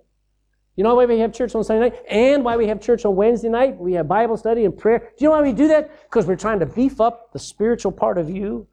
You 0.77 0.85
know 0.85 0.95
why 0.95 1.05
we 1.05 1.19
have 1.19 1.35
church 1.35 1.55
on 1.55 1.65
Sunday 1.65 1.91
night? 1.91 2.03
And 2.09 2.45
why 2.45 2.57
we 2.57 2.67
have 2.69 2.81
church 2.81 3.05
on 3.05 3.15
Wednesday 3.15 3.51
night? 3.51 3.77
We 3.77 3.93
have 3.95 4.09
Bible 4.09 4.37
study 4.39 4.65
and 4.65 4.77
prayer. 4.77 4.99
Do 4.99 5.25
you 5.25 5.29
know 5.29 5.33
why 5.33 5.43
we 5.43 5.53
do 5.53 5.69
that? 5.69 6.05
Because 6.05 6.27
we're 6.27 6.37
trying 6.37 6.61
to 6.61 6.67
beef 6.67 7.01
up 7.01 7.33
the 7.33 7.39
spiritual 7.39 7.93
part 7.93 8.17
of 8.17 8.31
you 8.31 8.67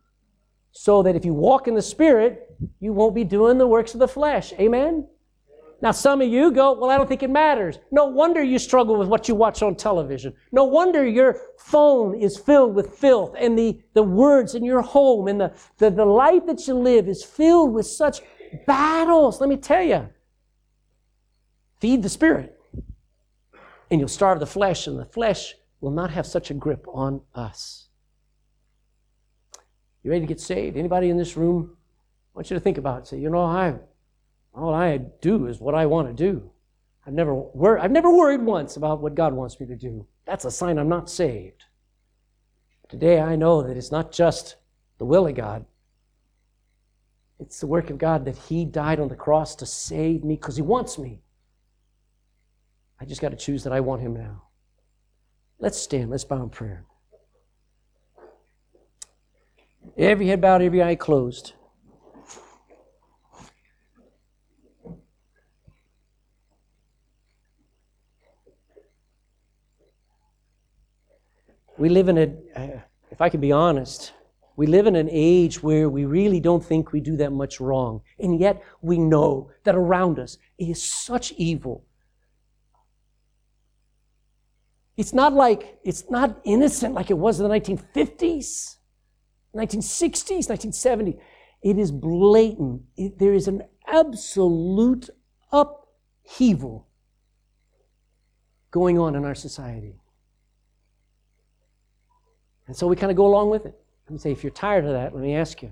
so 0.72 1.04
that 1.04 1.16
if 1.16 1.26
you 1.26 1.34
walk 1.34 1.68
in 1.68 1.76
the 1.76 1.82
Spirit, 1.82 2.56
you 2.80 2.94
won't 2.94 3.16
be 3.16 3.26
doing 3.26 3.58
the 3.58 3.68
works 3.68 3.94
of 3.94 4.00
the 4.00 4.08
flesh. 4.08 4.54
Amen? 4.54 5.08
Now, 5.82 5.92
some 5.92 6.22
of 6.22 6.30
you 6.30 6.52
go, 6.52 6.74
Well, 6.74 6.90
I 6.90 6.98
don't 6.98 7.08
think 7.08 7.24
it 7.24 7.30
matters. 7.30 7.80
No 7.92 8.06
wonder 8.06 8.42
you 8.44 8.60
struggle 8.60 8.98
with 8.98 9.08
what 9.10 9.28
you 9.28 9.36
watch 9.36 9.62
on 9.62 9.76
television. 9.76 10.34
No 10.52 10.66
wonder 10.66 11.06
your 11.06 11.40
phone 11.58 12.16
is 12.16 12.38
filled 12.38 12.76
with 12.76 12.96
filth 12.96 13.36
and 13.38 13.58
the, 13.58 13.82
the 13.94 14.04
words 14.04 14.56
in 14.56 14.64
your 14.64 14.82
home 14.82 15.28
and 15.28 15.40
the, 15.40 15.54
the, 15.78 15.90
the 15.90 16.06
life 16.06 16.46
that 16.48 16.66
you 16.68 16.76
live 16.76 17.08
is 17.08 17.24
filled 17.24 17.74
with 17.74 17.88
such 17.88 18.22
battles. 18.66 19.40
Let 19.40 19.50
me 19.50 19.58
tell 19.58 19.84
you 19.84 20.10
feed 21.80 22.04
the 22.04 22.10
Spirit, 22.10 22.60
and 23.90 24.00
you'll 24.00 24.08
starve 24.10 24.40
the 24.40 24.46
flesh, 24.46 24.88
and 24.88 25.00
the 25.00 25.06
flesh 25.06 25.56
will 25.82 25.92
not 25.92 26.12
have 26.12 26.26
such 26.26 26.52
a 26.52 26.54
grip 26.54 26.86
on 26.88 27.22
us. 27.34 27.90
You 30.04 30.12
ready 30.12 30.22
to 30.22 30.28
get 30.28 30.40
saved? 30.40 30.78
Anybody 30.78 31.10
in 31.10 31.18
this 31.18 31.36
room? 31.36 31.76
I 32.34 32.40
want 32.40 32.50
you 32.50 32.56
to 32.56 32.62
think 32.62 32.78
about 32.78 33.00
it. 33.00 33.08
Say, 33.08 33.20
you 33.20 33.30
know, 33.30 33.44
I 33.44 33.76
all 34.54 34.74
I 34.74 34.98
do 34.98 35.48
is 35.48 35.60
what 35.60 35.76
I 35.76 35.86
want 35.86 36.08
to 36.08 36.14
do. 36.14 36.52
I've 37.06 37.14
never, 37.14 37.34
wor- 37.34 37.80
I've 37.80 37.92
never 37.92 38.10
worried 38.10 38.42
once 38.42 38.78
about 38.78 39.02
what 39.02 39.16
God 39.16 39.34
wants 39.34 39.60
me 39.60 39.66
to 39.68 39.76
do. 39.76 40.06
That's 40.26 40.46
a 40.46 40.52
sign 40.52 40.78
I'm 40.78 40.90
not 40.90 41.10
saved. 41.10 41.66
Today 42.88 43.20
I 43.20 43.36
know 43.36 43.62
that 43.64 43.78
it's 43.78 43.92
not 43.92 44.12
just 44.12 44.56
the 44.98 45.06
will 45.06 45.28
of 45.28 45.36
God, 45.36 45.66
it's 47.40 47.60
the 47.62 47.68
work 47.68 47.90
of 47.90 47.98
God 47.98 48.26
that 48.26 48.36
He 48.36 48.66
died 48.66 49.00
on 49.00 49.08
the 49.08 49.16
cross 49.16 49.56
to 49.56 49.66
save 49.66 50.24
me 50.24 50.36
because 50.36 50.58
He 50.58 50.62
wants 50.62 50.98
me. 50.98 51.22
I 53.02 53.06
just 53.06 53.22
got 53.22 53.30
to 53.30 53.38
choose 53.38 53.64
that 53.64 53.74
I 53.74 53.80
want 53.80 54.02
Him 54.02 54.14
now. 54.14 54.44
Let's 55.60 55.78
stand, 55.78 56.10
let's 56.10 56.24
bow 56.24 56.44
in 56.44 56.50
prayer. 56.50 56.86
Every 59.98 60.28
head 60.28 60.42
bowed, 60.42 60.62
every 60.62 60.84
eye 60.84 60.96
closed. 60.96 61.54
we 71.80 71.90
live 71.90 72.10
in 72.10 72.18
a, 72.18 72.24
uh, 72.56 72.80
if 73.10 73.22
I 73.22 73.30
can 73.30 73.40
be 73.40 73.52
honest, 73.52 74.12
we 74.58 74.68
live 74.68 74.86
in 74.86 74.98
an 74.98 75.08
age 75.10 75.64
where 75.64 75.90
we 75.90 76.04
really 76.04 76.42
don't 76.42 76.64
think 76.64 76.92
we 76.92 77.00
do 77.00 77.16
that 77.18 77.32
much 77.32 77.62
wrong. 77.62 78.02
And 78.20 78.38
yet 78.40 78.62
we 78.82 78.98
know 79.00 79.50
that 79.64 79.76
around 79.76 80.20
us 80.20 80.38
is 80.58 80.84
such 80.84 81.32
evil. 81.38 81.86
It's 85.00 85.14
not 85.14 85.32
like, 85.32 85.80
it's 85.86 86.10
not 86.10 86.42
innocent 86.44 86.94
like 86.94 87.10
it 87.10 87.18
was 87.18 87.40
in 87.40 87.48
the 87.48 87.58
1950s, 87.58 88.76
1960s, 89.56 90.50
1970s. 90.50 91.18
It 91.62 91.78
is 91.78 91.90
blatant. 91.90 92.82
It, 92.98 93.18
there 93.18 93.34
is 93.34 93.48
an 93.48 93.64
absolute 93.88 95.10
upheaval 95.54 96.90
going 98.72 99.00
on 99.00 99.16
in 99.16 99.24
our 99.24 99.36
society. 99.36 100.02
And 102.68 102.76
so 102.76 102.86
we 102.86 102.98
kind 102.98 103.10
of 103.10 103.16
go 103.16 103.26
along 103.26 103.52
with 103.52 103.66
it. 103.66 103.80
Let 104.06 104.12
me 104.12 104.18
say, 104.18 104.34
if 104.34 104.44
you're 104.44 104.52
tired 104.52 104.84
of 104.84 104.92
that, 104.92 105.16
let 105.16 105.24
me 105.24 105.34
ask 105.34 105.62
you. 105.62 105.72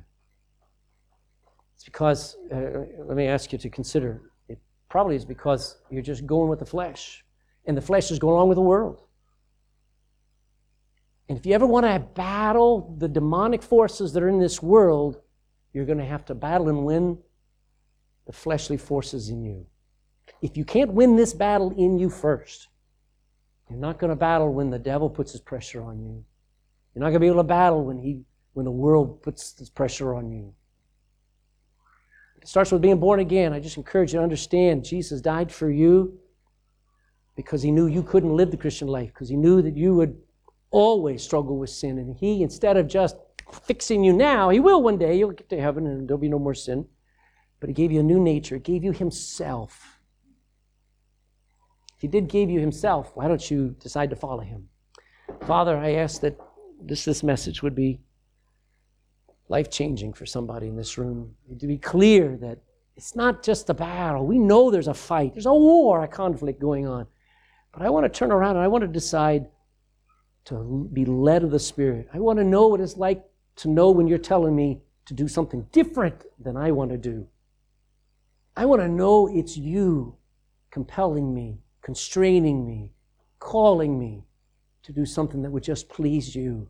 It's 1.75 1.83
because, 1.83 2.37
uh, 2.49 2.85
let 3.03 3.17
me 3.17 3.27
ask 3.27 3.51
you 3.51 3.57
to 3.57 3.69
consider, 3.69 4.21
it 4.47 4.57
probably 4.87 5.17
is 5.17 5.25
because 5.25 5.79
you're 5.89 6.01
just 6.01 6.25
going 6.25 6.47
with 6.49 6.59
the 6.59 6.65
flesh. 6.65 7.25
And 7.65 7.75
the 7.75 7.81
flesh 7.81 8.09
is 8.09 8.19
going 8.19 8.31
along 8.31 8.47
with 8.47 8.55
the 8.55 8.61
world. 8.61 9.03
And 11.29 11.37
if 11.37 11.45
you 11.45 11.53
ever 11.53 11.65
want 11.65 11.85
to 11.85 11.99
battle 11.99 12.95
the 12.97 13.07
demonic 13.07 13.61
forces 13.61 14.13
that 14.13 14.23
are 14.23 14.29
in 14.29 14.39
this 14.39 14.61
world, 14.61 15.21
you're 15.73 15.85
going 15.85 15.97
to 15.97 16.05
have 16.05 16.25
to 16.25 16.35
battle 16.35 16.69
and 16.69 16.85
win 16.85 17.17
the 18.25 18.33
fleshly 18.33 18.77
forces 18.77 19.29
in 19.29 19.43
you. 19.43 19.65
If 20.41 20.55
you 20.55 20.65
can't 20.65 20.93
win 20.93 21.15
this 21.15 21.33
battle 21.33 21.71
in 21.77 21.99
you 21.99 22.09
first, 22.09 22.69
you're 23.69 23.79
not 23.79 23.99
going 23.99 24.09
to 24.09 24.15
battle 24.15 24.53
when 24.53 24.69
the 24.69 24.79
devil 24.79 25.09
puts 25.09 25.33
his 25.33 25.41
pressure 25.41 25.81
on 25.81 25.99
you. 25.99 26.23
You're 26.93 27.01
not 27.01 27.09
going 27.09 27.15
to 27.15 27.19
be 27.19 27.27
able 27.27 27.37
to 27.37 27.43
battle 27.43 27.83
when 27.83 27.97
he 27.99 28.21
when 28.53 28.65
the 28.65 28.71
world 28.71 29.21
puts 29.21 29.51
this 29.51 29.69
pressure 29.69 30.15
on 30.15 30.31
you. 30.31 30.51
It 32.41 32.47
starts 32.47 32.71
with 32.71 32.81
being 32.81 32.99
born 32.99 33.19
again. 33.19 33.53
I 33.53 33.59
just 33.59 33.77
encourage 33.77 34.13
you 34.13 34.19
to 34.19 34.23
understand 34.23 34.83
Jesus 34.83 35.21
died 35.21 35.51
for 35.51 35.69
you 35.69 36.17
because 37.35 37.61
he 37.61 37.69
knew 37.69 37.85
you 37.85 38.01
couldn't 38.01 38.35
live 38.35 38.49
the 38.49 38.57
Christian 38.57 38.87
life, 38.87 39.09
because 39.09 39.29
he 39.29 39.35
knew 39.35 39.61
that 39.61 39.77
you 39.77 39.93
would 39.93 40.17
always 40.71 41.23
struggle 41.23 41.57
with 41.57 41.69
sin. 41.69 41.97
And 41.97 42.15
he, 42.15 42.43
instead 42.43 42.77
of 42.77 42.87
just 42.87 43.15
fixing 43.63 44.03
you 44.03 44.13
now, 44.13 44.49
he 44.49 44.59
will 44.59 44.81
one 44.81 44.97
day, 44.97 45.17
you'll 45.17 45.31
get 45.31 45.49
to 45.49 45.61
heaven 45.61 45.87
and 45.87 46.07
there'll 46.07 46.19
be 46.19 46.29
no 46.29 46.39
more 46.39 46.53
sin. 46.53 46.87
But 47.59 47.69
he 47.69 47.73
gave 47.73 47.91
you 47.91 48.01
a 48.01 48.03
new 48.03 48.19
nature, 48.19 48.55
he 48.55 48.61
gave 48.61 48.83
you 48.83 48.91
himself. 48.91 49.99
He 51.99 52.07
did 52.07 52.27
give 52.27 52.49
you 52.49 52.59
himself, 52.59 53.11
why 53.15 53.27
don't 53.27 53.49
you 53.49 53.75
decide 53.79 54.11
to 54.11 54.15
follow 54.15 54.41
him? 54.41 54.69
Father, 55.47 55.75
I 55.75 55.93
ask 55.93 56.21
that 56.21 56.39
this, 56.79 57.05
this 57.05 57.23
message 57.23 57.63
would 57.63 57.73
be 57.73 57.99
life 59.49 59.71
changing 59.71 60.13
for 60.13 60.25
somebody 60.25 60.67
in 60.67 60.75
this 60.75 60.97
room. 60.97 61.33
To 61.59 61.67
be 61.67 61.77
clear 61.77 62.37
that 62.37 62.59
it's 62.95 63.15
not 63.15 63.43
just 63.43 63.69
a 63.69 63.73
battle. 63.73 64.25
We 64.25 64.37
know 64.37 64.69
there's 64.69 64.87
a 64.87 64.93
fight, 64.93 65.33
there's 65.33 65.45
a 65.45 65.53
war, 65.53 66.03
a 66.03 66.07
conflict 66.07 66.59
going 66.59 66.87
on. 66.87 67.07
But 67.71 67.81
I 67.81 67.89
want 67.89 68.05
to 68.05 68.09
turn 68.09 68.31
around 68.31 68.57
and 68.57 68.63
I 68.63 68.67
want 68.67 68.83
to 68.83 68.87
decide 68.87 69.47
to 70.47 70.89
be 70.93 71.03
led 71.03 71.43
of 71.43 71.51
the 71.51 71.59
Spirit. 71.59 72.07
I 72.13 72.19
want 72.19 72.39
to 72.39 72.45
know 72.45 72.67
what 72.67 72.79
it's 72.79 72.95
like 72.95 73.23
to 73.57 73.67
know 73.67 73.91
when 73.91 74.07
you're 74.07 74.17
telling 74.17 74.55
me 74.55 74.81
to 75.05 75.13
do 75.13 75.27
something 75.27 75.67
different 75.73 76.23
than 76.39 76.55
I 76.55 76.71
want 76.71 76.91
to 76.91 76.97
do. 76.97 77.27
I 78.55 78.65
want 78.65 78.81
to 78.81 78.87
know 78.87 79.27
it's 79.27 79.57
you 79.57 80.15
compelling 80.71 81.33
me, 81.33 81.59
constraining 81.81 82.65
me, 82.65 82.93
calling 83.39 83.99
me 83.99 84.23
to 84.83 84.93
do 84.93 85.05
something 85.05 85.41
that 85.41 85.51
would 85.51 85.63
just 85.63 85.89
please 85.89 86.33
you. 86.33 86.69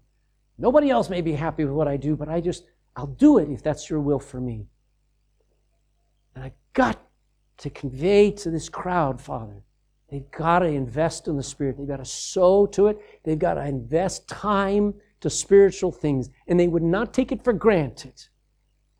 Nobody 0.58 0.90
else 0.90 1.08
may 1.08 1.22
be 1.22 1.34
happy 1.34 1.64
with 1.64 1.74
what 1.74 1.88
I 1.88 1.98
do, 1.98 2.16
but 2.16 2.30
I 2.30 2.42
just, 2.42 2.64
I'll 2.96 3.06
do 3.06 3.38
it 3.38 3.48
if 3.50 3.62
that's 3.62 3.92
your 3.92 4.00
will 4.00 4.20
for 4.20 4.42
me. 4.42 4.66
And 6.34 6.44
I 6.44 6.54
got 6.74 7.00
to 7.58 7.70
convey 7.70 8.32
to 8.32 8.50
this 8.50 8.70
crowd, 8.70 9.22
Father, 9.22 9.62
they've 10.10 10.30
got 10.32 10.60
to 10.60 10.66
invest 10.66 11.28
in 11.28 11.38
the 11.38 11.44
Spirit. 11.44 11.78
They've 11.78 11.88
got 11.88 11.98
to 11.98 12.06
sow 12.06 12.66
to 12.68 12.88
it. 12.88 13.00
They've 13.24 13.40
got 13.40 13.56
to 13.56 13.66
invest 13.66 14.28
time 14.28 14.94
to 15.22 15.30
spiritual 15.30 15.92
things. 15.92 16.30
And 16.48 16.60
they 16.60 16.68
would 16.68 16.84
not 16.84 17.14
take 17.14 17.32
it 17.32 17.44
for 17.44 17.54
granted 17.54 18.28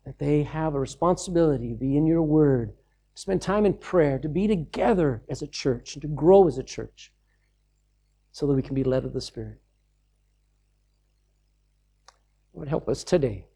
that 0.04 0.18
they 0.18 0.42
have 0.42 0.74
a 0.74 0.80
responsibility 0.80 1.68
to 1.68 1.74
be 1.74 1.96
in 1.96 2.06
your 2.06 2.22
word, 2.22 2.72
to 3.14 3.20
spend 3.20 3.42
time 3.42 3.66
in 3.66 3.74
prayer, 3.74 4.18
to 4.18 4.28
be 4.28 4.46
together 4.46 5.22
as 5.28 5.42
a 5.42 5.46
church, 5.46 5.94
and 5.94 6.02
to 6.02 6.08
grow 6.08 6.48
as 6.48 6.58
a 6.58 6.62
church 6.62 7.12
so 8.32 8.46
that 8.46 8.54
we 8.54 8.62
can 8.62 8.74
be 8.74 8.84
led 8.84 9.04
of 9.04 9.12
the 9.12 9.20
Spirit. 9.20 9.60
Lord, 12.54 12.68
help 12.68 12.88
us 12.88 13.04
today 13.04 13.46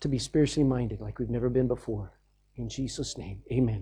to 0.00 0.08
be 0.08 0.18
spiritually 0.18 0.68
minded 0.68 1.00
like 1.00 1.18
we've 1.18 1.30
never 1.30 1.48
been 1.48 1.68
before. 1.68 2.12
In 2.56 2.68
Jesus' 2.68 3.16
name, 3.18 3.42
amen. 3.52 3.76